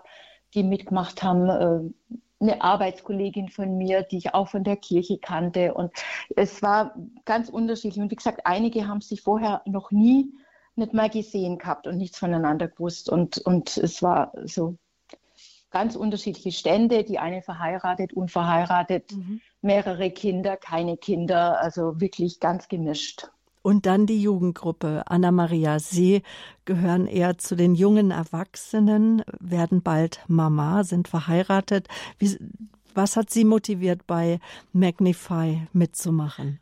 die 0.53 0.63
mitgemacht 0.63 1.23
haben, 1.23 1.49
äh, 1.49 2.17
eine 2.41 2.61
Arbeitskollegin 2.61 3.47
von 3.47 3.77
mir, 3.77 4.03
die 4.03 4.17
ich 4.17 4.33
auch 4.33 4.49
von 4.49 4.65
der 4.65 4.75
Kirche 4.75 5.19
kannte. 5.19 5.73
Und 5.73 5.93
es 6.35 6.61
war 6.61 6.95
ganz 7.23 7.47
unterschiedlich. 7.47 8.01
Und 8.01 8.11
wie 8.11 8.15
gesagt, 8.15 8.41
einige 8.45 8.89
haben 8.89 8.99
sich 8.99 9.21
vorher 9.21 9.61
noch 9.65 9.91
nie 9.91 10.33
nicht 10.75 10.93
mal 10.93 11.09
gesehen 11.09 11.57
gehabt 11.57 11.87
und 11.87 11.97
nichts 11.97 12.19
voneinander 12.19 12.67
gewusst. 12.67 13.09
Und, 13.09 13.37
und 13.39 13.77
es 13.77 14.01
war 14.01 14.33
so 14.45 14.77
ganz 15.71 15.95
unterschiedliche 15.95 16.51
Stände, 16.51 17.03
die 17.03 17.19
eine 17.19 17.41
verheiratet, 17.41 18.13
unverheiratet, 18.13 19.11
mhm. 19.13 19.41
mehrere 19.61 20.11
Kinder, 20.11 20.57
keine 20.57 20.97
Kinder, 20.97 21.59
also 21.61 21.99
wirklich 21.99 22.39
ganz 22.39 22.67
gemischt. 22.67 23.29
Und 23.63 23.85
dann 23.85 24.07
die 24.07 24.21
Jugendgruppe. 24.21 25.03
Anna-Maria, 25.05 25.79
Sie 25.79 26.23
gehören 26.65 27.05
eher 27.05 27.37
zu 27.37 27.55
den 27.55 27.75
jungen 27.75 28.09
Erwachsenen, 28.11 29.23
werden 29.39 29.83
bald 29.83 30.23
Mama, 30.27 30.83
sind 30.83 31.07
verheiratet. 31.07 31.87
Wie, 32.17 32.37
was 32.95 33.15
hat 33.15 33.29
Sie 33.29 33.45
motiviert, 33.45 34.07
bei 34.07 34.39
Magnify 34.73 35.67
mitzumachen? 35.73 36.59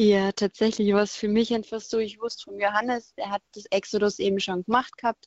Ja, 0.00 0.30
tatsächlich 0.32 0.92
war 0.92 1.02
es 1.02 1.16
für 1.16 1.26
mich 1.28 1.52
einfach 1.52 1.80
so, 1.80 1.98
ich 1.98 2.20
wusste 2.20 2.44
von 2.44 2.60
Johannes, 2.60 3.12
er 3.16 3.30
hat 3.30 3.42
das 3.54 3.64
Exodus 3.70 4.20
eben 4.20 4.38
schon 4.38 4.62
gemacht 4.64 4.96
gehabt. 4.96 5.26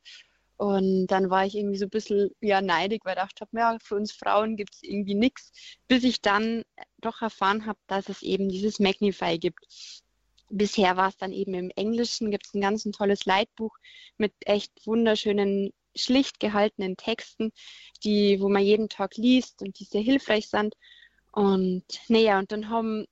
Und 0.55 1.07
dann 1.07 1.29
war 1.29 1.45
ich 1.45 1.55
irgendwie 1.55 1.77
so 1.77 1.85
ein 1.85 1.89
bisschen 1.89 2.29
ja, 2.39 2.61
neidig, 2.61 3.01
weil 3.03 3.17
ich 3.17 3.33
dachte, 3.33 3.47
ja, 3.57 3.77
für 3.83 3.95
uns 3.95 4.13
Frauen 4.13 4.55
gibt 4.55 4.75
es 4.75 4.83
irgendwie 4.83 5.15
nichts, 5.15 5.51
bis 5.89 6.03
ich 6.05 6.21
dann 6.21 6.63
doch 6.99 7.21
erfahren 7.21 7.65
habe, 7.65 7.79
dass 7.87 8.07
es 8.07 8.21
eben 8.21 8.47
dieses 8.47 8.79
Magnify 8.79 9.37
gibt. 9.39 9.59
Bisher 10.49 10.95
war 10.97 11.09
es 11.09 11.17
dann 11.17 11.33
eben 11.33 11.53
im 11.53 11.71
Englischen, 11.75 12.31
gibt 12.31 12.45
es 12.47 12.53
ein 12.53 12.61
ganz 12.61 12.85
ein 12.85 12.93
tolles 12.93 13.25
Leitbuch 13.25 13.75
mit 14.17 14.33
echt 14.45 14.71
wunderschönen, 14.85 15.71
schlicht 15.95 16.39
gehaltenen 16.39 16.95
Texten, 16.95 17.51
die, 18.05 18.39
wo 18.39 18.47
man 18.47 18.63
jeden 18.63 18.87
Tag 18.87 19.17
liest 19.17 19.61
und 19.61 19.79
die 19.79 19.85
sehr 19.85 20.01
hilfreich 20.01 20.47
sind. 20.49 20.75
Und 21.31 21.83
naja, 22.07 22.39
und 22.39 22.51
dann 22.51 22.69
haben 22.69 23.05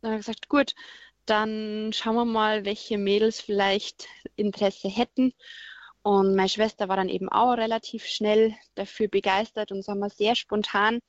dann 0.00 0.12
habe 0.12 0.20
ich 0.20 0.26
gesagt, 0.26 0.48
gut, 0.48 0.74
dann 1.26 1.92
schauen 1.92 2.16
wir 2.16 2.24
mal, 2.24 2.64
welche 2.64 2.98
Mädels 2.98 3.40
vielleicht 3.40 4.08
Interesse 4.36 4.88
hätten. 4.88 5.32
Und 6.02 6.34
meine 6.34 6.48
Schwester 6.48 6.88
war 6.88 6.96
dann 6.96 7.08
eben 7.08 7.28
auch 7.28 7.52
relativ 7.52 8.06
schnell 8.06 8.54
dafür 8.74 9.08
begeistert 9.08 9.70
und 9.70 9.82
so 9.84 9.92
haben 9.92 9.98
wir 9.98 10.08
sehr 10.08 10.34
spontan 10.34 11.00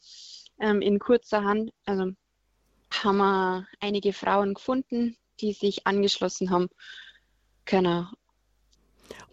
ähm, 0.60 0.82
in 0.82 1.00
kurzer 1.00 1.44
Hand, 1.44 1.72
also 1.86 2.12
haben 2.92 3.18
wir 3.18 3.68
einige 3.80 4.12
Frauen 4.12 4.54
gefunden, 4.54 5.18
die 5.40 5.54
sich 5.54 5.88
angeschlossen 5.88 6.50
haben 6.50 6.68
können. 7.66 8.08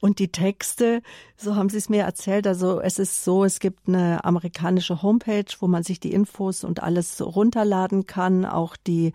Und 0.01 0.18
die 0.18 0.29
Texte, 0.29 1.03
so 1.37 1.57
haben 1.57 1.68
Sie 1.68 1.79
es 1.79 1.89
mir 1.89 2.03
erzählt, 2.03 2.47
also 2.47 2.81
es 2.81 2.99
ist 2.99 3.24
so, 3.24 3.45
es 3.45 3.61
gibt 3.61 3.89
eine 3.89 4.24
amerikanische 4.24 5.03
Homepage, 5.03 5.47
wo 5.61 5.66
man 5.66 5.83
sich 5.83 6.01
die 6.01 6.12
Infos 6.12 6.64
und 6.64 6.83
alles 6.83 7.20
runterladen 7.20 8.07
kann, 8.07 8.45
auch 8.45 8.76
die, 8.76 9.12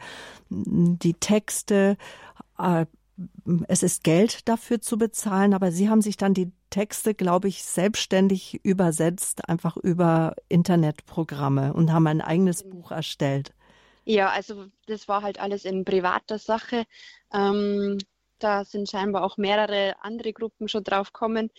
die 0.49 1.13
Texte. 1.15 1.97
Äh, 2.57 2.85
es 3.67 3.83
ist 3.83 4.03
Geld 4.03 4.47
dafür 4.47 4.81
zu 4.81 4.97
bezahlen, 4.97 5.53
aber 5.53 5.71
Sie 5.71 5.89
haben 5.89 6.01
sich 6.01 6.17
dann 6.17 6.33
die 6.33 6.51
Texte, 6.69 7.13
glaube 7.13 7.47
ich, 7.47 7.63
selbstständig 7.63 8.59
übersetzt, 8.63 9.47
einfach 9.47 9.77
über 9.77 10.35
Internetprogramme 10.49 11.73
und 11.73 11.93
haben 11.93 12.07
ein 12.07 12.21
eigenes 12.21 12.63
Buch 12.63 12.91
erstellt. 12.91 13.53
Ja, 14.05 14.29
also 14.29 14.65
das 14.87 15.07
war 15.07 15.21
halt 15.21 15.39
alles 15.39 15.65
in 15.65 15.85
privater 15.85 16.39
Sache. 16.39 16.85
Ähm, 17.31 17.99
da 18.43 18.65
sind 18.65 18.89
scheinbar 18.89 19.23
auch 19.23 19.37
mehrere 19.37 19.95
andere 20.01 20.33
Gruppen 20.33 20.67
schon 20.67 20.83
drauf 20.83 21.13
gekommen. 21.13 21.49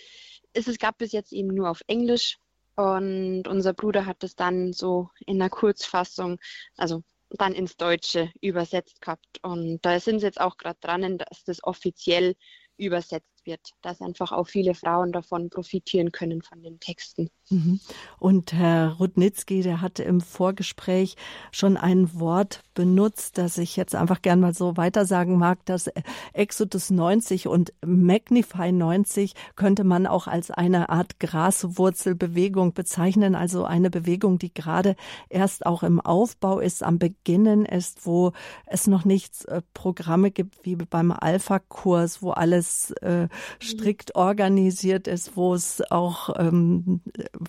Es, 0.53 0.69
es 0.69 0.79
gab 0.79 0.99
bis 0.99 1.13
jetzt 1.13 1.33
eben 1.33 1.49
nur 1.49 1.71
auf 1.71 1.81
Englisch 1.87 2.39
und 2.77 3.47
unser 3.47 3.73
Bruder 3.73 4.07
hat 4.07 4.25
es 4.25 4.37
dann 4.37 4.73
so 4.73 5.11
in 5.27 5.41
einer 5.41 5.51
Kurzfassung, 5.51 6.39
also 6.77 7.03
dann 7.31 7.55
ins 7.55 7.77
Deutsche 7.77 8.31
übersetzt 8.41 9.01
gehabt. 9.01 9.41
Und 9.43 9.81
da 9.83 9.99
sind 10.01 10.21
sie 10.21 10.27
jetzt 10.27 10.41
auch 10.41 10.57
gerade 10.57 10.79
dran, 10.81 11.19
dass 11.19 11.45
das 11.45 11.63
offiziell 11.65 12.35
übersetzt 12.77 13.34
wird, 13.47 13.73
dass 13.83 14.01
einfach 14.01 14.33
auch 14.33 14.47
viele 14.47 14.75
Frauen 14.75 15.13
davon 15.13 15.51
profitieren 15.51 16.13
können 16.13 16.43
von 16.43 16.63
den 16.63 16.81
Texten. 16.81 17.31
Mhm. 17.51 17.81
Und 18.19 18.53
Herr 18.53 18.93
Rudnitzki, 18.93 19.63
der 19.63 19.81
hatte 19.81 20.03
im 20.03 20.21
Vorgespräch 20.21 21.17
schon 21.53 21.77
ein 21.77 22.19
Wort 22.19 22.63
benutzt, 22.75 23.39
das 23.39 23.59
ich 23.59 23.77
jetzt 23.77 23.95
einfach 23.95 24.23
gern 24.23 24.41
mal 24.41 24.55
so 24.55 24.77
weitersagen 24.77 25.39
mag, 25.39 25.65
dass 25.67 25.91
Exodus 26.33 26.91
90 26.91 27.47
und 27.49 27.73
Magnify 27.85 28.73
90 28.73 29.35
könnte 29.57 29.85
man 29.85 30.07
auch 30.07 30.27
als 30.27 30.51
eine 30.51 30.89
Art 30.89 31.21
Graswurzelbewegung 31.21 32.73
bezeichnen, 32.73 33.35
also 33.35 33.65
eine 33.65 33.91
Bewegung, 33.91 34.39
die 34.39 34.53
gerade 34.53 34.97
erst 35.29 35.67
auch 35.67 35.83
im 35.83 36.01
Aufbau 36.01 36.61
ist, 36.61 36.83
am 36.83 36.99
Beginnen 36.99 37.67
ist, 37.67 38.07
wo 38.07 38.33
es 38.67 38.87
noch 38.87 39.05
nicht 39.05 39.45
äh, 39.47 39.63
Programme 39.75 40.31
gibt 40.31 40.65
wie 40.65 40.77
beim 40.77 41.13
Alpha-Kurs, 41.13 42.23
wo 42.23 42.31
alles 42.31 42.91
äh, 43.03 43.29
strikt 43.63 44.15
organisiert 44.15 45.09
ist, 45.09 45.37
wo 45.37 45.55
es 45.55 45.83
auch 45.91 46.31
ähm, 46.39 47.01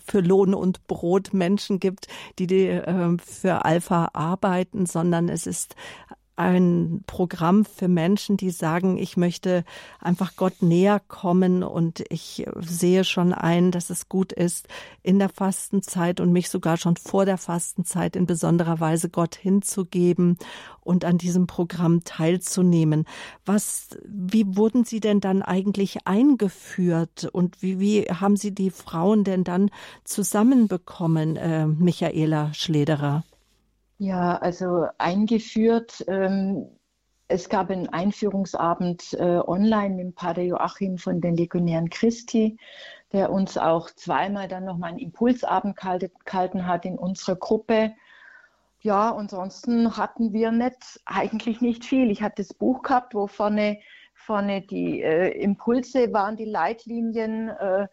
für 0.06 0.22
Lohn 0.22 0.54
und 0.54 0.88
Brot 0.88 1.34
Menschen 1.34 1.80
gibt, 1.80 2.08
die, 2.40 2.48
die 2.48 2.68
äh, 2.68 3.18
für 3.24 3.66
Alpha 3.66 4.10
arbeiten, 4.14 4.86
sondern 4.86 5.30
es 5.30 5.48
ist 5.48 5.76
ein 6.36 7.04
Programm 7.08 7.66
für 7.66 7.88
Menschen, 7.88 8.38
die 8.38 8.50
sagen, 8.50 8.98
ich 8.98 9.16
möchte 9.18 9.64
einfach 10.00 10.36
Gott 10.36 10.62
näher 10.62 11.02
kommen 11.08 11.64
und 11.64 12.04
ich 12.10 12.46
sehe 12.60 13.04
schon 13.04 13.34
ein, 13.34 13.72
dass 13.72 13.90
es 13.90 14.10
gut 14.10 14.34
ist, 14.34 14.68
in 15.02 15.20
der 15.20 15.30
Fastenzeit 15.30 16.20
und 16.20 16.32
mich 16.32 16.50
sogar 16.50 16.78
schon 16.78 16.98
vor 16.98 17.26
der 17.26 17.38
Fastenzeit 17.38 18.16
in 18.16 18.26
besonderer 18.26 18.80
Weise 18.80 19.10
Gott 19.10 19.36
hinzugeben 19.36 20.38
und 20.82 21.06
an 21.06 21.18
diesem 21.18 21.48
Programm 21.48 22.04
teilzunehmen. 22.04 23.06
Was, 23.46 23.98
wie 24.06 24.58
wurden 24.58 24.84
Sie 24.84 25.00
denn 25.00 25.22
dann 25.22 25.42
eigentlich 25.42 26.06
eingeführt 26.06 27.30
und 27.32 27.62
wie, 27.62 27.80
wie 27.80 28.04
haben 28.04 28.36
Sie 28.36 28.54
die 28.54 28.72
Frauen 28.72 29.24
denn 29.24 29.44
dann 29.44 29.72
zusammenbekommen, 30.04 31.38
äh, 31.38 31.66
Michaela 31.66 32.54
Schlederer? 32.54 33.24
Ja, 33.98 34.38
also 34.38 34.88
eingeführt. 34.98 36.04
Ähm, 36.08 36.68
es 37.28 37.50
gab 37.50 37.70
einen 37.70 37.90
Einführungsabend 37.90 39.14
äh, 39.14 39.40
online 39.40 39.96
mit 39.96 40.16
Pater 40.16 40.44
Joachim 40.44 40.98
von 40.98 41.22
den 41.22 41.38
Legionären 41.38 41.90
Christi, 41.90 42.58
der 43.14 43.32
uns 43.32 43.58
auch 43.58 43.90
zweimal 43.90 44.48
dann 44.48 44.66
nochmal 44.66 44.92
einen 44.92 45.00
Impulsabend 45.00 45.78
gehalten 45.78 46.68
hat 46.68 46.86
in 46.86 46.98
unserer 46.98 47.36
Gruppe. 47.36 47.94
Ja, 48.82 49.16
ansonsten 49.16 49.98
hatten 49.98 50.34
wir 50.34 50.52
nicht, 50.52 51.02
eigentlich 51.06 51.62
nicht 51.62 51.86
viel. 51.86 52.12
Ich 52.12 52.22
hatte 52.22 52.44
das 52.44 52.54
Buch 52.54 52.84
gehabt, 52.84 53.16
wo 53.16 53.26
vorne, 53.28 53.80
vorne 54.14 54.62
die 54.62 55.02
äh, 55.02 55.30
Impulse 55.30 56.14
waren, 56.14 56.36
die 56.36 56.46
Leitlinien. 56.46 57.50
Äh, 57.50 57.88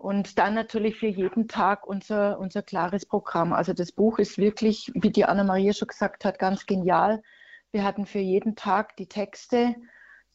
und 0.00 0.38
dann 0.38 0.54
natürlich 0.54 0.96
für 0.96 1.08
jeden 1.08 1.46
Tag 1.46 1.86
unser, 1.86 2.38
unser 2.38 2.62
klares 2.62 3.04
Programm. 3.04 3.52
Also 3.52 3.74
das 3.74 3.92
Buch 3.92 4.18
ist 4.18 4.38
wirklich, 4.38 4.90
wie 4.94 5.10
die 5.10 5.26
Anna-Maria 5.26 5.74
schon 5.74 5.88
gesagt 5.88 6.24
hat, 6.24 6.38
ganz 6.38 6.64
genial. 6.64 7.22
Wir 7.70 7.84
hatten 7.84 8.06
für 8.06 8.18
jeden 8.18 8.56
Tag 8.56 8.96
die 8.96 9.08
Texte, 9.08 9.74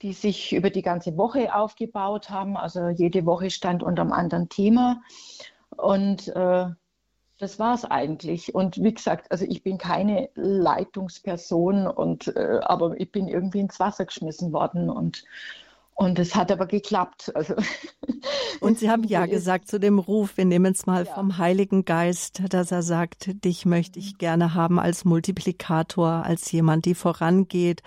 die 0.03 0.13
sich 0.13 0.53
über 0.53 0.69
die 0.69 0.83
ganze 0.83 1.17
Woche 1.17 1.55
aufgebaut 1.55 2.29
haben. 2.29 2.57
Also 2.57 2.89
jede 2.89 3.25
Woche 3.25 3.49
stand 3.49 3.81
unter 3.81 4.03
einem 4.03 4.11
anderen 4.11 4.49
Thema. 4.49 5.01
Und 5.75 6.27
äh, 6.27 6.67
das 7.39 7.57
war 7.57 7.73
es 7.73 7.85
eigentlich. 7.85 8.53
Und 8.53 8.83
wie 8.83 8.93
gesagt, 8.93 9.31
also 9.31 9.45
ich 9.45 9.63
bin 9.63 9.79
keine 9.79 10.29
Leitungsperson, 10.35 11.87
und, 11.87 12.27
äh, 12.35 12.59
aber 12.61 12.99
ich 12.99 13.11
bin 13.11 13.27
irgendwie 13.27 13.61
ins 13.61 13.79
Wasser 13.79 14.05
geschmissen 14.05 14.53
worden. 14.53 14.91
Und 14.91 15.23
und 15.95 16.19
es 16.19 16.35
hat 16.35 16.51
aber 16.51 16.67
geklappt. 16.67 17.31
Also 17.35 17.55
und 18.59 18.79
Sie 18.79 18.89
haben 18.89 19.03
ja 19.05 19.25
gesagt 19.25 19.69
zu 19.69 19.79
dem 19.79 19.97
Ruf, 19.97 20.35
wir 20.35 20.43
nehmen 20.43 20.73
es 20.73 20.85
mal 20.85 21.05
ja. 21.05 21.13
vom 21.13 21.37
Heiligen 21.37 21.85
Geist, 21.85 22.43
dass 22.49 22.71
er 22.71 22.83
sagt, 22.83 23.43
dich 23.45 23.65
möchte 23.65 23.97
ich 23.97 24.17
gerne 24.17 24.53
haben 24.53 24.77
als 24.77 25.05
Multiplikator, 25.05 26.09
als 26.25 26.51
jemand, 26.51 26.85
die 26.85 26.95
vorangeht, 26.95 27.81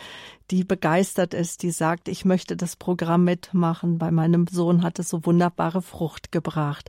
die 0.50 0.64
begeistert 0.64 1.34
ist, 1.34 1.62
die 1.62 1.70
sagt, 1.70 2.08
ich 2.08 2.24
möchte 2.24 2.56
das 2.56 2.76
Programm 2.76 3.24
mitmachen. 3.24 3.98
Bei 3.98 4.10
meinem 4.10 4.46
Sohn 4.46 4.82
hat 4.82 4.98
es 4.98 5.10
so 5.10 5.26
wunderbare 5.26 5.82
Frucht 5.82 6.32
gebracht. 6.32 6.88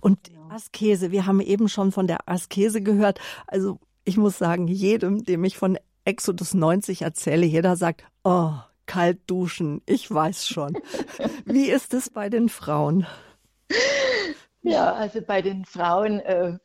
Und 0.00 0.30
Askese, 0.50 1.10
wir 1.10 1.26
haben 1.26 1.40
eben 1.40 1.68
schon 1.68 1.90
von 1.90 2.06
der 2.06 2.28
Askese 2.28 2.80
gehört. 2.80 3.18
Also 3.48 3.80
ich 4.04 4.16
muss 4.16 4.38
sagen, 4.38 4.68
jedem, 4.68 5.24
dem 5.24 5.42
ich 5.42 5.58
von 5.58 5.78
Exodus 6.04 6.54
90 6.54 7.02
erzähle, 7.02 7.44
jeder 7.44 7.76
sagt, 7.76 8.04
oh, 8.22 8.52
kalt 8.90 9.20
duschen. 9.30 9.82
Ich 9.86 10.12
weiß 10.12 10.48
schon. 10.48 10.76
Wie 11.44 11.70
ist 11.70 11.94
es 11.94 12.10
bei 12.10 12.28
den 12.28 12.48
Frauen? 12.48 13.06
Ja, 14.62 14.92
also 14.94 15.20
bei 15.20 15.42
den 15.42 15.64
Frauen 15.64 16.18
äh, 16.18 16.58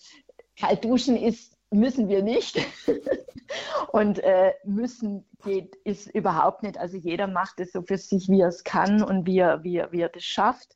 kalt 0.60 0.84
duschen 0.84 1.18
ist 1.18 1.56
müssen 1.70 2.08
wir 2.08 2.24
nicht. 2.24 2.60
und 3.92 4.24
äh, 4.24 4.54
müssen 4.64 5.24
geht 5.44 5.76
ist 5.84 6.08
überhaupt 6.16 6.64
nicht. 6.64 6.80
Also 6.80 6.98
jeder 6.98 7.28
macht 7.28 7.60
es 7.60 7.74
so 7.74 7.84
für 7.84 8.00
sich, 8.00 8.28
wie 8.28 8.42
er 8.42 8.48
es 8.48 8.64
kann 8.64 9.04
und 9.04 9.28
wie 9.28 9.38
er, 9.38 9.64
wie 9.64 9.78
er, 9.78 9.92
wie 9.92 10.02
er 10.02 10.10
das 10.10 10.24
schafft. 10.24 10.76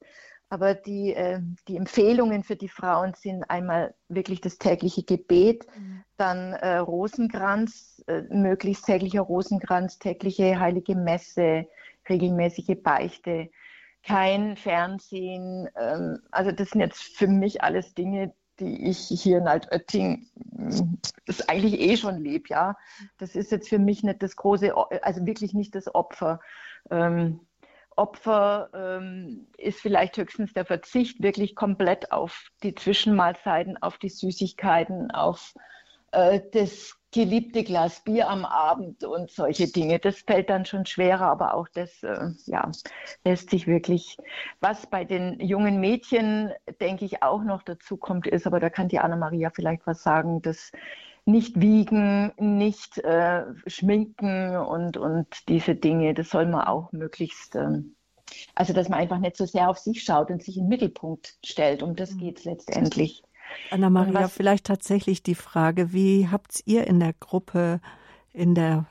Aber 0.49 0.73
die, 0.73 1.13
äh, 1.13 1.41
die 1.67 1.77
Empfehlungen 1.77 2.43
für 2.43 2.55
die 2.55 2.69
Frauen 2.69 3.13
sind 3.13 3.43
einmal 3.49 3.93
wirklich 4.07 4.41
das 4.41 4.57
tägliche 4.57 5.03
Gebet, 5.03 5.65
mhm. 5.77 6.03
dann 6.17 6.53
äh, 6.53 6.77
Rosenkranz, 6.77 8.03
äh, 8.07 8.21
möglichst 8.29 8.85
täglicher 8.85 9.21
Rosenkranz, 9.21 9.99
tägliche 9.99 10.59
heilige 10.59 10.95
Messe, 10.95 11.67
regelmäßige 12.09 12.81
Beichte, 12.81 13.49
kein 14.01 14.57
Fernsehen. 14.57 15.69
Ähm, 15.75 16.19
also 16.31 16.51
das 16.51 16.71
sind 16.71 16.81
jetzt 16.81 17.01
für 17.01 17.27
mich 17.27 17.61
alles 17.61 17.93
Dinge, 17.93 18.33
die 18.59 18.89
ich 18.89 19.07
hier 19.07 19.37
in 19.37 19.47
Altötting 19.47 20.27
das 21.25 21.47
eigentlich 21.47 21.79
eh 21.79 21.95
schon 21.95 22.21
lebe, 22.21 22.49
ja. 22.49 22.75
Das 23.17 23.35
ist 23.35 23.51
jetzt 23.51 23.69
für 23.69 23.79
mich 23.79 24.03
nicht 24.03 24.21
das 24.21 24.35
große, 24.35 24.73
also 25.03 25.25
wirklich 25.25 25.53
nicht 25.53 25.75
das 25.75 25.93
Opfer. 25.93 26.39
Ähm, 26.89 27.39
Opfer 27.99 28.69
ähm, 28.73 29.47
ist 29.57 29.81
vielleicht 29.81 30.15
höchstens 30.15 30.53
der 30.53 30.65
Verzicht 30.65 31.21
wirklich 31.21 31.53
komplett 31.53 32.13
auf 32.13 32.47
die 32.63 32.73
Zwischenmahlzeiten, 32.73 33.75
auf 33.81 33.97
die 33.97 34.07
Süßigkeiten, 34.07 35.11
auf 35.11 35.53
äh, 36.11 36.39
das 36.53 36.95
geliebte 37.11 37.63
Glas 37.63 38.03
Bier 38.03 38.29
am 38.29 38.45
Abend 38.45 39.03
und 39.03 39.31
solche 39.31 39.67
Dinge. 39.67 39.99
Das 39.99 40.19
fällt 40.19 40.49
dann 40.49 40.65
schon 40.65 40.85
schwerer, 40.85 41.25
aber 41.25 41.55
auch 41.55 41.67
das 41.73 42.01
äh, 42.03 42.29
ja, 42.45 42.71
lässt 43.25 43.49
sich 43.49 43.67
wirklich. 43.67 44.17
Was 44.61 44.87
bei 44.87 45.03
den 45.03 45.39
jungen 45.41 45.81
Mädchen, 45.81 46.53
denke 46.79 47.03
ich, 47.03 47.21
auch 47.21 47.43
noch 47.43 47.63
dazu 47.63 47.97
kommt, 47.97 48.27
ist, 48.27 48.47
aber 48.47 48.59
da 48.59 48.69
kann 48.69 48.87
die 48.87 48.99
Anna-Maria 48.99 49.49
vielleicht 49.49 49.85
was 49.87 50.03
sagen, 50.03 50.41
dass 50.41 50.71
nicht 51.31 51.59
wiegen, 51.59 52.31
nicht 52.37 52.97
äh, 52.99 53.43
schminken 53.67 54.57
und, 54.57 54.97
und 54.97 55.27
diese 55.47 55.75
Dinge, 55.75 56.13
das 56.13 56.29
soll 56.29 56.45
man 56.45 56.67
auch 56.67 56.91
möglichst, 56.91 57.55
äh, 57.55 57.81
also 58.55 58.73
dass 58.73 58.89
man 58.89 58.99
einfach 58.99 59.19
nicht 59.19 59.37
so 59.37 59.45
sehr 59.45 59.69
auf 59.69 59.77
sich 59.77 60.03
schaut 60.03 60.29
und 60.29 60.43
sich 60.43 60.57
im 60.57 60.67
Mittelpunkt 60.67 61.37
stellt. 61.45 61.83
Um 61.83 61.95
das 61.95 62.13
mhm. 62.13 62.19
geht 62.19 62.39
es 62.39 62.45
letztendlich. 62.45 63.23
Anna-Maria, 63.71 64.27
vielleicht 64.27 64.65
tatsächlich 64.65 65.23
die 65.23 65.35
Frage, 65.35 65.91
wie 65.93 66.27
habt 66.27 66.61
ihr 66.65 66.85
in 66.85 66.99
der 66.99 67.13
Gruppe, 67.13 67.81
in 68.31 68.53
der 68.53 68.85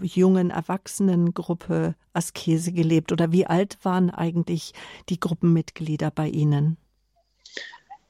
jungen 0.00 0.50
Erwachsenengruppe 0.50 1.94
Askese 2.12 2.72
gelebt 2.72 3.12
oder 3.12 3.32
wie 3.32 3.46
alt 3.46 3.78
waren 3.82 4.10
eigentlich 4.10 4.72
die 5.08 5.18
Gruppenmitglieder 5.18 6.10
bei 6.10 6.28
Ihnen? 6.28 6.76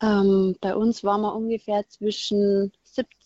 Ähm, 0.02 0.56
bei 0.60 0.74
uns 0.76 1.02
waren 1.04 1.22
wir 1.22 1.34
ungefähr 1.34 1.88
zwischen 1.88 2.72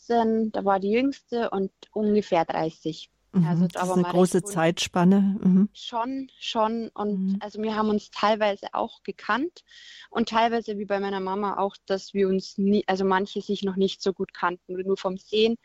17, 0.09 0.53
da 0.53 0.65
war 0.65 0.81
die 0.81 0.91
jüngste, 0.91 1.51
und 1.51 1.71
ungefähr 1.93 2.45
30. 2.45 3.11
Mhm, 3.33 3.47
also, 3.47 3.67
das 3.67 3.85
ist 3.85 3.91
eine 3.91 4.03
große 4.05 4.43
Zeitspanne. 4.43 5.39
Mhm. 5.43 5.69
Schon, 5.73 6.31
schon. 6.39 6.89
Und 6.95 7.33
mhm. 7.33 7.37
also 7.41 7.63
wir 7.63 7.77
haben 7.77 7.91
uns 7.91 8.11
teilweise 8.11 8.69
auch 8.73 9.03
gekannt 9.03 9.65
und 10.11 10.31
teilweise 10.31 10.79
wie 10.79 10.87
bei 10.87 10.99
meiner 10.99 11.21
Mama 11.21 11.59
auch, 11.59 11.77
dass 11.87 12.15
wir 12.15 12.29
uns 12.29 12.57
nie, 12.57 12.85
also 12.87 13.05
manche 13.05 13.43
sich 13.43 13.63
noch 13.63 13.77
nicht 13.77 14.03
so 14.03 14.13
gut 14.13 14.33
kannten 14.33 14.75
nur 14.75 14.97
vom 14.97 15.19
Sehen. 15.19 15.57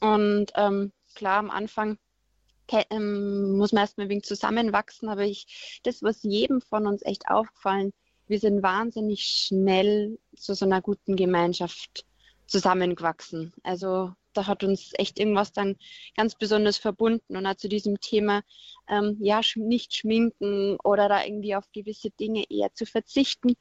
Und 0.00 0.52
ähm, 0.54 0.92
klar, 1.14 1.38
am 1.38 1.50
Anfang 1.50 1.98
ähm, 2.90 3.56
muss 3.56 3.72
man 3.72 3.82
erstmal 3.82 4.06
ein 4.06 4.10
wenig 4.10 4.24
zusammenwachsen, 4.24 5.08
aber 5.08 5.22
ich, 5.22 5.80
das, 5.82 6.02
was 6.02 6.22
jedem 6.22 6.60
von 6.60 6.86
uns 6.86 7.02
echt 7.02 7.28
aufgefallen, 7.28 7.92
wir 8.28 8.40
sind 8.40 8.62
wahnsinnig 8.62 9.22
schnell 9.22 10.18
zu 10.36 10.54
so 10.54 10.66
einer 10.66 10.82
guten 10.82 11.16
Gemeinschaft 11.16 12.04
zusammengewachsen. 12.46 13.52
Also 13.62 14.12
da 14.36 14.46
hat 14.46 14.62
uns 14.62 14.92
echt 14.94 15.18
irgendwas 15.18 15.52
dann 15.52 15.76
ganz 16.16 16.34
besonders 16.34 16.76
verbunden 16.76 17.36
und 17.36 17.46
auch 17.46 17.56
zu 17.56 17.68
diesem 17.68 18.00
Thema, 18.00 18.42
ähm, 18.88 19.16
ja, 19.20 19.40
nicht 19.56 19.94
schminken 19.94 20.76
oder 20.84 21.08
da 21.08 21.24
irgendwie 21.24 21.56
auf 21.56 21.64
gewisse 21.72 22.10
Dinge 22.10 22.44
eher 22.48 22.72
zu 22.74 22.86
verzichten. 22.86 23.56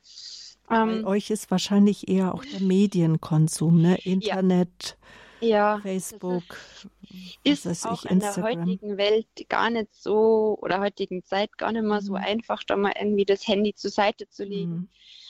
Ähm, 0.70 1.04
Bei 1.04 1.12
euch 1.12 1.30
ist 1.30 1.50
wahrscheinlich 1.52 2.08
eher 2.08 2.34
auch 2.34 2.44
der 2.44 2.62
Medienkonsum, 2.62 3.82
ne? 3.82 3.98
Internet. 4.04 4.98
Ja. 5.42 5.80
Facebook, 5.82 6.58
ist, 7.44 7.66
ist 7.66 7.86
auch 7.86 8.06
ich, 8.06 8.12
in 8.12 8.20
der 8.20 8.36
heutigen 8.38 8.98
Welt 8.98 9.28
gar 9.48 9.70
nicht 9.70 9.94
so 9.94 10.58
oder 10.62 10.80
heutigen 10.80 11.24
Zeit 11.24 11.58
gar 11.58 11.72
nicht 11.72 11.84
mehr 11.84 12.02
so 12.02 12.14
mhm. 12.14 12.24
einfach, 12.24 12.64
da 12.64 12.76
mal 12.76 12.94
irgendwie 13.00 13.26
das 13.26 13.48
Handy 13.48 13.76
zur 13.76 13.92
Seite 13.92 14.28
zu 14.30 14.44
legen. 14.44 14.72
Mhm 14.72 14.90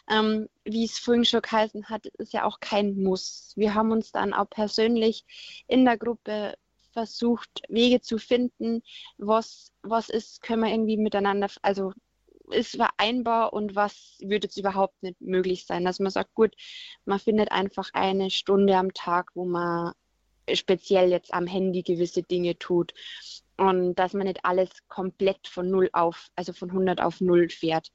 ähm, 0.09 0.49
wie 0.63 0.85
es 0.85 0.99
vorhin 0.99 1.25
schon 1.25 1.41
geheißen 1.41 1.89
hat, 1.89 2.05
ist 2.05 2.33
ja 2.33 2.45
auch 2.45 2.59
kein 2.59 3.01
Muss. 3.01 3.53
Wir 3.55 3.73
haben 3.73 3.91
uns 3.91 4.11
dann 4.11 4.33
auch 4.33 4.49
persönlich 4.49 5.25
in 5.67 5.85
der 5.85 5.97
Gruppe 5.97 6.55
versucht, 6.91 7.61
Wege 7.67 8.01
zu 8.01 8.17
finden, 8.17 8.81
was, 9.17 9.71
was 9.81 10.09
ist, 10.09 10.41
können 10.41 10.63
wir 10.63 10.71
irgendwie 10.71 10.97
miteinander, 10.97 11.49
also 11.61 11.91
ist 12.51 12.75
vereinbar 12.75 13.53
und 13.53 13.75
was 13.75 14.17
würde 14.21 14.45
jetzt 14.47 14.57
überhaupt 14.57 15.01
nicht 15.01 15.19
möglich 15.19 15.65
sein. 15.65 15.83
Dass 15.83 15.99
man 15.99 16.11
sagt, 16.11 16.33
gut, 16.35 16.55
man 17.05 17.19
findet 17.19 17.51
einfach 17.51 17.89
eine 17.93 18.29
Stunde 18.29 18.77
am 18.77 18.93
Tag, 18.93 19.31
wo 19.33 19.45
man 19.45 19.93
speziell 20.53 21.09
jetzt 21.09 21.33
am 21.33 21.47
Handy 21.47 21.81
gewisse 21.81 22.21
Dinge 22.21 22.57
tut 22.57 22.93
und 23.57 23.95
dass 23.95 24.13
man 24.13 24.27
nicht 24.27 24.45
alles 24.45 24.69
komplett 24.87 25.47
von 25.47 25.69
null 25.69 25.89
auf, 25.93 26.27
also 26.35 26.53
von 26.53 26.69
100 26.69 27.01
auf 27.01 27.19
null 27.19 27.49
fährt 27.49 27.91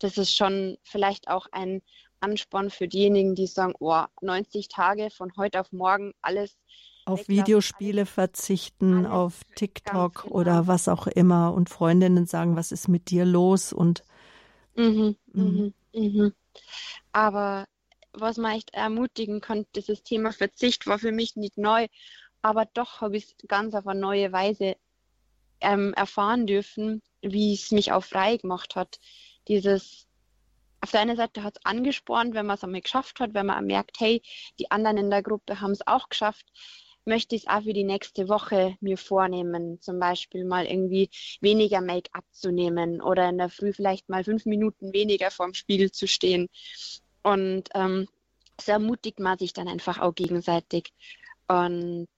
das 0.00 0.18
ist 0.18 0.34
schon 0.34 0.78
vielleicht 0.82 1.28
auch 1.28 1.46
ein 1.52 1.82
Ansporn 2.20 2.70
für 2.70 2.88
diejenigen, 2.88 3.34
die 3.34 3.46
sagen, 3.46 3.74
oh, 3.78 4.04
90 4.20 4.68
Tage 4.68 5.10
von 5.10 5.32
heute 5.36 5.60
auf 5.60 5.72
morgen 5.72 6.12
alles 6.20 6.56
auf 7.06 7.28
Videospiele 7.28 8.02
alles, 8.02 8.10
verzichten, 8.10 9.06
alles 9.06 9.10
auf 9.10 9.40
TikTok 9.56 10.24
genau. 10.24 10.34
oder 10.34 10.66
was 10.66 10.86
auch 10.88 11.06
immer 11.06 11.54
und 11.54 11.70
Freundinnen 11.70 12.26
sagen, 12.26 12.56
was 12.56 12.72
ist 12.72 12.88
mit 12.88 13.10
dir 13.10 13.24
los 13.24 13.72
und 13.72 14.04
mhm, 14.76 15.16
mhm. 15.32 15.74
Mhm, 15.92 16.02
mhm. 16.02 16.32
aber 17.12 17.66
was 18.12 18.36
man 18.36 18.52
echt 18.52 18.74
ermutigen 18.74 19.40
konnte, 19.40 19.68
dieses 19.76 20.02
Thema 20.02 20.32
Verzicht 20.32 20.86
war 20.86 20.98
für 20.98 21.12
mich 21.12 21.36
nicht 21.36 21.56
neu, 21.56 21.86
aber 22.42 22.66
doch 22.74 23.00
habe 23.00 23.16
ich 23.16 23.24
es 23.24 23.48
ganz 23.48 23.74
auf 23.74 23.86
eine 23.86 24.00
neue 24.00 24.32
Weise 24.32 24.76
ähm, 25.60 25.94
erfahren 25.94 26.46
dürfen, 26.46 27.02
wie 27.22 27.54
es 27.54 27.70
mich 27.70 27.92
auch 27.92 28.04
frei 28.04 28.36
gemacht 28.36 28.76
hat 28.76 28.98
dieses, 29.50 30.06
auf 30.80 30.92
der 30.92 31.00
einen 31.00 31.16
Seite 31.16 31.42
hat 31.42 31.56
es 31.56 31.64
angespornt, 31.66 32.34
wenn 32.34 32.46
man 32.46 32.54
es 32.54 32.64
einmal 32.64 32.80
geschafft 32.80 33.18
hat, 33.18 33.34
wenn 33.34 33.46
man 33.46 33.66
merkt, 33.66 33.98
hey, 33.98 34.22
die 34.58 34.70
anderen 34.70 34.96
in 34.96 35.10
der 35.10 35.22
Gruppe 35.22 35.60
haben 35.60 35.72
es 35.72 35.86
auch 35.86 36.08
geschafft, 36.08 36.46
möchte 37.04 37.34
ich 37.34 37.42
es 37.42 37.48
auch 37.48 37.62
für 37.62 37.72
die 37.72 37.84
nächste 37.84 38.28
Woche 38.28 38.76
mir 38.80 38.96
vornehmen, 38.96 39.80
zum 39.80 39.98
Beispiel 39.98 40.44
mal 40.44 40.66
irgendwie 40.66 41.10
weniger 41.40 41.80
Make-up 41.80 42.24
zu 42.30 42.52
nehmen 42.52 43.02
oder 43.02 43.28
in 43.28 43.38
der 43.38 43.48
Früh 43.48 43.72
vielleicht 43.72 44.08
mal 44.08 44.22
fünf 44.22 44.46
Minuten 44.46 44.92
weniger 44.92 45.32
vorm 45.32 45.52
Spiegel 45.52 45.90
zu 45.90 46.06
stehen. 46.06 46.48
Und 47.24 47.68
ähm, 47.74 48.06
so 48.60 48.72
ermutigt 48.72 49.18
man 49.18 49.36
sich 49.36 49.52
dann 49.52 49.66
einfach 49.66 49.98
auch 49.98 50.14
gegenseitig. 50.14 50.92
Und 51.48 52.08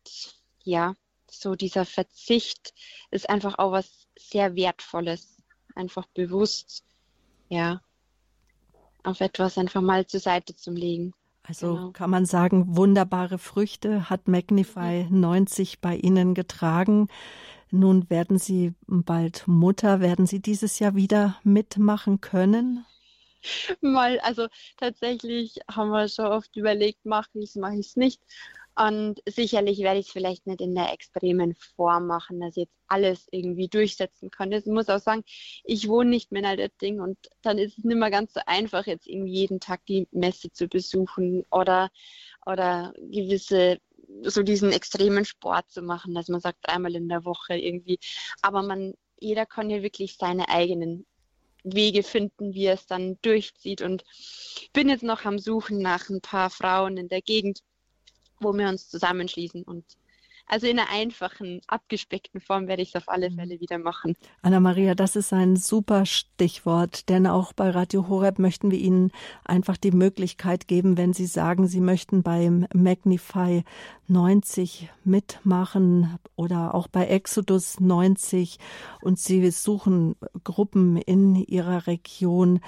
ja, 0.64 0.94
so 1.30 1.54
dieser 1.54 1.86
Verzicht 1.86 2.74
ist 3.10 3.30
einfach 3.30 3.58
auch 3.58 3.72
was 3.72 4.06
sehr 4.18 4.54
Wertvolles, 4.54 5.38
einfach 5.74 6.06
bewusst 6.08 6.84
ja, 7.52 7.82
auf 9.04 9.20
etwas 9.20 9.58
einfach 9.58 9.82
mal 9.82 10.06
zur 10.06 10.20
Seite 10.20 10.56
zu 10.56 10.70
legen. 10.70 11.12
Also 11.42 11.74
genau. 11.74 11.90
kann 11.90 12.08
man 12.08 12.24
sagen, 12.24 12.76
wunderbare 12.76 13.36
Früchte 13.36 14.08
hat 14.08 14.26
Magnify 14.26 15.06
90 15.10 15.80
bei 15.80 15.96
Ihnen 15.96 16.34
getragen. 16.34 17.08
Nun 17.70 18.08
werden 18.08 18.38
Sie 18.38 18.72
bald 18.86 19.46
Mutter. 19.48 20.00
Werden 20.00 20.26
Sie 20.26 20.40
dieses 20.40 20.78
Jahr 20.78 20.94
wieder 20.94 21.36
mitmachen 21.42 22.22
können? 22.22 22.86
Mal, 23.82 24.18
also 24.20 24.46
tatsächlich 24.78 25.58
haben 25.70 25.90
wir 25.90 26.08
schon 26.08 26.26
oft 26.26 26.56
überlegt, 26.56 27.04
mache 27.04 27.28
ich 27.34 27.50
es, 27.50 27.56
mache 27.56 27.74
ich 27.74 27.88
es 27.88 27.96
nicht. 27.96 28.22
Und 28.74 29.20
sicherlich 29.26 29.80
werde 29.80 30.00
ich 30.00 30.06
es 30.06 30.12
vielleicht 30.12 30.46
nicht 30.46 30.62
in 30.62 30.74
der 30.74 30.92
extremen 30.92 31.54
Form 31.76 32.06
machen, 32.06 32.40
dass 32.40 32.56
ich 32.56 32.64
jetzt 32.64 32.76
alles 32.88 33.28
irgendwie 33.30 33.68
durchsetzen 33.68 34.30
kann. 34.30 34.50
Ich 34.52 34.64
muss 34.64 34.88
auch 34.88 34.98
sagen, 34.98 35.24
ich 35.64 35.88
wohne 35.88 36.10
nicht 36.10 36.32
mehr 36.32 36.50
in 36.50 36.56
der 36.56 36.70
Ding 36.80 37.00
und 37.00 37.18
dann 37.42 37.58
ist 37.58 37.78
es 37.78 37.84
nicht 37.84 37.98
mehr 37.98 38.10
ganz 38.10 38.32
so 38.32 38.40
einfach, 38.46 38.86
jetzt 38.86 39.06
irgendwie 39.06 39.32
jeden 39.32 39.60
Tag 39.60 39.84
die 39.86 40.08
Messe 40.10 40.52
zu 40.52 40.68
besuchen 40.68 41.44
oder, 41.50 41.90
oder 42.46 42.94
gewisse 42.98 43.78
so 44.22 44.42
diesen 44.42 44.72
extremen 44.72 45.24
Sport 45.24 45.70
zu 45.70 45.82
machen, 45.82 46.14
dass 46.14 46.28
man 46.28 46.40
sagt 46.40 46.68
einmal 46.68 46.94
in 46.94 47.08
der 47.08 47.24
Woche 47.24 47.56
irgendwie. 47.56 47.98
Aber 48.42 48.62
man, 48.62 48.94
jeder 49.18 49.46
kann 49.46 49.70
ja 49.70 49.82
wirklich 49.82 50.16
seine 50.16 50.48
eigenen 50.48 51.06
Wege 51.64 52.02
finden, 52.02 52.54
wie 52.54 52.64
er 52.64 52.74
es 52.74 52.86
dann 52.86 53.18
durchzieht. 53.22 53.82
Und 53.82 54.04
bin 54.72 54.88
jetzt 54.88 55.04
noch 55.04 55.24
am 55.24 55.38
Suchen 55.38 55.78
nach 55.78 56.08
ein 56.08 56.20
paar 56.20 56.50
Frauen 56.50 56.96
in 56.96 57.08
der 57.08 57.22
Gegend, 57.22 57.60
wo 58.42 58.52
wir 58.52 58.68
uns 58.68 58.88
zusammenschließen 58.88 59.62
und 59.62 59.84
also 60.46 60.66
in 60.66 60.78
einer 60.78 60.90
einfachen, 60.90 61.60
abgespeckten 61.66 62.40
Form 62.40 62.68
werde 62.68 62.82
ich 62.82 62.90
es 62.90 62.96
auf 62.96 63.08
alle 63.08 63.30
mhm. 63.30 63.36
Fälle 63.36 63.60
wieder 63.60 63.78
machen. 63.78 64.16
Anna-Maria, 64.42 64.94
das 64.94 65.16
ist 65.16 65.32
ein 65.32 65.56
super 65.56 66.04
Stichwort, 66.04 67.08
denn 67.08 67.26
auch 67.26 67.52
bei 67.52 67.70
Radio 67.70 68.08
Horeb 68.08 68.38
möchten 68.38 68.70
wir 68.70 68.78
Ihnen 68.78 69.12
einfach 69.44 69.76
die 69.76 69.92
Möglichkeit 69.92 70.68
geben, 70.68 70.98
wenn 70.98 71.12
Sie 71.12 71.26
sagen, 71.26 71.68
Sie 71.68 71.80
möchten 71.80 72.22
beim 72.22 72.66
Magnify 72.74 73.64
90 74.08 74.90
mitmachen 75.04 76.18
oder 76.36 76.74
auch 76.74 76.88
bei 76.88 77.06
Exodus 77.06 77.80
90 77.80 78.58
und 79.00 79.18
Sie 79.18 79.50
suchen 79.50 80.16
Gruppen 80.44 80.96
in 80.96 81.36
Ihrer 81.36 81.86
Region, 81.86 82.60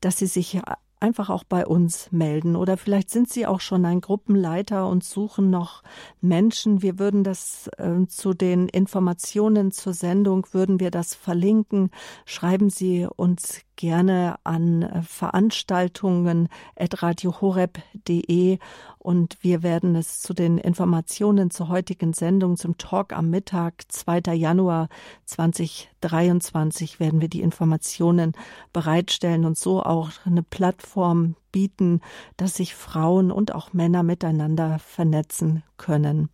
dass 0.00 0.18
Sie 0.18 0.26
sich 0.26 0.60
einfach 1.00 1.30
auch 1.30 1.44
bei 1.44 1.66
uns 1.66 2.12
melden. 2.12 2.56
Oder 2.56 2.76
vielleicht 2.76 3.10
sind 3.10 3.28
Sie 3.28 3.46
auch 3.46 3.60
schon 3.60 3.84
ein 3.84 4.00
Gruppenleiter 4.00 4.86
und 4.86 5.02
suchen 5.02 5.50
noch 5.50 5.82
Menschen. 6.20 6.82
Wir 6.82 6.98
würden 6.98 7.24
das 7.24 7.68
äh, 7.78 8.06
zu 8.06 8.34
den 8.34 8.68
Informationen 8.68 9.72
zur 9.72 9.94
Sendung, 9.94 10.46
würden 10.52 10.80
wir 10.80 10.90
das 10.90 11.14
verlinken. 11.14 11.90
Schreiben 12.26 12.70
Sie 12.70 13.06
uns 13.16 13.62
gerne 13.80 14.36
an 14.44 14.82
äh, 14.82 15.02
Veranstaltungen 15.02 16.48
at 16.76 17.02
radiohoreb.de 17.02 18.58
und 18.98 19.38
wir 19.40 19.62
werden 19.62 19.96
es 19.96 20.20
zu 20.20 20.34
den 20.34 20.58
Informationen 20.58 21.50
zur 21.50 21.68
heutigen 21.68 22.12
Sendung 22.12 22.58
zum 22.58 22.76
Talk 22.76 23.14
am 23.14 23.30
Mittag, 23.30 23.84
2. 23.88 24.34
Januar 24.34 24.90
2023, 25.24 27.00
werden 27.00 27.22
wir 27.22 27.28
die 27.28 27.40
Informationen 27.40 28.34
bereitstellen 28.74 29.46
und 29.46 29.56
so 29.56 29.82
auch 29.82 30.10
eine 30.26 30.42
Plattform 30.42 31.34
bieten, 31.50 32.02
dass 32.36 32.56
sich 32.56 32.74
Frauen 32.74 33.30
und 33.32 33.54
auch 33.54 33.72
Männer 33.72 34.02
miteinander 34.02 34.78
vernetzen 34.78 35.62
können. 35.78 36.28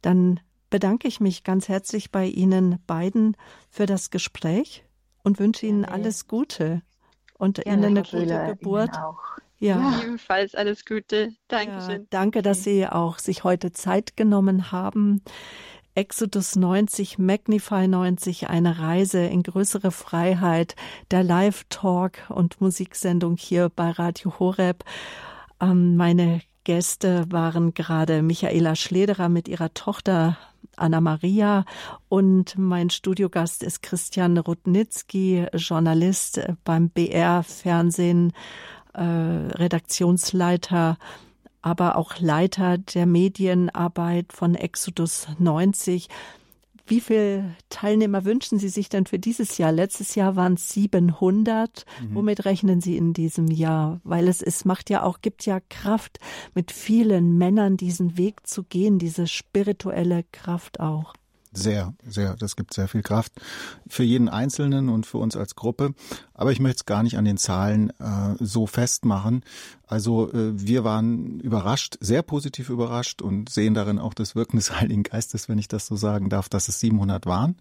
Dann 0.00 0.40
bedanke 0.68 1.06
ich 1.06 1.20
mich 1.20 1.44
ganz 1.44 1.68
herzlich 1.68 2.10
bei 2.10 2.26
Ihnen 2.26 2.80
beiden 2.88 3.36
für 3.70 3.86
das 3.86 4.10
Gespräch 4.10 4.84
und 5.22 5.38
wünsche 5.38 5.66
Ihnen 5.66 5.84
alles 5.84 6.26
Gute 6.26 6.82
und 7.38 7.56
Gerne, 7.56 7.88
Ihnen 7.88 7.98
eine 7.98 8.02
gute 8.02 8.56
Geburt. 8.58 8.94
Ja. 8.94 9.16
ja. 9.58 10.00
ebenfalls 10.04 10.54
alles 10.54 10.84
Gute. 10.84 11.32
Dankeschön. 11.48 12.02
Ja, 12.02 12.06
danke, 12.10 12.42
dass 12.42 12.64
Sie 12.64 12.86
auch 12.86 13.18
sich 13.18 13.44
heute 13.44 13.72
Zeit 13.72 14.16
genommen 14.16 14.72
haben. 14.72 15.22
Exodus 15.94 16.56
90, 16.56 17.18
Magnify 17.18 17.86
90, 17.86 18.48
eine 18.48 18.78
Reise 18.78 19.20
in 19.26 19.42
größere 19.42 19.90
Freiheit, 19.90 20.74
der 21.10 21.22
Live-Talk 21.22 22.30
und 22.30 22.62
Musiksendung 22.62 23.36
hier 23.36 23.68
bei 23.68 23.90
Radio 23.90 24.38
Horeb. 24.38 24.84
Ähm, 25.60 25.96
meine 25.96 26.40
Gäste 26.64 27.26
waren 27.30 27.74
gerade 27.74 28.22
Michaela 28.22 28.74
Schlederer 28.74 29.28
mit 29.28 29.48
ihrer 29.48 29.74
Tochter 29.74 30.38
Anna 30.76 31.00
Maria 31.00 31.64
und 32.08 32.56
mein 32.56 32.90
Studiogast 32.90 33.62
ist 33.62 33.82
Christian 33.82 34.38
Rudnitzki, 34.38 35.46
Journalist 35.54 36.40
beim 36.64 36.88
BR 36.88 37.42
Fernsehen, 37.42 38.32
äh, 38.94 39.02
Redaktionsleiter, 39.02 40.98
aber 41.60 41.96
auch 41.96 42.18
Leiter 42.18 42.78
der 42.78 43.06
Medienarbeit 43.06 44.32
von 44.32 44.54
Exodus 44.54 45.28
90. 45.38 46.08
Wie 46.92 47.00
viele 47.00 47.56
Teilnehmer 47.70 48.26
wünschen 48.26 48.58
Sie 48.58 48.68
sich 48.68 48.90
denn 48.90 49.06
für 49.06 49.18
dieses 49.18 49.56
Jahr? 49.56 49.72
Letztes 49.72 50.14
Jahr 50.14 50.36
waren 50.36 50.54
es 50.54 50.68
700. 50.74 51.86
Mhm. 52.02 52.14
Womit 52.14 52.44
rechnen 52.44 52.82
Sie 52.82 52.98
in 52.98 53.14
diesem 53.14 53.46
Jahr? 53.46 54.02
Weil 54.04 54.28
es 54.28 54.42
ist, 54.42 54.66
macht 54.66 54.90
ja 54.90 55.02
auch, 55.02 55.22
gibt 55.22 55.46
ja 55.46 55.60
Kraft, 55.70 56.18
mit 56.54 56.70
vielen 56.70 57.38
Männern 57.38 57.78
diesen 57.78 58.18
Weg 58.18 58.46
zu 58.46 58.62
gehen, 58.64 58.98
diese 58.98 59.26
spirituelle 59.26 60.26
Kraft 60.32 60.80
auch. 60.80 61.14
Sehr, 61.54 61.94
sehr. 62.06 62.34
Das 62.36 62.56
gibt 62.56 62.72
sehr 62.72 62.88
viel 62.88 63.02
Kraft 63.02 63.32
für 63.86 64.04
jeden 64.04 64.30
Einzelnen 64.30 64.88
und 64.88 65.04
für 65.04 65.18
uns 65.18 65.36
als 65.36 65.54
Gruppe. 65.54 65.94
Aber 66.32 66.50
ich 66.50 66.60
möchte 66.60 66.78
es 66.78 66.86
gar 66.86 67.02
nicht 67.02 67.18
an 67.18 67.26
den 67.26 67.36
Zahlen 67.36 67.90
äh, 68.00 68.34
so 68.40 68.66
festmachen. 68.66 69.44
Also 69.86 70.32
äh, 70.32 70.58
wir 70.58 70.82
waren 70.82 71.40
überrascht, 71.40 71.98
sehr 72.00 72.22
positiv 72.22 72.70
überrascht 72.70 73.20
und 73.20 73.50
sehen 73.50 73.74
darin 73.74 73.98
auch 73.98 74.14
das 74.14 74.34
Wirken 74.34 74.56
des 74.56 74.72
Heiligen 74.80 75.02
Geistes, 75.02 75.50
wenn 75.50 75.58
ich 75.58 75.68
das 75.68 75.86
so 75.86 75.94
sagen 75.94 76.30
darf, 76.30 76.48
dass 76.48 76.68
es 76.68 76.80
700 76.80 77.26
waren. 77.26 77.56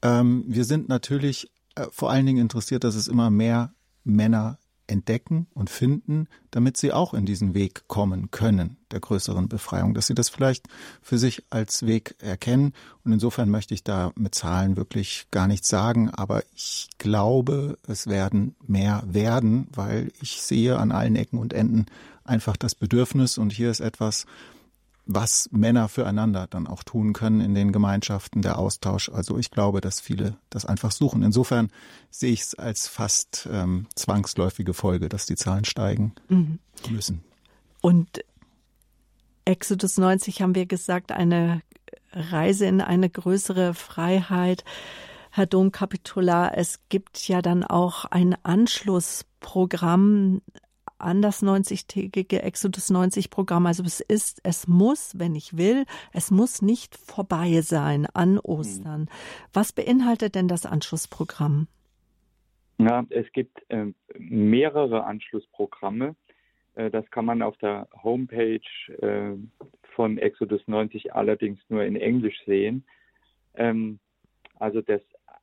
Ähm, 0.00 0.44
wir 0.46 0.64
sind 0.64 0.88
natürlich 0.88 1.50
äh, 1.74 1.86
vor 1.90 2.10
allen 2.10 2.24
Dingen 2.24 2.40
interessiert, 2.40 2.84
dass 2.84 2.94
es 2.94 3.06
immer 3.06 3.28
mehr 3.28 3.74
Männer 4.02 4.58
entdecken 4.86 5.46
und 5.54 5.70
finden, 5.70 6.28
damit 6.50 6.76
sie 6.76 6.92
auch 6.92 7.14
in 7.14 7.26
diesen 7.26 7.54
Weg 7.54 7.88
kommen 7.88 8.30
können, 8.30 8.76
der 8.90 9.00
größeren 9.00 9.48
Befreiung, 9.48 9.94
dass 9.94 10.06
sie 10.06 10.14
das 10.14 10.28
vielleicht 10.28 10.66
für 11.02 11.18
sich 11.18 11.44
als 11.50 11.86
Weg 11.86 12.14
erkennen. 12.20 12.72
Und 13.04 13.12
insofern 13.12 13.50
möchte 13.50 13.74
ich 13.74 13.84
da 13.84 14.12
mit 14.16 14.34
Zahlen 14.34 14.76
wirklich 14.76 15.26
gar 15.30 15.48
nichts 15.48 15.68
sagen, 15.68 16.10
aber 16.10 16.42
ich 16.54 16.88
glaube, 16.98 17.78
es 17.86 18.06
werden 18.06 18.54
mehr 18.66 19.02
werden, 19.06 19.68
weil 19.72 20.12
ich 20.20 20.42
sehe 20.42 20.78
an 20.78 20.92
allen 20.92 21.16
Ecken 21.16 21.38
und 21.38 21.52
Enden 21.52 21.86
einfach 22.24 22.56
das 22.56 22.74
Bedürfnis 22.74 23.38
und 23.38 23.52
hier 23.52 23.70
ist 23.70 23.80
etwas, 23.80 24.26
was 25.06 25.48
Männer 25.52 25.88
füreinander 25.88 26.48
dann 26.48 26.66
auch 26.66 26.82
tun 26.82 27.12
können 27.12 27.40
in 27.40 27.54
den 27.54 27.70
Gemeinschaften, 27.72 28.42
der 28.42 28.58
Austausch. 28.58 29.08
Also 29.08 29.38
ich 29.38 29.52
glaube, 29.52 29.80
dass 29.80 30.00
viele 30.00 30.36
das 30.50 30.66
einfach 30.66 30.90
suchen. 30.90 31.22
Insofern 31.22 31.70
sehe 32.10 32.32
ich 32.32 32.40
es 32.40 32.54
als 32.54 32.88
fast 32.88 33.48
ähm, 33.50 33.86
zwangsläufige 33.94 34.74
Folge, 34.74 35.08
dass 35.08 35.26
die 35.26 35.36
Zahlen 35.36 35.64
steigen 35.64 36.12
mhm. 36.28 36.58
müssen. 36.90 37.22
Und 37.80 38.24
Exodus 39.44 39.96
90 39.96 40.42
haben 40.42 40.56
wir 40.56 40.66
gesagt, 40.66 41.12
eine 41.12 41.62
Reise 42.12 42.66
in 42.66 42.80
eine 42.80 43.08
größere 43.08 43.74
Freiheit. 43.74 44.64
Herr 45.30 45.46
Domkapitular, 45.46 46.58
es 46.58 46.80
gibt 46.88 47.28
ja 47.28 47.42
dann 47.42 47.62
auch 47.62 48.06
ein 48.06 48.36
Anschlussprogramm 48.42 50.40
an 50.98 51.22
das 51.22 51.42
90-tägige 51.42 52.40
Exodus 52.42 52.90
90 52.90 53.30
Programm. 53.30 53.66
Also 53.66 53.82
es 53.84 54.00
ist, 54.00 54.40
es 54.44 54.66
muss, 54.66 55.18
wenn 55.18 55.34
ich 55.34 55.56
will, 55.56 55.84
es 56.12 56.30
muss 56.30 56.62
nicht 56.62 56.96
vorbei 56.96 57.60
sein 57.60 58.06
an 58.14 58.38
Ostern. 58.38 59.02
Mhm. 59.02 59.08
Was 59.52 59.72
beinhaltet 59.72 60.34
denn 60.34 60.48
das 60.48 60.66
Anschlussprogramm? 60.66 61.68
Ja, 62.78 63.06
es 63.10 63.30
gibt 63.32 63.58
äh, 63.70 63.86
mehrere 64.18 65.04
Anschlussprogramme. 65.04 66.14
Äh, 66.74 66.90
das 66.90 67.10
kann 67.10 67.24
man 67.24 67.42
auf 67.42 67.56
der 67.58 67.88
Homepage 68.02 68.60
äh, 69.00 69.34
von 69.94 70.18
Exodus 70.18 70.60
90 70.66 71.14
allerdings 71.14 71.58
nur 71.68 71.84
in 71.84 71.96
Englisch 71.96 72.38
sehen. 72.44 72.84
Ähm, 73.54 73.98
also 74.58 74.82
das 74.82 75.00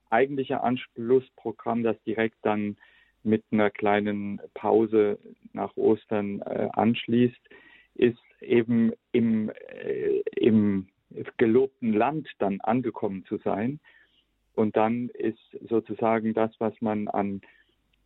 eigentliche 0.10 0.62
Anschlussprogramm, 0.62 1.84
das 1.84 2.02
direkt 2.04 2.38
dann 2.44 2.78
mit 3.24 3.44
einer 3.52 3.70
kleinen 3.70 4.42
Pause 4.54 5.20
nach 5.54 5.76
Ostern 5.78 6.42
äh, 6.42 6.70
anschließt, 6.74 7.40
ist 7.96 8.20
eben 8.42 8.92
im, 9.12 9.50
äh, 9.50 10.22
im 10.36 10.88
gelobten 11.38 11.94
Land 11.94 12.30
dann 12.40 12.60
angekommen 12.62 13.26
zu 13.26 13.38
sein. 13.38 13.80
Und 14.56 14.76
dann 14.76 15.10
ist 15.10 15.40
sozusagen 15.68 16.34
das, 16.34 16.52
was 16.60 16.74
man 16.82 17.08
an, 17.08 17.42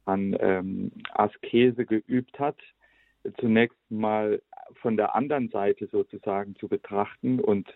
an 0.05 0.35
ähm, 0.39 0.91
Askese 1.13 1.85
geübt 1.85 2.39
hat, 2.39 2.57
zunächst 3.39 3.77
mal 3.89 4.41
von 4.75 4.97
der 4.97 5.15
anderen 5.15 5.49
Seite 5.49 5.87
sozusagen 5.87 6.55
zu 6.55 6.67
betrachten 6.67 7.39
und 7.39 7.67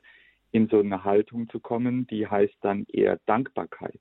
in 0.52 0.68
so 0.68 0.80
eine 0.80 1.04
Haltung 1.04 1.50
zu 1.50 1.60
kommen, 1.60 2.08
die 2.08 2.28
heißt 2.28 2.58
dann 2.62 2.86
eher 2.92 3.20
Dankbarkeit. 3.26 4.00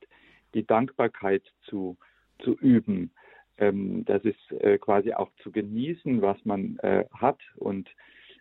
Die 0.55 0.67
Dankbarkeit 0.67 1.43
zu, 1.63 1.97
zu 2.41 2.57
üben, 2.57 3.13
ähm, 3.61 4.05
das 4.07 4.25
ist 4.25 4.53
äh, 4.61 4.79
quasi 4.79 5.13
auch 5.13 5.31
zu 5.43 5.53
genießen, 5.53 6.23
was 6.23 6.43
man 6.45 6.79
äh, 6.79 7.05
hat 7.13 7.39
und 7.57 7.89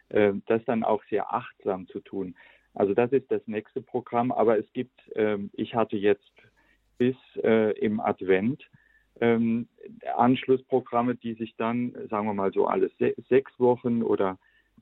äh, 0.09 0.33
das 0.47 0.63
dann 0.65 0.83
auch 0.83 1.03
sehr 1.09 1.33
achtsam 1.33 1.87
zu 1.87 1.99
tun. 1.99 2.35
Also 2.73 2.93
das 2.93 3.11
ist 3.11 3.29
das 3.31 3.41
nächste 3.45 3.81
Programm, 3.81 4.31
aber 4.31 4.57
es 4.57 4.71
gibt, 4.73 4.99
ähm, 5.15 5.49
ich 5.53 5.75
hatte 5.75 5.97
jetzt 5.97 6.31
bis 6.97 7.15
äh, 7.43 7.77
im 7.79 7.99
Advent 7.99 8.63
ähm, 9.21 9.67
Anschlussprogramme, 10.15 11.15
die 11.15 11.33
sich 11.33 11.55
dann, 11.57 11.93
sagen 12.09 12.27
wir 12.27 12.33
mal 12.33 12.51
so, 12.53 12.67
alle 12.67 12.89
se 12.99 13.13
sechs 13.27 13.51
Wochen 13.59 14.01
oder 14.01 14.37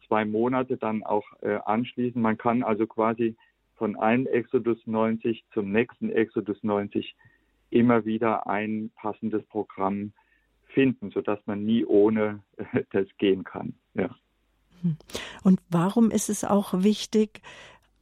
zwei 0.08 0.26
Monate 0.26 0.78
dann 0.78 1.04
auch 1.04 1.26
äh, 1.42 1.58
anschließen. 1.66 2.22
Man 2.22 2.38
kann 2.38 2.64
also 2.64 2.86
quasi 2.86 3.36
von 3.76 3.96
einem 3.96 4.28
Exodus 4.28 4.78
90 4.86 5.46
zum 5.54 5.72
nächsten 5.72 6.12
Exodus 6.12 6.62
90 6.64 7.16
immer 7.70 8.06
wieder 8.06 8.48
ein 8.48 8.92
passendes 8.96 9.44
Programm 9.46 10.14
finden, 10.68 11.12
sodass 11.12 11.40
man 11.46 11.64
nie 11.64 11.86
ohne 11.86 12.44
das 12.92 13.08
gehen 13.18 13.44
kann. 13.44 13.76
Ja. 13.94 14.16
Und 15.44 15.60
warum 15.70 16.12
ist 16.12 16.30
es 16.30 16.44
auch 16.44 16.74
wichtig, 16.84 17.42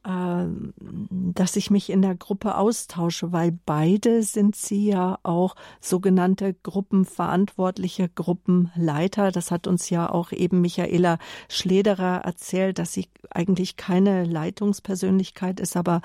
dass 0.08 1.56
ich 1.56 1.70
mich 1.70 1.90
in 1.90 2.00
der 2.00 2.14
Gruppe 2.14 2.56
austausche, 2.58 3.32
weil 3.32 3.58
beide 3.66 4.22
sind 4.22 4.54
sie 4.54 4.86
ja 4.90 5.18
auch 5.24 5.56
sogenannte 5.80 6.54
Gruppenverantwortliche, 6.54 8.08
Gruppenleiter. 8.08 9.32
Das 9.32 9.50
hat 9.50 9.66
uns 9.66 9.90
ja 9.90 10.08
auch 10.08 10.30
eben 10.30 10.60
Michaela 10.60 11.18
Schlederer 11.48 12.20
erzählt, 12.24 12.78
dass 12.78 12.92
sie 12.92 13.08
eigentlich 13.30 13.76
keine 13.76 14.24
Leitungspersönlichkeit 14.24 15.58
ist, 15.58 15.76
aber 15.76 16.02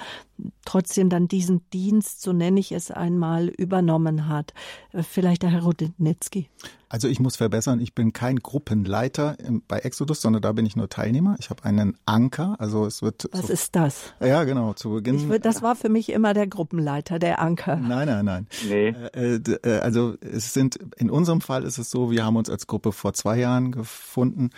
trotzdem 0.66 1.10
dann 1.10 1.28
diesen 1.28 1.70
Dienst, 1.70 2.24
so 2.24 2.34
nenne 2.34 2.60
ich 2.60 2.72
es 2.72 2.90
einmal, 2.90 3.50
übernommen 3.50 4.28
hat. 4.28 4.56
Vielleicht 4.94 5.44
der 5.44 5.52
Herr 5.52 5.62
Rudnitzki. 5.62 6.50
Also 6.92 7.08
ich 7.08 7.22
muss 7.22 7.38
verbessern, 7.38 7.80
ich 7.80 7.96
bin 7.96 8.12
kein 8.12 8.36
Gruppenleiter 8.36 9.38
bei 9.70 9.80
Exodus, 9.80 10.22
sondern 10.22 10.42
da 10.42 10.52
bin 10.52 10.66
ich 10.66 10.76
nur 10.76 10.90
Teilnehmer. 10.90 11.38
Ich 11.40 11.50
habe 11.50 11.64
einen 11.64 11.98
Anker, 12.06 12.58
also 12.60 12.86
es 12.86 13.02
wird. 13.02 13.30
Was 13.32 13.48
so, 13.48 13.54
ist 13.54 13.78
das? 13.78 14.14
Ja, 14.20 14.44
genau, 14.44 14.74
zu 14.74 14.90
Beginn. 14.90 15.30
Würd, 15.30 15.46
das 15.46 15.62
war 15.62 15.78
für 15.78 15.88
mich 15.88 16.10
immer 16.10 16.34
der 16.34 16.48
Gruppenleiter, 16.48 17.18
der 17.18 17.40
Anker. 17.40 17.78
Nein, 17.78 18.10
nein, 18.10 18.26
nein. 18.26 18.48
Nee. 18.68 18.90
Äh, 18.90 19.36
äh, 19.36 19.80
also 19.80 20.16
es 20.20 20.54
sind, 20.54 20.80
in 20.98 21.10
unserem 21.10 21.40
Fall 21.40 21.64
ist 21.64 21.78
es 21.78 21.90
so, 21.90 22.12
wir 22.12 22.26
haben 22.26 22.36
uns 22.36 22.50
als 22.50 22.68
Gruppe 22.68 22.92
vor 22.92 23.14
zwei 23.14 23.40
Jahren 23.40 23.72
gefunden, 23.72 24.50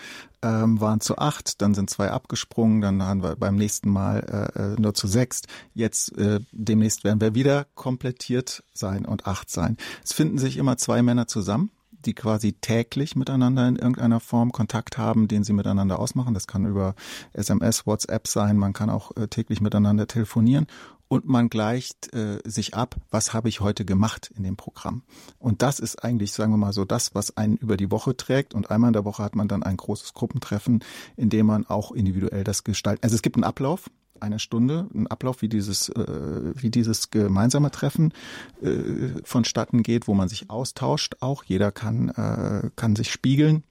ähm, 0.42 0.82
waren 0.82 1.02
zu 1.02 1.20
acht, 1.20 1.62
dann 1.62 1.76
sind 1.76 1.92
zwei 1.92 2.10
abgesprungen, 2.10 2.82
dann 2.82 2.98
waren 2.98 3.22
wir 3.22 3.36
beim 3.36 3.58
nächsten 3.58 3.92
Mal 3.92 4.52
äh, 4.58 4.74
äh 4.74 4.82
nur 4.82 4.96
zu 4.96 5.06
sechs. 5.06 5.44
Jetzt 5.76 6.18
äh, 6.18 6.40
demnächst 6.52 7.04
werden 7.04 7.22
wir 7.22 7.36
wieder 7.36 7.68
komplettiert 7.76 8.64
sein 8.74 9.06
und 9.06 9.28
acht 9.28 9.52
sein. 9.52 9.78
Es 10.04 10.14
finden 10.14 10.40
sich 10.40 10.58
immer 10.58 10.78
zwei 10.78 11.04
Männer 11.04 11.28
zusammen 11.28 11.70
die 12.06 12.14
quasi 12.14 12.54
täglich 12.54 13.16
miteinander 13.16 13.68
in 13.68 13.76
irgendeiner 13.76 14.20
Form 14.20 14.52
Kontakt 14.52 14.98
haben, 14.98 15.28
den 15.28 15.44
sie 15.44 15.54
miteinander 15.54 16.00
ausmachen. 16.00 16.34
Das 16.34 16.48
kann 16.48 16.66
über 16.66 16.96
SMS, 17.34 17.88
WhatsApp 17.88 18.28
sein, 18.28 18.58
man 18.58 18.74
kann 18.74 18.90
auch 18.90 19.16
äh, 19.16 19.28
täglich 19.28 19.62
miteinander 19.62 20.08
telefonieren 20.08 20.68
und 21.14 21.28
man 21.28 21.50
gleicht 21.50 22.12
äh, 22.14 22.40
sich 22.44 22.74
ab, 22.74 22.96
was 23.12 23.34
habe 23.34 23.48
ich 23.48 23.60
heute 23.60 23.86
gemacht 23.86 24.32
in 24.36 24.44
dem 24.44 24.56
Programm. 24.56 25.04
Und 25.38 25.62
das 25.62 25.80
ist 25.80 26.04
eigentlich, 26.04 26.32
sagen 26.32 26.52
wir 26.52 26.58
mal 26.58 26.74
so, 26.74 26.86
das, 26.86 27.14
was 27.14 27.38
einen 27.38 27.58
über 27.58 27.78
die 27.78 27.92
Woche 27.92 28.18
trägt. 28.18 28.56
Und 28.56 28.72
einmal 28.72 28.90
in 28.90 28.94
der 28.94 29.06
Woche 29.06 29.22
hat 29.22 29.36
man 29.36 29.48
dann 29.48 29.62
ein 29.62 29.78
großes 29.78 30.14
Gruppentreffen, 30.14 30.84
in 31.16 31.30
dem 31.30 31.46
man 31.46 31.68
auch 31.68 31.92
individuell 31.92 32.44
das 32.44 32.64
gestaltet. 32.64 33.04
Also 33.04 33.16
es 33.16 33.22
gibt 33.22 33.36
einen 33.36 33.44
Ablauf, 33.44 33.92
eine 34.24 34.40
Stunde, 34.40 34.88
ein 34.94 35.08
Ablauf, 35.08 35.42
wie 35.42 35.50
dieses, 35.50 35.90
äh, 35.90 36.54
wie 36.56 36.72
dieses 36.72 37.12
gemeinsame 37.12 37.70
Treffen 37.70 38.14
äh, 38.62 39.22
vonstatten 39.24 39.84
geht, 39.84 40.08
wo 40.08 40.14
man 40.14 40.30
sich 40.30 40.50
austauscht 40.50 41.18
auch. 41.20 41.44
Jeder 41.44 41.72
kann, 41.72 42.10
äh, 42.10 42.70
kann 42.76 42.96
sich 42.96 43.12
spiegeln 43.12 43.64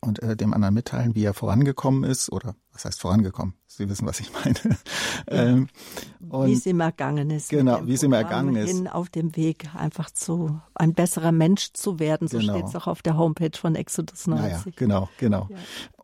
und 0.00 0.22
äh, 0.22 0.36
dem 0.36 0.54
anderen 0.54 0.74
mitteilen, 0.74 1.14
wie 1.14 1.24
er 1.24 1.34
vorangekommen 1.34 2.04
ist 2.04 2.32
oder 2.32 2.54
was 2.76 2.84
heißt 2.84 3.00
vorangekommen? 3.00 3.54
Sie 3.66 3.88
wissen, 3.88 4.06
was 4.06 4.20
ich 4.20 4.30
meine. 4.32 4.54
Ähm, 5.28 5.68
wie 6.20 6.52
es 6.52 6.66
ihm 6.66 6.78
ergangen 6.78 7.30
ist. 7.30 7.48
Genau, 7.48 7.84
wie 7.84 7.94
es 7.94 8.02
ihm 8.02 8.12
ergangen 8.12 8.54
ist. 8.54 8.70
Hin 8.70 8.86
auf 8.86 9.08
dem 9.08 9.34
Weg 9.34 9.68
einfach 9.74 10.10
zu 10.10 10.60
ein 10.74 10.92
besserer 10.92 11.32
Mensch 11.32 11.72
zu 11.72 11.98
werden. 11.98 12.28
So 12.28 12.38
genau. 12.38 12.52
steht 12.52 12.68
es 12.68 12.76
auch 12.76 12.86
auf 12.86 13.02
der 13.02 13.16
Homepage 13.16 13.56
von 13.58 13.74
Exodus 13.74 14.26
90. 14.26 14.48
Naja, 14.50 14.62
genau, 14.76 15.08
genau. 15.18 15.48
Ja. 15.50 15.56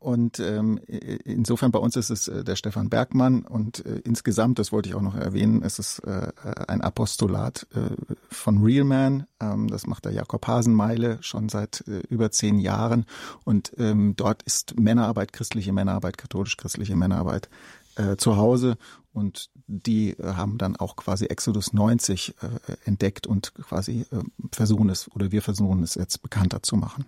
Und 0.02 0.40
ähm, 0.40 0.80
insofern 1.24 1.70
bei 1.70 1.78
uns 1.78 1.94
ist 1.94 2.10
es 2.10 2.26
äh, 2.26 2.42
der 2.42 2.56
Stefan 2.56 2.90
Bergmann 2.90 3.42
und 3.42 3.86
äh, 3.86 4.00
insgesamt, 4.02 4.58
das 4.58 4.72
wollte 4.72 4.88
ich 4.88 4.96
auch 4.96 5.00
noch 5.00 5.14
erwähnen, 5.14 5.62
ist 5.62 5.78
es 5.78 6.00
äh, 6.00 6.32
ein 6.66 6.80
Apostolat 6.80 7.68
äh, 7.72 7.94
von 8.28 8.64
Real 8.64 8.82
Man. 8.82 9.26
Ähm, 9.38 9.68
das 9.68 9.86
macht 9.86 10.04
der 10.04 10.12
Jakob 10.12 10.44
Hasenmeile 10.44 11.18
schon 11.20 11.48
seit 11.48 11.84
äh, 11.86 12.00
über 12.08 12.32
zehn 12.32 12.58
Jahren. 12.58 13.06
Und 13.44 13.74
ähm, 13.78 14.14
dort 14.16 14.42
ist 14.42 14.78
Männerarbeit, 14.80 15.32
christliche 15.32 15.72
Männerarbeit, 15.72 16.18
katholisch-christliche 16.62 16.96
Männerarbeit 16.96 17.48
äh, 17.96 18.16
zu 18.16 18.36
Hause 18.36 18.76
und 19.12 19.50
die 19.66 20.10
äh, 20.10 20.34
haben 20.34 20.58
dann 20.58 20.76
auch 20.76 20.96
quasi 20.96 21.26
Exodus 21.26 21.72
90 21.72 22.34
äh, 22.42 22.76
entdeckt 22.84 23.26
und 23.26 23.54
quasi 23.54 24.06
äh, 24.12 24.22
versuchen 24.52 24.88
es 24.88 25.10
oder 25.14 25.32
wir 25.32 25.42
versuchen 25.42 25.82
es 25.82 25.94
jetzt 25.94 26.22
bekannter 26.22 26.62
zu 26.62 26.76
machen. 26.76 27.04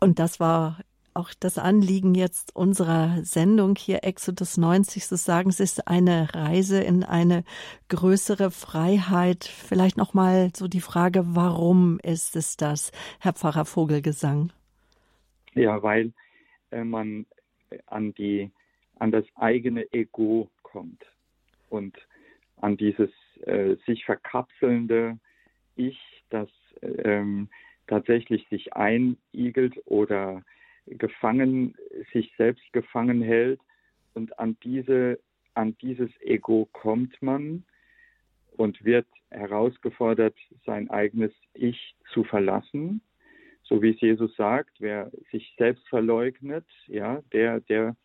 Und 0.00 0.18
das 0.18 0.40
war 0.40 0.80
auch 1.14 1.30
das 1.38 1.58
Anliegen 1.58 2.14
jetzt 2.14 2.56
unserer 2.56 3.22
Sendung 3.22 3.76
hier 3.76 4.02
Exodus 4.02 4.56
90 4.56 5.06
zu 5.06 5.16
sagen, 5.16 5.50
es 5.50 5.60
ist 5.60 5.86
eine 5.86 6.34
Reise 6.34 6.82
in 6.82 7.04
eine 7.04 7.44
größere 7.88 8.50
Freiheit. 8.50 9.44
Vielleicht 9.44 9.98
noch 9.98 10.14
mal 10.14 10.50
so 10.56 10.68
die 10.68 10.80
Frage, 10.80 11.36
warum 11.36 12.00
ist 12.00 12.34
es 12.34 12.56
das, 12.56 12.92
Herr 13.20 13.34
Pfarrer 13.34 13.66
Vogelgesang? 13.66 14.52
Ja, 15.54 15.82
weil 15.82 16.14
äh, 16.70 16.82
man 16.82 17.26
an 17.86 18.14
die 18.14 18.50
an 18.98 19.10
das 19.10 19.24
eigene 19.34 19.92
Ego 19.92 20.48
kommt 20.62 21.04
und 21.70 21.96
an 22.60 22.76
dieses 22.76 23.10
äh, 23.40 23.76
sich 23.86 24.04
verkapselnde 24.04 25.18
Ich, 25.74 25.98
das 26.30 26.48
ähm, 26.82 27.48
tatsächlich 27.88 28.46
sich 28.48 28.74
einigelt 28.74 29.80
oder 29.86 30.42
gefangen, 30.86 31.74
sich 32.12 32.32
selbst 32.36 32.72
gefangen 32.72 33.22
hält 33.22 33.60
und 34.14 34.38
an 34.38 34.56
diese, 34.62 35.18
an 35.54 35.76
dieses 35.78 36.10
Ego 36.20 36.68
kommt 36.72 37.20
man 37.22 37.64
und 38.56 38.84
wird 38.84 39.06
herausgefordert, 39.30 40.36
sein 40.64 40.90
eigenes 40.90 41.32
Ich 41.54 41.96
zu 42.12 42.24
verlassen. 42.24 43.00
So 43.72 43.80
wie 43.80 43.92
es 43.92 44.00
Jesus 44.02 44.36
sagt, 44.36 44.82
wer 44.82 45.10
sich 45.30 45.54
selbst 45.56 45.88
verleugnet, 45.88 46.66
ja, 46.88 47.22
der, 47.32 47.60
der, 47.60 47.96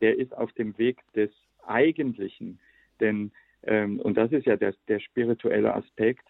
der 0.00 0.18
ist 0.18 0.36
auf 0.36 0.52
dem 0.54 0.76
Weg 0.78 0.98
des 1.14 1.30
Eigentlichen. 1.64 2.58
Denn, 2.98 3.30
ähm, 3.62 4.00
und 4.00 4.16
das 4.16 4.32
ist 4.32 4.46
ja 4.46 4.56
der, 4.56 4.74
der 4.88 4.98
spirituelle 4.98 5.74
Aspekt, 5.74 6.26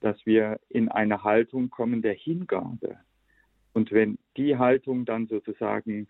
dass 0.00 0.18
wir 0.26 0.60
in 0.68 0.90
eine 0.90 1.24
Haltung 1.24 1.70
kommen 1.70 2.02
der 2.02 2.12
Hingabe. 2.12 2.98
Und 3.72 3.92
wenn 3.92 4.18
die 4.36 4.58
Haltung 4.58 5.06
dann 5.06 5.26
sozusagen 5.26 6.06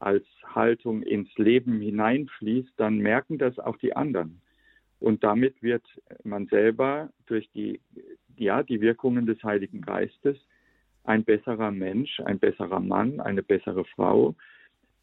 als 0.00 0.26
Haltung 0.42 1.04
ins 1.04 1.32
Leben 1.38 1.80
hineinfließt, 1.80 2.72
dann 2.78 2.98
merken 2.98 3.38
das 3.38 3.60
auch 3.60 3.76
die 3.76 3.94
anderen. 3.94 4.40
Und 4.98 5.22
damit 5.22 5.62
wird 5.62 5.84
man 6.24 6.48
selber 6.48 7.10
durch 7.26 7.48
die, 7.52 7.80
ja, 8.36 8.64
die 8.64 8.80
Wirkungen 8.80 9.24
des 9.24 9.40
Heiligen 9.44 9.82
Geistes 9.82 10.36
ein 11.06 11.24
besserer 11.24 11.70
Mensch, 11.70 12.20
ein 12.20 12.38
besserer 12.38 12.80
Mann, 12.80 13.20
eine 13.20 13.42
bessere 13.42 13.84
Frau 13.84 14.34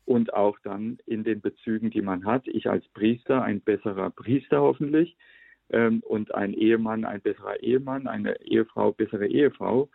und 0.05 0.33
auch 0.33 0.57
dann 0.63 0.97
in 1.05 1.23
den 1.23 1.41
Bezügen, 1.41 1.89
die 1.89 2.01
man 2.01 2.25
hat. 2.25 2.47
Ich 2.47 2.69
als 2.69 2.87
Priester 2.89 3.41
ein 3.41 3.61
besserer 3.61 4.09
Priester 4.09 4.61
hoffentlich 4.61 5.15
ähm, 5.69 6.01
und 6.05 6.33
ein 6.35 6.53
Ehemann 6.53 7.05
ein 7.05 7.21
besserer 7.21 7.61
Ehemann, 7.61 8.07
eine 8.07 8.39
Ehefrau 8.41 8.91
bessere 8.91 9.27
Ehefrau 9.27 9.89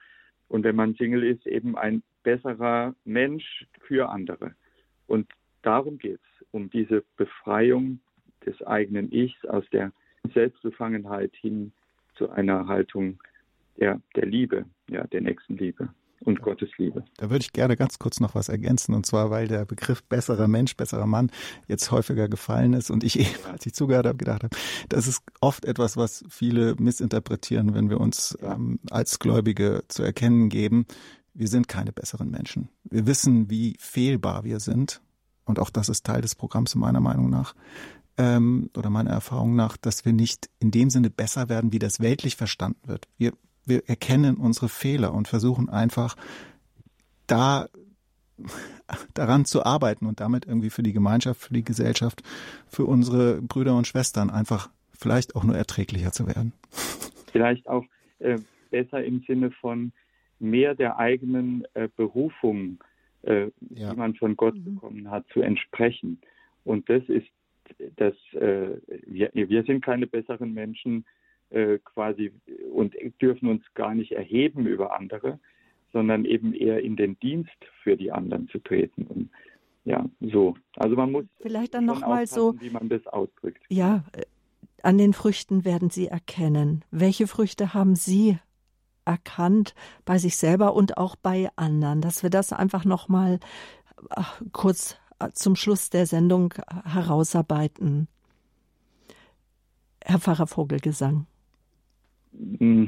und 0.49 0.65
wenn 0.65 0.77
man 0.77 0.95
Single 0.95 1.25
ist, 1.25 1.47
eben 1.47 1.77
ein 1.77 2.03
besserer 2.23 2.95
Mensch 3.05 3.67
für 3.87 4.09
andere. 4.09 4.55
Und 5.07 5.31
darum 5.63 5.99
geht 5.99 6.21
es, 6.21 6.47
um 6.51 6.71
diese 6.71 7.05
Befreiung 7.17 8.01
des 8.45 8.61
eigenen 8.67 9.13
Ichs 9.13 9.45
aus 9.47 9.65
der 9.71 9.93
Selbstbefangenheit 10.33 11.35
hin 11.37 11.73
zu 12.15 12.31
einer 12.31 12.67
Haltung 12.67 13.23
der, 13.79 14.01
der 14.17 14.27
Liebe, 14.27 14.65
ja, 14.89 15.07
der 15.07 15.21
Nächstenliebe 15.21 15.89
und 16.21 16.43
Gottes 16.43 16.71
Liebe. 16.79 17.05
Da 17.17 17.31
würde 17.31 17.43
ich 17.43 17.53
gerne 17.53 17.77
ganz 17.77 17.99
kurz 17.99 18.21
noch 18.21 18.35
was 18.35 18.49
ergänzen, 18.49 18.95
und 18.95 19.07
zwar, 19.07 19.31
weil 19.31 19.47
der 19.47 19.65
Begriff 19.65 20.03
besserer 20.03 20.49
Mensch, 20.49 20.77
besserer 20.77 21.07
Mann 21.07 21.31
jetzt 21.69 21.91
häufiger 21.91 22.29
gefallen 22.29 22.73
ist 22.73 22.91
und 22.91 23.05
ich 23.05 23.19
eben, 23.21 23.45
als 23.51 23.67
ich 23.67 23.75
zugehört 23.75 24.07
habe, 24.07 24.19
gedacht 24.19 24.43
habe, 24.45 24.57
das 24.89 25.07
ist 25.07 25.23
oft 25.41 25.65
etwas, 25.65 25.97
was 25.97 26.25
viele 26.29 26.75
missinterpretieren, 26.79 27.75
wenn 27.75 27.91
wir 27.91 28.01
uns 28.01 28.37
ähm, 28.43 28.81
als 28.91 29.19
Gläubige 29.19 29.85
zu 29.89 30.03
erkennen 30.03 30.49
geben, 30.49 30.87
wir 31.35 31.49
sind 31.49 31.69
keine 31.69 31.93
besseren 31.93 32.31
Menschen. 32.31 32.69
Wir 32.83 33.07
wissen, 33.07 33.49
wie 33.49 33.77
fehlbar 33.79 34.43
wir 34.43 34.59
sind. 34.59 35.01
Und 35.45 35.61
auch 35.61 35.71
das 35.71 35.89
ist 35.89 36.05
Teil 36.05 36.21
des 36.21 36.35
Programms 36.35 36.75
meiner 36.75 37.01
Meinung 37.01 37.31
nach 37.31 37.55
ähm, 38.19 38.71
oder 38.77 38.91
meiner 38.91 39.11
Erfahrung 39.11 39.55
nach, 39.55 39.77
dass 39.77 40.05
wir 40.05 40.13
nicht 40.13 40.51
in 40.59 40.73
dem 40.73 40.91
Sinne 40.91 41.09
besser 41.09 41.49
werden, 41.49 41.73
wie 41.73 41.79
das 41.79 42.01
weltlich 42.01 42.37
verstanden 42.37 42.89
wird. 42.89 43.07
Wir 43.17 43.33
wir 43.69 43.89
erkennen 43.89 44.37
unsere 44.37 44.69
Fehler 44.69 45.15
und 45.15 45.29
versuchen 45.29 45.69
einfach 45.69 46.17
da 47.27 47.67
daran 49.15 49.45
zu 49.45 49.65
arbeiten 49.65 50.07
und 50.07 50.21
damit 50.21 50.47
irgendwie 50.47 50.71
für 50.71 50.83
die 50.83 50.93
Gemeinschaft, 50.93 51.41
für 51.41 51.55
die 51.55 51.65
Gesellschaft, 51.65 52.23
für 52.69 52.85
unsere 52.85 53.43
Brüder 53.43 53.77
und 53.77 53.87
Schwestern 53.87 54.31
einfach 54.31 54.71
vielleicht 54.93 55.37
auch 55.37 55.45
nur 55.45 55.57
erträglicher 55.57 56.13
zu 56.13 56.27
werden. 56.27 56.53
Vielleicht 57.33 57.69
auch 57.69 57.85
äh, 58.21 58.39
besser 58.71 59.05
im 59.05 59.25
Sinne 59.27 59.51
von 59.51 59.93
mehr 60.39 60.75
der 60.75 60.99
eigenen 60.99 61.65
äh, 61.75 61.89
Berufung, 61.97 62.79
äh, 63.23 63.51
ja. 63.71 63.91
die 63.91 63.97
man 63.97 64.15
von 64.15 64.37
Gott 64.37 64.55
mhm. 64.55 64.75
bekommen 64.75 65.11
hat, 65.11 65.27
zu 65.33 65.41
entsprechen. 65.41 66.21
Und 66.65 66.89
das 66.89 67.03
ist 67.09 67.27
das, 67.97 68.15
äh, 68.33 68.79
wir, 69.07 69.31
wir 69.35 69.63
sind 69.65 69.85
keine 69.85 70.07
besseren 70.07 70.55
Menschen, 70.55 71.05
äh, 71.51 71.79
quasi 71.79 72.33
und 72.73 72.95
dürfen 73.21 73.49
uns 73.49 73.63
gar 73.75 73.95
nicht 73.95 74.13
erheben 74.13 74.67
über 74.67 74.97
andere, 74.97 75.39
sondern 75.93 76.25
eben 76.25 76.55
eher 76.55 76.83
in 76.83 76.97
den 76.97 77.19
Dienst 77.21 77.57
für 77.83 77.97
die 77.97 78.13
anderen 78.13 78.49
zu 78.49 78.59
treten. 78.59 79.07
Und 79.07 79.31
ja, 79.85 80.05
so. 80.21 80.55
Also 80.77 80.97
man 80.97 81.13
muss 81.13 81.25
vielleicht 81.41 81.75
dann 81.75 81.87
noch 81.87 82.01
mal 82.01 82.27
so, 82.27 82.61
wie 82.61 82.71
man 82.71 82.89
das 82.89 83.07
ausdrückt. 83.07 83.63
Ja, 83.69 84.05
äh, 84.13 84.23
an 84.83 84.99
den 84.99 85.13
Früchten 85.13 85.65
werden 85.65 85.91
Sie 85.91 86.07
erkennen. 86.07 86.85
Welche 86.91 87.27
Früchte 87.27 87.75
haben 87.75 87.97
Sie 87.97 88.39
erkannt 89.05 89.75
bei 90.05 90.19
sich 90.19 90.37
selber 90.37 90.75
und 90.75 90.99
auch 90.99 91.17
bei 91.17 91.49
anderen, 91.57 92.03
dass 92.03 92.23
wir 92.23 92.31
das 92.31 92.53
einfach 92.53 92.85
noch 92.85 93.09
mal 93.09 93.41
äh, 94.11 94.23
kurz 94.53 94.99
zum 95.33 95.57
Schluss 95.57 95.91
der 95.91 96.07
Sendung 96.07 96.55
herausarbeiten. 96.85 98.09
Herr 100.05 100.21
Pfarrer 100.21 100.47
Vogelgesang. 100.47 101.27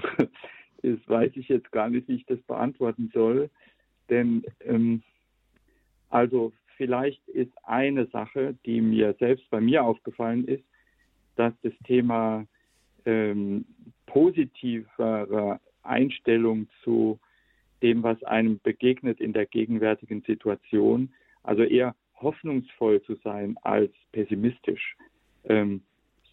das 0.82 0.98
weiß 1.06 1.32
ich 1.36 1.48
jetzt 1.48 1.70
gar 1.72 1.88
nicht, 1.90 2.08
wie 2.08 2.16
ich 2.16 2.26
das 2.26 2.40
beantworten 2.42 3.10
soll. 3.12 3.50
Denn 4.08 4.44
ähm, 4.64 5.02
also 6.08 6.52
vielleicht 6.76 7.26
ist 7.28 7.52
eine 7.62 8.06
Sache, 8.06 8.56
die 8.66 8.80
mir 8.80 9.14
selbst 9.18 9.48
bei 9.50 9.60
mir 9.60 9.84
aufgefallen 9.84 10.46
ist, 10.46 10.64
dass 11.36 11.54
das 11.62 11.72
Thema 11.84 12.46
ähm, 13.04 13.64
positivere 14.06 15.60
Einstellung 15.82 16.68
zu 16.82 17.18
dem, 17.82 18.02
was 18.02 18.22
einem 18.24 18.60
begegnet 18.62 19.20
in 19.20 19.32
der 19.32 19.46
gegenwärtigen 19.46 20.22
Situation, 20.22 21.12
also 21.42 21.62
eher 21.62 21.94
hoffnungsvoll 22.16 23.02
zu 23.02 23.14
sein 23.24 23.56
als 23.62 23.92
pessimistisch. 24.12 24.96
Ähm, 25.44 25.82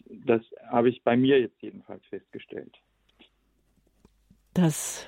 das 0.10 0.42
habe 0.70 0.90
ich 0.90 1.02
bei 1.04 1.16
mir 1.16 1.40
jetzt 1.40 1.62
jedenfalls 1.62 2.06
festgestellt. 2.08 2.78
Das, 4.58 5.06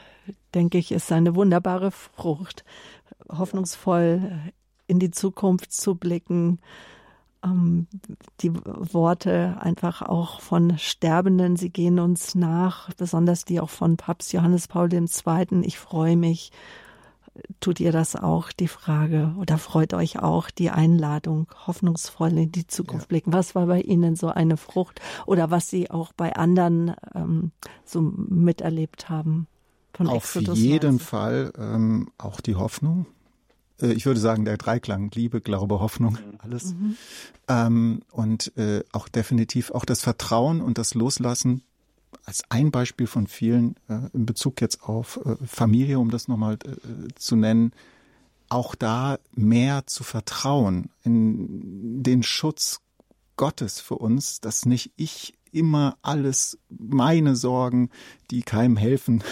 denke 0.54 0.78
ich, 0.78 0.92
ist 0.92 1.12
eine 1.12 1.34
wunderbare 1.34 1.90
Frucht, 1.90 2.64
hoffnungsvoll 3.28 4.32
in 4.86 5.00
die 5.00 5.10
Zukunft 5.10 5.74
zu 5.74 5.96
blicken, 5.96 6.60
ähm, 7.44 7.88
die 8.42 8.54
Worte 8.54 9.58
einfach 9.60 10.04
auch 10.04 10.40
von 10.40 10.78
Sterbenden, 10.78 11.56
sie 11.56 11.72
gehen 11.72 11.98
uns 11.98 12.36
nach, 12.36 12.94
besonders 12.94 13.44
die 13.44 13.60
auch 13.60 13.72
von 13.72 13.98
Papst 13.98 14.34
Johannes 14.34 14.68
Paul 14.68 14.94
II. 14.94 15.08
Ich 15.64 15.80
freue 15.80 16.16
mich. 16.16 16.52
Tut 17.60 17.80
ihr 17.80 17.92
das 17.92 18.16
auch, 18.16 18.52
die 18.52 18.68
Frage, 18.68 19.34
oder 19.38 19.58
freut 19.58 19.94
euch 19.94 20.20
auch 20.20 20.50
die 20.50 20.70
Einladung, 20.70 21.48
hoffnungsvoll 21.68 22.38
in 22.38 22.52
die 22.52 22.68
Zukunft 22.68 23.06
ja. 23.06 23.08
blicken? 23.10 23.34
Was 23.34 23.56
war 23.56 23.66
bei 23.66 23.82
Ihnen 23.82 24.16
so 24.16 24.28
eine 24.30 24.58
Frucht 24.58 25.02
oder 25.26 25.52
was 25.52 25.70
Sie 25.70 25.90
auch 25.90 26.14
bei 26.14 26.36
anderen 26.36 26.96
ähm, 27.14 27.52
so 27.86 28.02
miterlebt 28.02 29.10
haben? 29.10 29.48
Von 29.94 30.08
Auf 30.08 30.36
jeden 30.36 31.00
Fall 31.00 31.52
ähm, 31.58 32.12
auch 32.18 32.40
die 32.40 32.56
Hoffnung, 32.56 33.06
äh, 33.82 33.92
ich 33.94 34.06
würde 34.06 34.20
sagen, 34.20 34.46
der 34.46 34.58
Dreiklang, 34.58 35.12
Liebe, 35.14 35.42
Glaube, 35.42 35.80
Hoffnung, 35.80 36.14
mhm. 36.14 36.38
alles. 36.40 36.74
Mhm. 36.74 36.96
Ähm, 37.48 38.02
und 38.12 38.56
äh, 38.58 38.84
auch 38.92 39.08
definitiv 39.08 39.72
auch 39.72 39.86
das 39.86 40.02
Vertrauen 40.02 40.62
und 40.62 40.78
das 40.78 40.94
Loslassen 40.94 41.64
als 42.26 42.44
ein 42.50 42.72
Beispiel 42.72 43.08
von 43.08 43.28
vielen 43.28 43.76
äh, 43.88 44.00
in 44.14 44.26
Bezug 44.26 44.62
jetzt 44.62 44.84
auf 44.84 45.20
äh, 45.26 45.36
Familie, 45.46 46.00
um 46.00 46.12
das 46.12 46.28
nochmal 46.28 46.56
äh, 46.66 47.08
zu 47.16 47.36
nennen, 47.36 47.72
auch 48.50 48.76
da 48.76 49.20
mehr 49.36 49.86
zu 49.86 50.04
vertrauen 50.04 50.90
in 51.04 52.04
den 52.04 52.24
Schutz 52.24 52.82
Gottes 53.36 53.80
für 53.80 53.96
uns, 53.96 54.42
dass 54.42 54.66
nicht 54.66 54.92
ich 54.98 55.36
immer 55.52 55.98
alles 56.02 56.58
meine 56.70 57.36
Sorgen, 57.36 57.90
die 58.32 58.44
keinem 58.44 58.78
helfen, 58.78 59.24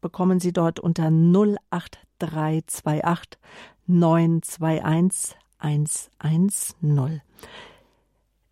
bekommen 0.00 0.40
Sie 0.40 0.52
dort 0.52 0.80
unter 0.80 1.10
08328 1.10 3.38
921 3.86 5.36
110. 5.58 7.20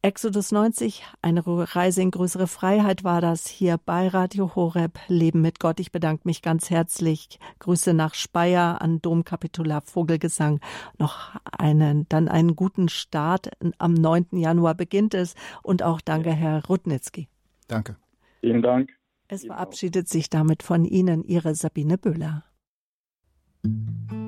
Exodus 0.04 0.50
90, 0.50 1.04
eine 1.22 1.44
Reise 1.46 2.02
in 2.02 2.10
größere 2.10 2.48
Freiheit 2.48 3.04
war 3.04 3.20
das 3.20 3.46
hier 3.46 3.78
bei 3.78 4.08
Radio 4.08 4.56
Horeb, 4.56 4.98
Leben 5.06 5.42
mit 5.42 5.60
Gott. 5.60 5.78
Ich 5.78 5.92
bedanke 5.92 6.22
mich 6.24 6.42
ganz 6.42 6.70
herzlich. 6.70 7.38
Grüße 7.60 7.94
nach 7.94 8.14
Speyer 8.14 8.82
an 8.82 9.00
Domkapitular 9.00 9.80
Vogelgesang. 9.82 10.58
Noch 10.98 11.36
einen, 11.56 12.08
dann 12.08 12.26
einen 12.26 12.56
guten 12.56 12.88
Start. 12.88 13.50
Am 13.78 13.94
9. 13.94 14.26
Januar 14.32 14.74
beginnt 14.74 15.14
es. 15.14 15.36
Und 15.62 15.84
auch 15.84 16.00
danke, 16.00 16.32
Herr 16.32 16.66
Rudnitzki. 16.66 17.28
Danke. 17.68 17.94
Vielen 18.40 18.60
Dank. 18.62 18.90
Es 19.28 19.44
verabschiedet 19.44 20.08
sich 20.08 20.28
damit 20.28 20.64
von 20.64 20.84
Ihnen 20.84 21.22
Ihre 21.22 21.54
Sabine 21.54 21.96
Böhler. 21.96 22.44
Musik 23.62 24.21